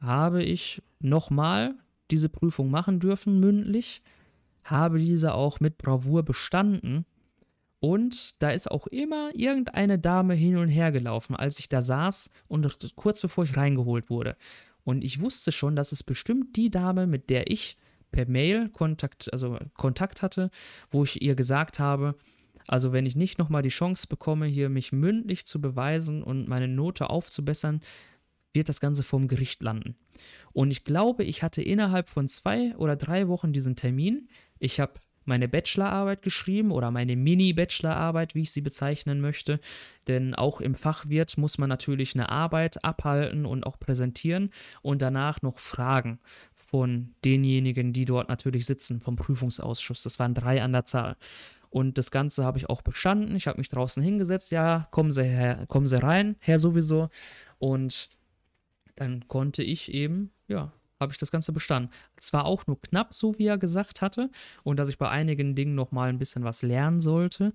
habe 0.02 0.44
ich 0.44 0.82
nochmal 1.00 1.76
diese 2.12 2.30
Prüfung 2.30 2.70
machen 2.70 3.00
dürfen, 3.00 3.40
mündlich, 3.40 4.02
habe 4.64 5.00
diese 5.00 5.34
auch 5.34 5.60
mit 5.60 5.78
Bravour 5.78 6.24
bestanden. 6.24 7.06
Und 7.80 8.42
da 8.42 8.50
ist 8.50 8.70
auch 8.70 8.88
immer 8.88 9.30
irgendeine 9.34 10.00
Dame 10.00 10.34
hin 10.34 10.58
und 10.58 10.68
her 10.68 10.92
gelaufen, 10.92 11.36
als 11.36 11.60
ich 11.60 11.70
da 11.70 11.82
saß 11.82 12.30
und 12.50 12.68
kurz 12.96 13.22
bevor 13.22 13.46
ich 13.46 13.56
reingeholt 13.56 14.10
wurde. 14.10 14.36
Und 14.90 15.04
ich 15.04 15.22
wusste 15.22 15.52
schon, 15.52 15.76
dass 15.76 15.92
es 15.92 16.02
bestimmt 16.02 16.56
die 16.56 16.72
Dame, 16.72 17.06
mit 17.06 17.30
der 17.30 17.52
ich 17.52 17.78
per 18.12 18.28
Mail 18.28 18.70
Kontakt, 18.70 19.32
also 19.32 19.60
Kontakt 19.76 20.24
hatte, 20.24 20.50
wo 20.90 21.04
ich 21.04 21.22
ihr 21.22 21.36
gesagt 21.36 21.78
habe, 21.78 22.16
also 22.68 22.92
wenn 22.92 23.06
ich 23.06 23.16
nicht 23.16 23.38
nochmal 23.38 23.62
die 23.62 23.70
Chance 23.70 24.08
bekomme, 24.08 24.48
hier 24.48 24.68
mich 24.68 24.92
mündlich 24.92 25.46
zu 25.46 25.62
beweisen 25.62 26.24
und 26.24 26.48
meine 26.48 26.68
Note 26.68 27.12
aufzubessern, 27.12 27.82
wird 28.52 28.68
das 28.68 28.80
Ganze 28.80 29.04
vorm 29.04 29.28
Gericht 29.28 29.62
landen. 29.62 29.96
Und 30.54 30.72
ich 30.72 30.86
glaube, 30.86 31.24
ich 31.24 31.44
hatte 31.44 31.62
innerhalb 31.62 32.10
von 32.10 32.28
zwei 32.28 32.76
oder 32.76 32.96
drei 32.96 33.28
Wochen 33.28 33.54
diesen 33.54 33.76
Termin. 33.76 34.28
Ich 34.58 34.80
habe 34.80 34.94
meine 35.30 35.48
Bachelorarbeit 35.48 36.22
geschrieben 36.22 36.72
oder 36.72 36.92
meine 36.92 37.16
Mini-Bachelorarbeit, 37.16 38.36
wie 38.36 38.42
ich 38.42 38.52
sie 38.52 38.60
bezeichnen 38.60 39.22
möchte. 39.22 39.62
Denn 40.10 40.36
auch 40.36 40.60
im 40.60 40.76
Fachwirt 40.76 41.38
muss 41.38 41.58
man 41.58 41.70
natürlich 41.70 42.16
eine 42.16 42.28
Arbeit 42.28 42.84
abhalten 42.84 43.46
und 43.46 43.66
auch 43.66 43.80
präsentieren 43.80 44.50
und 44.82 45.02
danach 45.02 45.42
noch 45.42 45.60
Fragen 45.60 46.20
von 46.54 47.14
denjenigen, 47.24 47.94
die 47.94 48.06
dort 48.06 48.28
natürlich 48.28 48.66
sitzen, 48.66 49.00
vom 49.00 49.16
Prüfungsausschuss. 49.16 50.04
Das 50.04 50.20
waren 50.20 50.34
drei 50.34 50.62
an 50.62 50.74
der 50.74 50.84
Zahl. 50.86 51.16
Und 51.70 51.98
das 51.98 52.12
Ganze 52.12 52.44
habe 52.44 52.58
ich 52.58 52.70
auch 52.70 52.82
bestanden. 52.82 53.36
Ich 53.36 53.48
habe 53.48 53.60
mich 53.60 53.70
draußen 53.70 54.02
hingesetzt. 54.02 54.52
Ja, 54.52 54.88
kommen 54.92 55.12
Sie, 55.12 55.24
her, 55.24 55.66
kommen 55.68 55.88
Sie 55.88 56.02
rein, 56.02 56.36
Herr 56.40 56.60
sowieso. 56.60 57.10
Und 57.60 58.10
dann 58.96 59.28
konnte 59.28 59.64
ich 59.64 59.94
eben, 59.94 60.32
ja, 60.48 60.74
habe 61.00 61.12
ich 61.12 61.18
das 61.18 61.32
Ganze 61.32 61.52
bestanden. 61.52 61.92
Zwar 62.18 62.46
auch 62.46 62.68
nur 62.68 62.82
knapp, 62.82 63.14
so 63.14 63.38
wie 63.40 63.48
er 63.48 63.58
gesagt 63.58 64.02
hatte, 64.02 64.30
und 64.64 64.78
dass 64.78 64.90
ich 64.90 64.98
bei 64.98 65.10
einigen 65.10 65.56
Dingen 65.56 65.76
noch 65.76 65.92
mal 65.92 66.10
ein 66.10 66.20
bisschen 66.20 66.44
was 66.44 66.62
lernen 66.62 67.00
sollte. 67.02 67.54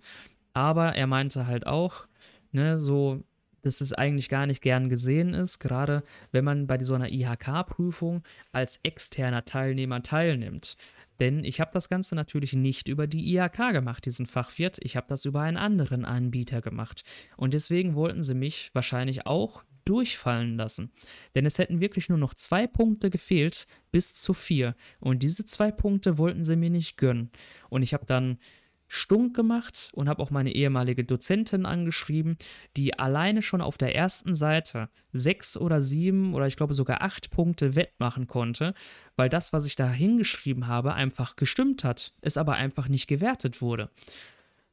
Aber 0.52 0.94
er 0.94 1.06
meinte 1.06 1.46
halt 1.46 1.66
auch, 1.66 2.06
ne, 2.52 2.78
so, 2.78 3.22
dass 3.64 3.80
es 3.80 3.92
eigentlich 3.92 4.28
gar 4.28 4.46
nicht 4.46 4.62
gern 4.62 4.88
gesehen 4.88 5.32
ist, 5.32 5.58
gerade 5.58 6.02
wenn 6.32 6.44
man 6.44 6.66
bei 6.66 6.78
so 6.80 6.94
einer 6.94 7.10
IHK-Prüfung 7.10 8.22
als 8.52 8.78
externer 8.82 9.44
Teilnehmer 9.44 10.02
teilnimmt. 10.02 10.76
Denn 11.20 11.44
ich 11.44 11.60
habe 11.60 11.70
das 11.72 11.88
Ganze 11.88 12.14
natürlich 12.14 12.52
nicht 12.52 12.88
über 12.88 13.06
die 13.06 13.34
IHK 13.34 13.72
gemacht, 13.72 14.04
diesen 14.04 14.26
Fachwirt. 14.26 14.78
Ich 14.82 14.96
habe 14.96 15.06
das 15.08 15.24
über 15.24 15.40
einen 15.40 15.56
anderen 15.56 16.04
Anbieter 16.04 16.60
gemacht. 16.60 17.04
Und 17.36 17.54
deswegen 17.54 17.94
wollten 17.94 18.22
sie 18.22 18.34
mich 18.34 18.70
wahrscheinlich 18.74 19.26
auch 19.26 19.64
durchfallen 19.84 20.56
lassen. 20.56 20.92
Denn 21.34 21.46
es 21.46 21.58
hätten 21.58 21.80
wirklich 21.80 22.08
nur 22.08 22.18
noch 22.18 22.34
zwei 22.34 22.66
Punkte 22.66 23.10
gefehlt 23.10 23.66
bis 23.92 24.14
zu 24.14 24.34
vier. 24.34 24.74
Und 25.00 25.22
diese 25.22 25.44
zwei 25.44 25.70
Punkte 25.70 26.18
wollten 26.18 26.44
sie 26.44 26.56
mir 26.56 26.70
nicht 26.70 26.96
gönnen. 26.96 27.30
Und 27.68 27.82
ich 27.82 27.94
habe 27.94 28.06
dann 28.06 28.38
stunk 28.88 29.34
gemacht 29.34 29.90
und 29.94 30.08
habe 30.08 30.22
auch 30.22 30.30
meine 30.30 30.54
ehemalige 30.54 31.04
Dozentin 31.04 31.66
angeschrieben, 31.66 32.36
die 32.76 32.98
alleine 32.98 33.42
schon 33.42 33.60
auf 33.60 33.76
der 33.76 33.94
ersten 33.94 34.34
Seite 34.34 34.88
sechs 35.12 35.56
oder 35.56 35.80
sieben 35.80 36.34
oder 36.34 36.46
ich 36.46 36.56
glaube 36.56 36.74
sogar 36.74 37.02
acht 37.02 37.30
Punkte 37.30 37.74
wettmachen 37.74 38.26
konnte, 38.26 38.74
weil 39.16 39.28
das, 39.28 39.52
was 39.52 39.66
ich 39.66 39.74
da 39.74 39.90
hingeschrieben 39.90 40.66
habe, 40.66 40.94
einfach 40.94 41.34
gestimmt 41.36 41.82
hat, 41.82 42.12
es 42.20 42.36
aber 42.36 42.54
einfach 42.54 42.88
nicht 42.88 43.06
gewertet 43.06 43.60
wurde. 43.60 43.90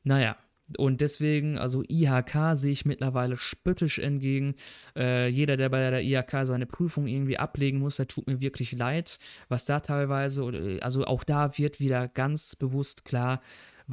Naja, 0.04 0.38
und 0.78 1.02
deswegen, 1.02 1.58
also 1.58 1.84
IHK 1.88 2.56
sehe 2.56 2.72
ich 2.72 2.86
mittlerweile 2.86 3.38
spöttisch 3.38 4.00
entgegen. 4.00 4.56
Äh, 4.96 5.28
jeder, 5.28 5.58
der 5.58 5.70
bei 5.70 5.90
der 5.90 6.02
IHK 6.02 6.46
seine 6.46 6.66
Prüfung 6.66 7.08
irgendwie 7.08 7.38
ablegen 7.38 7.80
muss, 7.80 7.98
der 7.98 8.08
tut 8.08 8.28
mir 8.28 8.42
wirklich 8.42 8.72
leid, 8.74 9.20
was 9.50 9.66
da 9.66 9.80
teilweise, 9.80 10.80
also 10.82 11.06
auch 11.06 11.24
da 11.24 11.58
wird 11.58 11.80
wieder 11.80 12.08
ganz 12.08 12.56
bewusst 12.56 13.06
klar, 13.06 13.42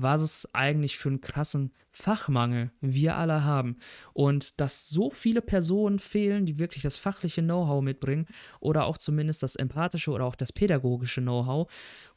was 0.03 0.23
es 0.23 0.49
eigentlich 0.53 0.97
für 0.97 1.09
einen 1.09 1.21
krassen 1.21 1.73
Fachmangel 1.91 2.71
wir 2.81 3.17
alle 3.17 3.45
haben. 3.45 3.77
Und 4.13 4.61
dass 4.61 4.89
so 4.89 5.11
viele 5.11 5.43
Personen 5.43 5.99
fehlen, 5.99 6.47
die 6.47 6.59
wirklich 6.59 6.83
das 6.83 6.97
fachliche 6.97 7.43
Know-how 7.43 7.83
mitbringen 7.83 8.27
oder 8.61 8.85
auch 8.85 8.99
zumindest 8.99 9.43
das 9.43 9.57
empathische 9.57 10.13
oder 10.13 10.25
auch 10.25 10.37
das 10.37 10.53
pädagogische 10.53 11.21
Know-how, 11.21 11.71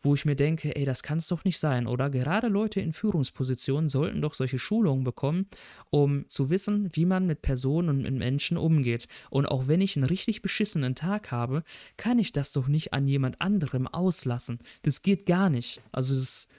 wo 0.04 0.14
ich 0.14 0.26
mir 0.26 0.36
denke, 0.36 0.76
ey, 0.76 0.86
das 0.86 1.02
kann 1.02 1.18
es 1.18 1.28
doch 1.28 1.44
nicht 1.46 1.58
sein. 1.58 1.88
Oder 1.88 2.10
gerade 2.12 2.48
Leute 2.48 2.80
in 2.80 2.94
Führungspositionen 2.94 3.90
sollten 3.90 4.22
doch 4.22 4.36
solche 4.36 4.60
Schulungen 4.60 5.04
bekommen, 5.04 5.48
um 5.90 6.28
zu 6.28 6.52
wissen, 6.52 6.90
wie 6.94 7.06
man 7.06 7.26
mit 7.26 7.42
Personen 7.42 7.90
und 7.90 8.02
mit 8.04 8.14
Menschen 8.14 8.58
umgeht. 8.58 9.08
Und 9.32 9.48
auch 9.48 9.68
wenn 9.68 9.82
ich 9.82 9.96
einen 9.96 10.06
richtig 10.06 10.44
beschissenen 10.44 10.94
Tag 10.94 11.32
habe, 11.32 11.64
kann 11.98 12.20
ich 12.20 12.32
das 12.32 12.54
doch 12.54 12.68
nicht 12.68 12.94
an 12.94 13.08
jemand 13.08 13.42
anderem 13.42 13.88
auslassen. 13.88 14.60
Das 14.84 15.02
geht 15.02 15.26
gar 15.26 15.50
nicht. 15.50 15.82
Also 15.92 16.14
das 16.14 16.50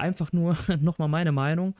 einfach 0.00 0.32
nur 0.32 0.56
nochmal 0.80 1.08
meine 1.08 1.32
Meinung 1.32 1.74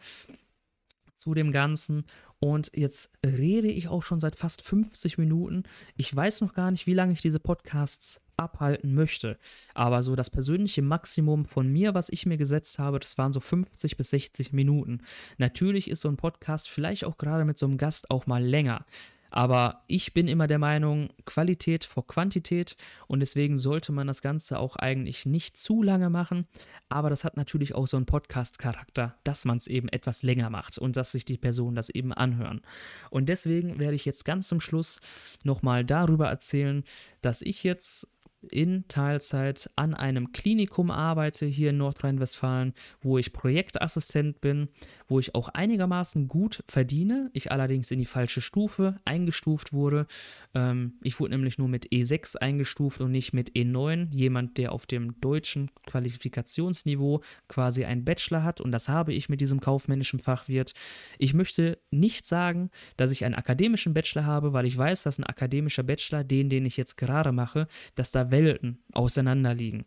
zu 1.14 1.34
dem 1.34 1.52
Ganzen. 1.52 2.04
Und 2.38 2.70
jetzt 2.74 3.12
rede 3.24 3.68
ich 3.68 3.88
auch 3.88 4.02
schon 4.02 4.20
seit 4.20 4.36
fast 4.36 4.62
50 4.62 5.18
Minuten. 5.18 5.64
Ich 5.96 6.14
weiß 6.14 6.40
noch 6.40 6.54
gar 6.54 6.70
nicht, 6.70 6.86
wie 6.86 6.94
lange 6.94 7.12
ich 7.12 7.20
diese 7.20 7.38
Podcasts 7.38 8.22
abhalten 8.38 8.94
möchte. 8.94 9.38
Aber 9.74 10.02
so 10.02 10.16
das 10.16 10.30
persönliche 10.30 10.80
Maximum 10.80 11.44
von 11.44 11.68
mir, 11.68 11.92
was 11.92 12.08
ich 12.08 12.24
mir 12.24 12.38
gesetzt 12.38 12.78
habe, 12.78 12.98
das 12.98 13.18
waren 13.18 13.34
so 13.34 13.40
50 13.40 13.98
bis 13.98 14.10
60 14.10 14.54
Minuten. 14.54 15.02
Natürlich 15.36 15.90
ist 15.90 16.00
so 16.00 16.08
ein 16.08 16.16
Podcast 16.16 16.70
vielleicht 16.70 17.04
auch 17.04 17.18
gerade 17.18 17.44
mit 17.44 17.58
so 17.58 17.66
einem 17.66 17.76
Gast 17.76 18.10
auch 18.10 18.26
mal 18.26 18.42
länger. 18.42 18.86
Aber 19.30 19.78
ich 19.86 20.12
bin 20.12 20.28
immer 20.28 20.46
der 20.46 20.58
Meinung, 20.58 21.10
Qualität 21.24 21.84
vor 21.84 22.06
Quantität 22.06 22.76
und 23.06 23.20
deswegen 23.20 23.56
sollte 23.56 23.92
man 23.92 24.06
das 24.06 24.22
Ganze 24.22 24.58
auch 24.58 24.76
eigentlich 24.76 25.26
nicht 25.26 25.56
zu 25.56 25.82
lange 25.82 26.10
machen. 26.10 26.46
Aber 26.88 27.10
das 27.10 27.24
hat 27.24 27.36
natürlich 27.36 27.74
auch 27.74 27.86
so 27.86 27.96
einen 27.96 28.06
Podcast-Charakter, 28.06 29.16
dass 29.24 29.44
man 29.44 29.56
es 29.56 29.66
eben 29.66 29.88
etwas 29.88 30.22
länger 30.22 30.50
macht 30.50 30.78
und 30.78 30.96
dass 30.96 31.12
sich 31.12 31.24
die 31.24 31.38
Personen 31.38 31.76
das 31.76 31.90
eben 31.90 32.12
anhören. 32.12 32.62
Und 33.10 33.28
deswegen 33.28 33.78
werde 33.78 33.94
ich 33.94 34.04
jetzt 34.04 34.24
ganz 34.24 34.48
zum 34.48 34.60
Schluss 34.60 35.00
nochmal 35.42 35.84
darüber 35.84 36.28
erzählen, 36.28 36.84
dass 37.22 37.42
ich 37.42 37.64
jetzt 37.64 38.08
in 38.48 38.86
Teilzeit 38.88 39.70
an 39.76 39.94
einem 39.94 40.32
Klinikum 40.32 40.90
arbeite 40.90 41.46
hier 41.46 41.70
in 41.70 41.76
Nordrhein-Westfalen, 41.78 42.72
wo 43.00 43.18
ich 43.18 43.32
Projektassistent 43.32 44.40
bin, 44.40 44.68
wo 45.10 45.18
ich 45.18 45.34
auch 45.34 45.48
einigermaßen 45.48 46.28
gut 46.28 46.62
verdiene, 46.66 47.30
ich 47.34 47.50
allerdings 47.50 47.90
in 47.90 47.98
die 47.98 48.06
falsche 48.06 48.40
Stufe 48.40 49.00
eingestuft 49.04 49.72
wurde. 49.72 50.06
Ähm, 50.54 50.94
ich 51.02 51.18
wurde 51.18 51.32
nämlich 51.32 51.58
nur 51.58 51.68
mit 51.68 51.88
E6 51.88 52.36
eingestuft 52.36 53.00
und 53.00 53.10
nicht 53.10 53.32
mit 53.32 53.50
E9, 53.50 54.12
jemand, 54.12 54.56
der 54.56 54.72
auf 54.72 54.86
dem 54.86 55.20
deutschen 55.20 55.70
Qualifikationsniveau 55.86 57.20
quasi 57.48 57.84
einen 57.84 58.04
Bachelor 58.04 58.44
hat 58.44 58.60
und 58.60 58.70
das 58.70 58.88
habe 58.88 59.12
ich 59.12 59.28
mit 59.28 59.40
diesem 59.40 59.60
kaufmännischen 59.60 60.20
Fachwirt. 60.20 60.74
Ich 61.18 61.34
möchte 61.34 61.78
nicht 61.90 62.24
sagen, 62.24 62.70
dass 62.96 63.10
ich 63.10 63.24
einen 63.24 63.34
akademischen 63.34 63.94
Bachelor 63.94 64.24
habe, 64.24 64.52
weil 64.52 64.64
ich 64.64 64.78
weiß, 64.78 65.02
dass 65.02 65.18
ein 65.18 65.24
akademischer 65.24 65.82
Bachelor, 65.82 66.22
den, 66.22 66.48
den 66.48 66.64
ich 66.64 66.76
jetzt 66.76 66.96
gerade 66.96 67.32
mache, 67.32 67.66
dass 67.96 68.12
da 68.12 68.30
Welten 68.30 68.78
auseinanderliegen. 68.92 69.86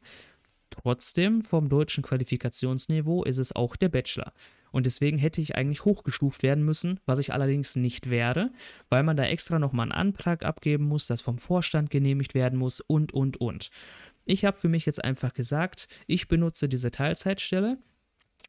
Trotzdem, 0.82 1.42
vom 1.42 1.70
deutschen 1.70 2.04
Qualifikationsniveau 2.04 3.24
ist 3.24 3.38
es 3.38 3.56
auch 3.56 3.76
der 3.76 3.90
Bachelor. 3.90 4.34
Und 4.72 4.88
deswegen 4.88 5.20
hätte 5.20 5.40
ich 5.40 5.56
eigentlich 5.56 5.86
hochgestuft 5.86 6.42
werden 6.42 6.66
müssen, 6.66 7.00
was 7.06 7.20
ich 7.20 7.32
allerdings 7.32 7.76
nicht 7.76 8.10
werde, 8.10 8.52
weil 8.90 9.04
man 9.04 9.16
da 9.16 9.24
extra 9.24 9.60
nochmal 9.60 9.84
einen 9.84 9.92
Antrag 9.92 10.44
abgeben 10.44 10.86
muss, 10.86 11.06
das 11.06 11.22
vom 11.22 11.38
Vorstand 11.38 11.92
genehmigt 11.92 12.34
werden 12.34 12.58
muss 12.58 12.80
und, 12.82 13.14
und, 13.14 13.38
und. 13.38 13.70
Ich 14.26 14.46
habe 14.46 14.60
für 14.60 14.70
mich 14.70 14.88
jetzt 14.88 15.04
einfach 15.04 15.34
gesagt, 15.34 15.88
ich 16.08 16.28
benutze 16.28 16.68
diese 16.68 16.90
Teilzeitstelle 16.90 17.78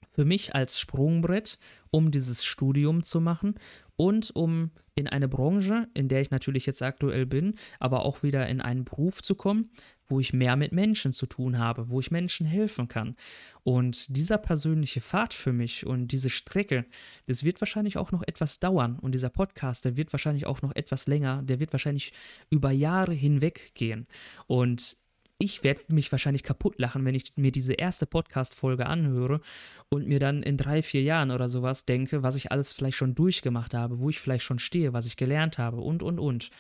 für 0.09 0.25
mich 0.25 0.55
als 0.55 0.81
Sprungbrett, 0.81 1.59
um 1.91 2.11
dieses 2.11 2.45
Studium 2.45 3.03
zu 3.03 3.21
machen 3.21 3.57
und 3.97 4.35
um 4.35 4.71
in 4.97 5.09
eine 5.09 5.29
Branche, 5.29 5.89
in 5.95 6.09
der 6.09 6.21
ich 6.21 6.31
natürlich 6.31 6.67
jetzt 6.67 6.83
aktuell 6.83 7.27
bin, 7.27 7.55
aber 7.81 8.05
auch 8.05 8.23
wieder 8.23 8.47
in 8.49 8.61
einen 8.61 8.85
Beruf 8.85 9.23
zu 9.23 9.35
kommen, 9.35 9.69
wo 10.07 10.21
ich 10.21 10.33
mehr 10.33 10.55
mit 10.57 10.73
Menschen 10.73 11.13
zu 11.13 11.27
tun 11.27 11.59
habe, 11.59 11.91
wo 11.91 11.99
ich 11.99 12.11
Menschen 12.11 12.47
helfen 12.47 12.87
kann. 12.89 13.17
Und 13.65 14.17
dieser 14.17 14.39
persönliche 14.39 15.01
Pfad 15.01 15.35
für 15.35 15.53
mich 15.53 15.87
und 15.87 16.09
diese 16.09 16.31
Strecke, 16.31 16.85
das 17.27 17.43
wird 17.43 17.61
wahrscheinlich 17.61 17.97
auch 17.97 18.13
noch 18.13 18.23
etwas 18.27 18.61
dauern. 18.61 18.99
Und 19.01 19.13
dieser 19.13 19.31
Podcast, 19.31 19.85
der 19.85 19.97
wird 19.97 20.13
wahrscheinlich 20.13 20.47
auch 20.47 20.63
noch 20.63 20.77
etwas 20.77 21.07
länger, 21.09 21.43
der 21.43 21.59
wird 21.59 21.73
wahrscheinlich 21.73 22.13
über 22.51 22.71
Jahre 22.71 23.15
hinweg 23.15 23.73
gehen. 23.75 24.07
Und 24.47 24.97
ich 25.39 25.65
werde 25.65 25.83
mich 25.89 26.11
wahrscheinlich 26.13 26.43
kaputt 26.43 26.79
lachen, 26.79 27.05
wenn 27.05 27.15
ich 27.15 27.33
mir 27.37 27.53
diese 27.53 27.75
erste 27.75 28.07
Podcast-Folge 28.07 28.87
anhöre 28.87 29.41
und 29.89 30.07
mir 30.07 30.21
dann 30.21 30.43
in 30.43 30.57
drei, 30.57 30.83
vier 30.83 31.03
Jahren 31.03 31.31
oder 31.31 31.49
sowas 31.49 31.87
denke, 31.87 32.23
was 32.23 32.37
ich 32.37 32.53
alles 32.53 32.73
vielleicht 32.73 32.97
schon 32.97 33.15
durchgemacht 33.15 33.75
habe, 33.75 33.99
wo 33.99 34.11
ich 34.11 34.21
vielleicht 34.21 34.45
schon 34.45 34.59
stehe, 34.59 34.93
was 34.93 35.07
ich 35.07 35.17
gelernt 35.17 35.59
habe 35.59 35.79
und, 35.79 36.03
und, 36.03 36.19
und. 36.19 36.51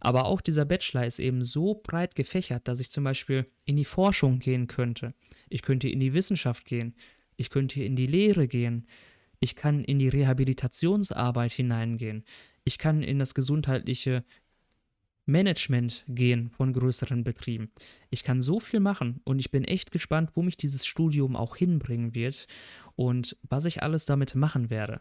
Aber 0.00 0.26
auch 0.26 0.40
dieser 0.40 0.64
Bachelor 0.64 1.06
ist 1.06 1.18
eben 1.18 1.42
so 1.42 1.80
breit 1.82 2.14
gefächert, 2.14 2.68
dass 2.68 2.80
ich 2.80 2.90
zum 2.90 3.04
Beispiel 3.04 3.44
in 3.64 3.76
die 3.76 3.84
Forschung 3.84 4.38
gehen 4.38 4.66
könnte. 4.66 5.14
Ich 5.48 5.62
könnte 5.62 5.88
in 5.88 6.00
die 6.00 6.12
Wissenschaft 6.12 6.66
gehen. 6.66 6.94
Ich 7.36 7.50
könnte 7.50 7.82
in 7.82 7.96
die 7.96 8.06
Lehre 8.06 8.48
gehen. 8.48 8.86
Ich 9.40 9.56
kann 9.56 9.84
in 9.84 9.98
die 9.98 10.08
Rehabilitationsarbeit 10.08 11.52
hineingehen. 11.52 12.24
Ich 12.64 12.78
kann 12.78 13.02
in 13.02 13.18
das 13.18 13.34
gesundheitliche 13.34 14.24
Management 15.26 16.04
gehen 16.08 16.48
von 16.48 16.72
größeren 16.72 17.24
Betrieben. 17.24 17.70
Ich 18.10 18.22
kann 18.22 18.42
so 18.42 18.60
viel 18.60 18.80
machen 18.80 19.20
und 19.24 19.40
ich 19.40 19.50
bin 19.50 19.64
echt 19.64 19.90
gespannt, 19.90 20.30
wo 20.34 20.42
mich 20.42 20.56
dieses 20.56 20.86
Studium 20.86 21.36
auch 21.36 21.56
hinbringen 21.56 22.14
wird 22.14 22.46
und 22.94 23.36
was 23.42 23.64
ich 23.64 23.82
alles 23.82 24.06
damit 24.06 24.36
machen 24.36 24.70
werde. 24.70 25.00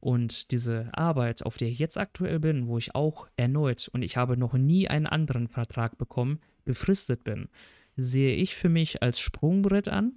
Und 0.00 0.52
diese 0.52 0.88
Arbeit, 0.92 1.44
auf 1.44 1.56
der 1.56 1.68
ich 1.68 1.78
jetzt 1.78 1.98
aktuell 1.98 2.38
bin, 2.38 2.66
wo 2.66 2.78
ich 2.78 2.94
auch 2.94 3.28
erneut, 3.36 3.88
und 3.92 4.02
ich 4.02 4.16
habe 4.16 4.36
noch 4.36 4.54
nie 4.54 4.88
einen 4.88 5.06
anderen 5.06 5.48
Vertrag 5.48 5.98
bekommen, 5.98 6.40
befristet 6.64 7.24
bin, 7.24 7.48
sehe 7.96 8.34
ich 8.34 8.54
für 8.54 8.68
mich 8.68 9.02
als 9.02 9.18
Sprungbrett 9.18 9.88
an, 9.88 10.12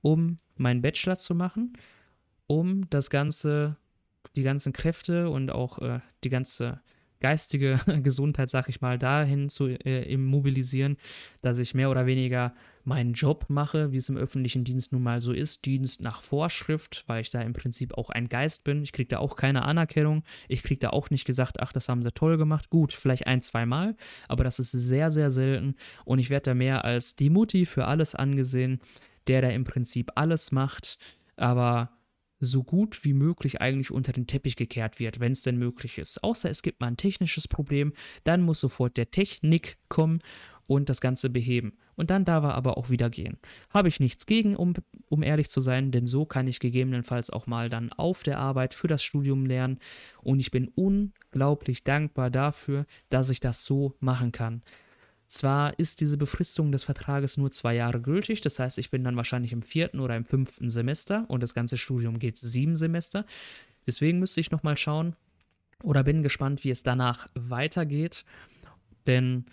um 0.00 0.36
meinen 0.56 0.82
Bachelor 0.82 1.16
zu 1.16 1.34
machen, 1.34 1.74
um 2.48 2.90
das 2.90 3.10
Ganze, 3.10 3.76
die 4.34 4.42
ganzen 4.42 4.72
Kräfte 4.72 5.30
und 5.30 5.50
auch 5.52 5.78
äh, 5.78 6.00
die 6.24 6.28
ganze 6.28 6.80
geistige 7.22 7.78
Gesundheit, 8.02 8.50
sag 8.50 8.68
ich 8.68 8.82
mal, 8.82 8.98
dahin 8.98 9.48
zu 9.48 9.68
äh, 9.68 10.14
mobilisieren, 10.18 10.96
dass 11.40 11.58
ich 11.58 11.72
mehr 11.72 11.90
oder 11.90 12.04
weniger 12.04 12.52
meinen 12.84 13.12
Job 13.12 13.46
mache, 13.48 13.92
wie 13.92 13.96
es 13.96 14.08
im 14.08 14.16
öffentlichen 14.16 14.64
Dienst 14.64 14.92
nun 14.92 15.04
mal 15.04 15.20
so 15.20 15.32
ist, 15.32 15.64
Dienst 15.64 16.00
nach 16.00 16.22
Vorschrift, 16.22 17.04
weil 17.06 17.22
ich 17.22 17.30
da 17.30 17.40
im 17.40 17.52
Prinzip 17.52 17.96
auch 17.96 18.10
ein 18.10 18.28
Geist 18.28 18.64
bin. 18.64 18.82
Ich 18.82 18.92
kriege 18.92 19.08
da 19.08 19.18
auch 19.18 19.36
keine 19.36 19.62
Anerkennung. 19.62 20.24
Ich 20.48 20.64
kriege 20.64 20.80
da 20.80 20.90
auch 20.90 21.08
nicht 21.10 21.24
gesagt, 21.24 21.60
ach, 21.60 21.72
das 21.72 21.88
haben 21.88 22.02
sie 22.02 22.12
toll 22.12 22.36
gemacht. 22.36 22.70
Gut, 22.70 22.92
vielleicht 22.92 23.28
ein, 23.28 23.40
zwei 23.40 23.66
Mal, 23.66 23.96
aber 24.26 24.42
das 24.42 24.58
ist 24.58 24.72
sehr, 24.72 25.10
sehr 25.12 25.30
selten 25.30 25.76
und 26.04 26.18
ich 26.18 26.28
werde 26.28 26.50
da 26.50 26.54
mehr 26.54 26.84
als 26.84 27.14
die 27.14 27.30
Mutti 27.30 27.66
für 27.66 27.86
alles 27.86 28.14
angesehen, 28.16 28.80
der 29.28 29.42
da 29.42 29.48
im 29.48 29.62
Prinzip 29.62 30.10
alles 30.16 30.50
macht, 30.50 30.98
aber 31.36 31.90
so 32.44 32.64
gut 32.64 33.04
wie 33.04 33.14
möglich 33.14 33.60
eigentlich 33.60 33.92
unter 33.92 34.12
den 34.12 34.26
Teppich 34.26 34.56
gekehrt 34.56 34.98
wird, 34.98 35.20
wenn 35.20 35.32
es 35.32 35.42
denn 35.42 35.58
möglich 35.58 35.98
ist. 35.98 36.22
Außer 36.24 36.50
es 36.50 36.62
gibt 36.62 36.80
mal 36.80 36.88
ein 36.88 36.96
technisches 36.96 37.46
Problem, 37.46 37.92
dann 38.24 38.42
muss 38.42 38.60
sofort 38.60 38.96
der 38.96 39.10
Technik 39.10 39.78
kommen 39.88 40.18
und 40.66 40.88
das 40.88 41.00
Ganze 41.00 41.30
beheben. 41.30 41.78
Und 41.94 42.10
dann 42.10 42.24
darf 42.24 42.42
er 42.44 42.54
aber 42.54 42.78
auch 42.78 42.90
wieder 42.90 43.10
gehen. 43.10 43.38
Habe 43.70 43.88
ich 43.88 44.00
nichts 44.00 44.26
gegen, 44.26 44.56
um, 44.56 44.74
um 45.08 45.22
ehrlich 45.22 45.50
zu 45.50 45.60
sein, 45.60 45.92
denn 45.92 46.06
so 46.06 46.24
kann 46.24 46.48
ich 46.48 46.58
gegebenenfalls 46.58 47.30
auch 47.30 47.46
mal 47.46 47.68
dann 47.68 47.92
auf 47.92 48.22
der 48.24 48.38
Arbeit 48.38 48.74
für 48.74 48.88
das 48.88 49.04
Studium 49.04 49.46
lernen. 49.46 49.78
Und 50.22 50.40
ich 50.40 50.50
bin 50.50 50.68
unglaublich 50.74 51.84
dankbar 51.84 52.30
dafür, 52.30 52.86
dass 53.08 53.30
ich 53.30 53.40
das 53.40 53.64
so 53.64 53.94
machen 54.00 54.32
kann. 54.32 54.62
Zwar 55.32 55.78
ist 55.78 56.02
diese 56.02 56.18
Befristung 56.18 56.72
des 56.72 56.84
Vertrages 56.84 57.38
nur 57.38 57.50
zwei 57.50 57.74
Jahre 57.74 58.02
gültig, 58.02 58.42
das 58.42 58.58
heißt, 58.58 58.76
ich 58.76 58.90
bin 58.90 59.02
dann 59.02 59.16
wahrscheinlich 59.16 59.54
im 59.54 59.62
vierten 59.62 59.98
oder 59.98 60.14
im 60.14 60.26
fünften 60.26 60.68
Semester 60.68 61.24
und 61.28 61.42
das 61.42 61.54
ganze 61.54 61.78
Studium 61.78 62.18
geht 62.18 62.36
sieben 62.36 62.76
Semester. 62.76 63.24
Deswegen 63.86 64.18
müsste 64.18 64.42
ich 64.42 64.50
nochmal 64.50 64.76
schauen 64.76 65.16
oder 65.82 66.04
bin 66.04 66.22
gespannt, 66.22 66.64
wie 66.64 66.70
es 66.70 66.82
danach 66.82 67.28
weitergeht. 67.32 68.26
Denn 69.06 69.46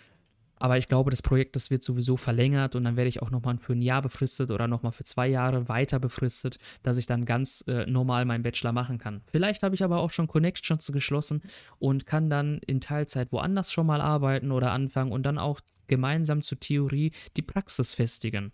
aber 0.60 0.76
ich 0.76 0.88
glaube, 0.88 1.10
das 1.10 1.22
Projekt, 1.22 1.56
das 1.56 1.70
wird 1.70 1.82
sowieso 1.82 2.18
verlängert 2.18 2.76
und 2.76 2.84
dann 2.84 2.96
werde 2.96 3.08
ich 3.08 3.22
auch 3.22 3.30
nochmal 3.30 3.56
für 3.56 3.72
ein 3.72 3.80
Jahr 3.80 4.02
befristet 4.02 4.50
oder 4.50 4.68
nochmal 4.68 4.92
für 4.92 5.04
zwei 5.04 5.26
Jahre 5.26 5.68
weiter 5.68 5.98
befristet, 5.98 6.58
dass 6.82 6.98
ich 6.98 7.06
dann 7.06 7.24
ganz 7.24 7.64
äh, 7.66 7.86
normal 7.86 8.26
meinen 8.26 8.42
Bachelor 8.42 8.72
machen 8.72 8.98
kann. 8.98 9.22
Vielleicht 9.32 9.62
habe 9.62 9.74
ich 9.74 9.82
aber 9.82 9.98
auch 9.98 10.10
schon 10.10 10.26
Connections 10.26 10.92
geschlossen 10.92 11.42
und 11.78 12.04
kann 12.04 12.28
dann 12.28 12.60
in 12.66 12.82
Teilzeit 12.82 13.32
woanders 13.32 13.72
schon 13.72 13.86
mal 13.86 14.02
arbeiten 14.02 14.52
oder 14.52 14.72
anfangen 14.72 15.12
und 15.12 15.22
dann 15.22 15.38
auch 15.38 15.60
gemeinsam 15.86 16.42
zur 16.42 16.60
Theorie 16.60 17.12
die 17.38 17.42
Praxis 17.42 17.94
festigen. 17.94 18.52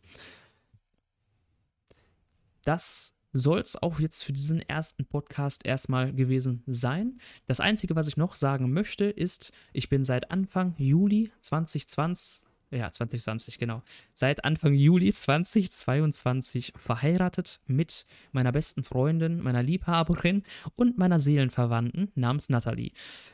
Das 2.65 3.16
soll 3.37 3.61
es 3.61 3.81
auch 3.81 4.01
jetzt 4.01 4.25
für 4.25 4.33
diesen 4.33 4.61
ersten 4.61 5.05
Podcast 5.05 5.67
erstmal 5.67 6.13
gewesen 6.13 6.63
sein. 6.67 7.19
Das 7.47 7.61
Einzige, 7.61 7.95
was 7.95 8.09
ich 8.09 8.17
noch 8.17 8.35
sagen 8.35 8.73
möchte, 8.73 9.05
ist, 9.05 9.53
ich 9.73 9.89
bin 9.89 10.05
seit 10.05 10.31
Anfang 10.31 10.75
Juli 10.79 11.31
2020, 11.41 12.49
ja, 12.71 12.91
2020, 12.91 13.59
genau, 13.59 13.83
seit 14.13 14.45
Anfang 14.45 14.75
Juli 14.75 15.13
2022 15.13 16.73
verheiratet 16.77 17.61
mit 17.67 18.07
meiner 18.33 18.53
besten 18.53 18.83
Freundin, 18.83 19.41
meiner 19.41 19.63
Liebhaberin 19.63 20.43
und 20.75 20.99
meiner 20.99 21.21
Seelenverwandten 21.21 22.11
namens 22.15 22.49
Natalie. 22.49 22.93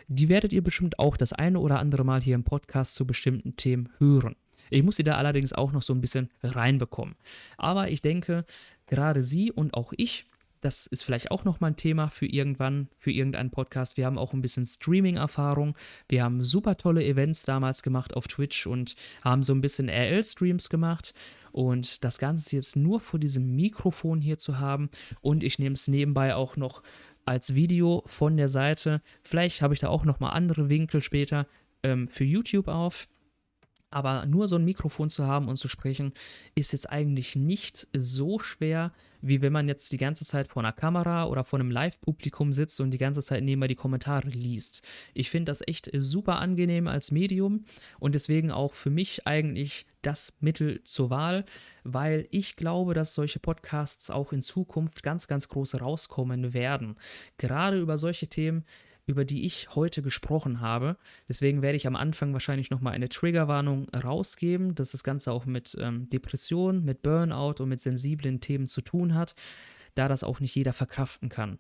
Die 0.09 0.28
werdet 0.28 0.53
ihr 0.53 0.62
bestimmt 0.62 0.98
auch 0.98 1.16
das 1.16 1.32
eine 1.32 1.61
oder 1.61 1.78
andere 1.78 2.05
Mal 2.05 2.20
hier 2.20 2.34
im 2.34 2.44
Podcast 2.44 2.94
zu 2.94 3.07
bestimmten 3.07 3.57
Themen 3.57 3.88
hören. 3.98 4.36
Ich 4.70 4.82
muss 4.82 4.96
sie 4.96 5.05
da 5.05 5.16
allerdings 5.16 5.53
auch 5.53 5.72
noch 5.72 5.82
so 5.82 5.92
ein 5.92 6.00
bisschen 6.00 6.30
reinbekommen. 6.42 7.14
Aber 7.59 7.90
ich 7.90 8.00
denke, 8.00 8.46
gerade 8.93 9.22
sie 9.22 9.51
und 9.51 9.72
auch 9.72 9.95
ich, 9.97 10.26
das 10.61 10.86
ist 10.86 11.03
vielleicht 11.03 11.30
auch 11.30 11.45
nochmal 11.45 11.70
ein 11.70 11.76
Thema 11.76 12.09
für 12.09 12.26
irgendwann, 12.26 12.88
für 12.99 13.11
irgendeinen 13.11 13.51
Podcast. 13.51 13.97
Wir 13.97 14.05
haben 14.05 14.18
auch 14.18 14.34
ein 14.34 14.43
bisschen 14.43 14.66
Streaming-Erfahrung. 14.66 15.74
Wir 16.11 16.22
haben 16.22 16.45
super 16.45 16.76
tolle 16.76 17.03
Events 17.03 17.45
damals 17.45 17.82
gemacht 17.82 18.14
auf 18.14 18.28
Twitch 18.28 18.66
und 18.66 18.95
haben 19.24 19.43
so 19.43 19.55
ein 19.55 19.62
bisschen 19.62 19.88
RL-Streams 19.88 20.68
gemacht. 20.68 21.14
Und 21.53 22.05
das 22.05 22.18
Ganze 22.18 22.55
jetzt 22.55 22.76
nur 22.76 23.01
vor 23.01 23.18
diesem 23.18 23.57
Mikrofon 23.57 24.20
hier 24.20 24.38
zu 24.38 24.61
haben. 24.61 24.90
Und 25.20 25.43
ich 25.43 25.59
nehme 25.59 25.74
es 25.74 25.88
nebenbei 25.88 26.34
auch 26.34 26.57
noch 26.57 26.82
als 27.24 27.55
Video 27.55 28.03
von 28.07 28.36
der 28.36 28.51
Seite. 28.51 29.01
Vielleicht 29.24 29.62
habe 29.62 29.72
ich 29.74 29.80
da 29.80 29.88
auch 29.88 30.05
nochmal 30.05 30.34
andere 30.34 30.68
Winkel 30.68 31.03
später 31.03 31.47
ähm, 31.82 32.09
für 32.09 32.24
YouTube 32.24 32.68
auf. 32.68 33.09
Aber 33.93 34.26
nur 34.26 34.49
so 34.49 34.57
ein 34.57 34.64
Mikrofon 34.64 35.11
zu 35.11 35.26
haben 35.26 35.49
und 35.49 35.57
zu 35.57 35.68
sprechen, 35.68 36.12
ist 36.55 36.72
jetzt 36.72 36.90
eigentlich 36.90 37.36
nicht 37.36 37.88
so 37.97 38.38
schwer, 38.38 38.93
wie 39.22 39.40
wenn 39.40 39.53
man 39.53 39.68
jetzt 39.68 39.93
die 39.93 39.99
ganze 39.99 40.24
Zeit 40.24 40.49
vor 40.49 40.62
einer 40.62 40.72
Kamera 40.72 41.26
oder 41.26 41.45
vor 41.45 41.61
einem 41.61 41.70
Live-Publikum 41.70 42.53
sitzt 42.53 42.80
und 42.80 42.90
die 42.90 42.99
ganze 42.99 43.22
Zeit 43.22 43.45
nebenbei 43.45 43.68
die 43.68 43.76
Kommentare 43.76 44.28
liest. 44.28 44.82
Ich 45.14 45.30
finde 45.30 45.51
das 45.51 45.62
echt 45.66 45.90
super 45.95 46.40
angenehm 46.40 46.88
als 46.88 47.12
Medium 47.12 47.64
und 48.01 48.14
deswegen 48.14 48.51
auch 48.51 48.74
für 48.74 48.90
mich 48.90 49.26
eigentlich 49.26 49.86
das 50.03 50.32
Mittel 50.40 50.82
zur 50.82 51.11
Wahl, 51.11 51.45
weil 51.84 52.26
ich 52.30 52.57
glaube, 52.57 52.95
dass 52.95 53.14
solche 53.14 53.38
Podcasts 53.38 54.11
auch 54.11 54.32
in 54.32 54.43
Zukunft 54.43 55.05
ganz, 55.05 55.28
ganz 55.28 55.49
groß 55.49 55.80
rauskommen 55.80 56.53
werden. 56.53 56.97
Gerade 57.38 57.80
über 57.80 57.99
solche 57.99 58.26
Themen, 58.26 58.64
über 59.07 59.24
die 59.24 59.44
ich 59.44 59.74
heute 59.74 60.03
gesprochen 60.03 60.61
habe. 60.61 60.96
Deswegen 61.28 61.62
werde 61.62 61.76
ich 61.76 61.86
am 61.86 61.96
Anfang 61.96 62.32
wahrscheinlich 62.32 62.70
nochmal 62.70 62.94
eine 62.94 63.09
Triggerwarnung 63.09 63.88
rausgeben, 63.90 64.74
dass 64.74 64.92
das 64.92 65.05
Ganze 65.05 65.32
auch 65.32 65.44
mit 65.44 65.76
ähm, 65.80 66.09
Depression, 66.11 66.84
mit 66.84 67.03
Burnout 67.03 67.62
und 67.62 67.68
mit 67.68 67.80
sensiblen 67.80 68.40
Themen 68.40 68.68
zu 68.68 68.80
tun 68.80 69.14
hat, 69.14 69.34
da 69.94 70.09
das 70.09 70.24
auch 70.24 70.40
nicht 70.40 70.55
jeder 70.55 70.72
verkraften 70.72 71.28
kann. 71.28 71.59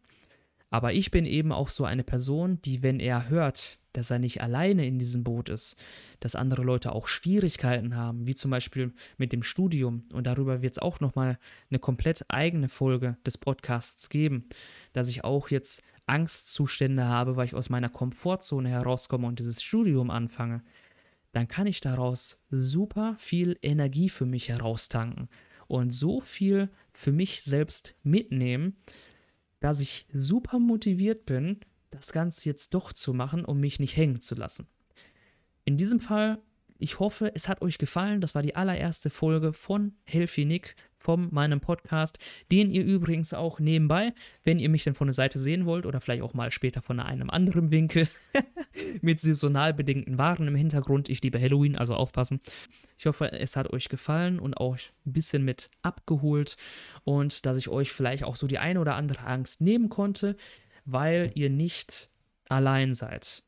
Aber 0.70 0.94
ich 0.94 1.10
bin 1.10 1.26
eben 1.26 1.52
auch 1.52 1.68
so 1.68 1.84
eine 1.84 2.04
Person, 2.04 2.60
die, 2.62 2.82
wenn 2.82 2.98
er 2.98 3.28
hört, 3.28 3.78
dass 3.92 4.10
er 4.10 4.18
nicht 4.18 4.40
alleine 4.40 4.86
in 4.86 4.98
diesem 4.98 5.22
Boot 5.22 5.50
ist, 5.50 5.76
dass 6.20 6.34
andere 6.34 6.62
Leute 6.62 6.92
auch 6.92 7.06
Schwierigkeiten 7.06 7.94
haben, 7.94 8.26
wie 8.26 8.34
zum 8.34 8.50
Beispiel 8.50 8.92
mit 9.18 9.32
dem 9.34 9.42
Studium. 9.42 10.02
Und 10.14 10.26
darüber 10.26 10.62
wird 10.62 10.72
es 10.72 10.78
auch 10.78 11.00
nochmal 11.00 11.38
eine 11.70 11.78
komplett 11.78 12.24
eigene 12.28 12.70
Folge 12.70 13.18
des 13.26 13.36
Podcasts 13.36 14.08
geben, 14.08 14.46
dass 14.94 15.08
ich 15.08 15.24
auch 15.24 15.50
jetzt 15.50 15.82
Angstzustände 16.12 17.06
habe, 17.06 17.36
weil 17.36 17.46
ich 17.46 17.54
aus 17.54 17.70
meiner 17.70 17.88
Komfortzone 17.88 18.68
herauskomme 18.68 19.26
und 19.26 19.38
dieses 19.38 19.62
Studium 19.62 20.10
anfange, 20.10 20.62
dann 21.32 21.48
kann 21.48 21.66
ich 21.66 21.80
daraus 21.80 22.42
super 22.50 23.16
viel 23.18 23.58
Energie 23.62 24.10
für 24.10 24.26
mich 24.26 24.50
heraustanken 24.50 25.28
und 25.68 25.90
so 25.90 26.20
viel 26.20 26.68
für 26.92 27.12
mich 27.12 27.40
selbst 27.42 27.94
mitnehmen, 28.02 28.76
dass 29.58 29.80
ich 29.80 30.06
super 30.12 30.58
motiviert 30.58 31.24
bin, 31.24 31.60
das 31.88 32.12
Ganze 32.12 32.48
jetzt 32.48 32.74
doch 32.74 32.92
zu 32.92 33.14
machen, 33.14 33.46
um 33.46 33.58
mich 33.60 33.80
nicht 33.80 33.96
hängen 33.96 34.20
zu 34.20 34.34
lassen. 34.34 34.66
In 35.64 35.78
diesem 35.78 36.00
Fall, 36.00 36.42
ich 36.78 36.98
hoffe, 36.98 37.32
es 37.34 37.48
hat 37.48 37.62
euch 37.62 37.78
gefallen. 37.78 38.20
Das 38.20 38.34
war 38.34 38.42
die 38.42 38.56
allererste 38.56 39.08
Folge 39.08 39.52
von 39.52 39.94
Healthy 40.04 40.44
Nick, 40.44 40.74
von 41.02 41.28
meinem 41.32 41.60
Podcast, 41.60 42.18
den 42.50 42.70
ihr 42.70 42.84
übrigens 42.84 43.34
auch 43.34 43.58
nebenbei, 43.58 44.14
wenn 44.44 44.58
ihr 44.58 44.68
mich 44.68 44.84
dann 44.84 44.94
von 44.94 45.08
der 45.08 45.14
Seite 45.14 45.38
sehen 45.38 45.66
wollt 45.66 45.84
oder 45.84 46.00
vielleicht 46.00 46.22
auch 46.22 46.34
mal 46.34 46.50
später 46.52 46.80
von 46.80 47.00
einem 47.00 47.28
anderen 47.28 47.70
Winkel 47.70 48.08
mit 49.02 49.20
saisonal 49.20 49.74
bedingten 49.74 50.18
Waren 50.18 50.46
im 50.46 50.54
Hintergrund. 50.54 51.08
Ich 51.08 51.22
liebe 51.22 51.40
Halloween, 51.40 51.76
also 51.76 51.94
aufpassen. 51.94 52.40
Ich 52.96 53.06
hoffe, 53.06 53.32
es 53.32 53.56
hat 53.56 53.72
euch 53.72 53.88
gefallen 53.88 54.38
und 54.38 54.56
auch 54.56 54.76
ein 55.04 55.12
bisschen 55.12 55.44
mit 55.44 55.70
abgeholt 55.82 56.56
und 57.04 57.44
dass 57.46 57.58
ich 57.58 57.68
euch 57.68 57.92
vielleicht 57.92 58.24
auch 58.24 58.36
so 58.36 58.46
die 58.46 58.58
eine 58.58 58.80
oder 58.80 58.94
andere 58.94 59.26
Angst 59.26 59.60
nehmen 59.60 59.88
konnte, 59.88 60.36
weil 60.84 61.32
ihr 61.34 61.50
nicht 61.50 62.10
allein 62.48 62.94
seid. 62.94 63.42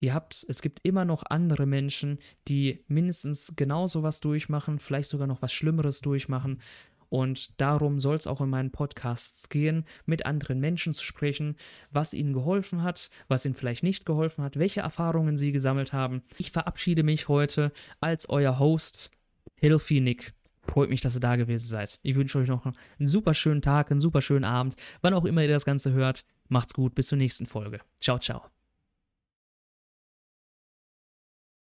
Ihr 0.00 0.14
habt, 0.14 0.46
es 0.48 0.62
gibt 0.62 0.80
immer 0.84 1.04
noch 1.04 1.24
andere 1.28 1.66
Menschen, 1.66 2.18
die 2.46 2.84
mindestens 2.86 3.54
genauso 3.56 4.02
was 4.02 4.20
durchmachen, 4.20 4.78
vielleicht 4.78 5.08
sogar 5.08 5.26
noch 5.26 5.42
was 5.42 5.52
Schlimmeres 5.52 6.00
durchmachen. 6.00 6.60
Und 7.08 7.60
darum 7.60 8.00
soll 8.00 8.16
es 8.16 8.26
auch 8.26 8.40
in 8.40 8.50
meinen 8.50 8.70
Podcasts 8.70 9.48
gehen, 9.48 9.84
mit 10.04 10.26
anderen 10.26 10.60
Menschen 10.60 10.92
zu 10.92 11.04
sprechen, 11.04 11.56
was 11.90 12.14
ihnen 12.14 12.32
geholfen 12.32 12.82
hat, 12.82 13.10
was 13.28 13.46
ihnen 13.46 13.54
vielleicht 13.54 13.82
nicht 13.82 14.04
geholfen 14.04 14.44
hat, 14.44 14.58
welche 14.58 14.80
Erfahrungen 14.80 15.36
sie 15.36 15.52
gesammelt 15.52 15.92
haben. 15.92 16.22
Ich 16.36 16.52
verabschiede 16.52 17.02
mich 17.02 17.28
heute 17.28 17.72
als 18.00 18.28
euer 18.28 18.58
Host, 18.58 19.10
Healthy 19.56 20.00
Nick. 20.00 20.34
Freut 20.68 20.90
mich, 20.90 21.00
dass 21.00 21.16
ihr 21.16 21.20
da 21.20 21.36
gewesen 21.36 21.66
seid. 21.66 21.98
Ich 22.02 22.14
wünsche 22.14 22.38
euch 22.38 22.48
noch 22.48 22.66
einen 22.66 23.06
super 23.06 23.32
schönen 23.32 23.62
Tag, 23.62 23.90
einen 23.90 24.02
super 24.02 24.20
schönen 24.20 24.44
Abend, 24.44 24.76
wann 25.00 25.14
auch 25.14 25.24
immer 25.24 25.42
ihr 25.42 25.48
das 25.48 25.64
Ganze 25.64 25.92
hört. 25.92 26.24
Macht's 26.48 26.74
gut, 26.74 26.94
bis 26.94 27.06
zur 27.06 27.18
nächsten 27.18 27.46
Folge. 27.46 27.80
Ciao, 28.00 28.18
ciao. 28.18 28.57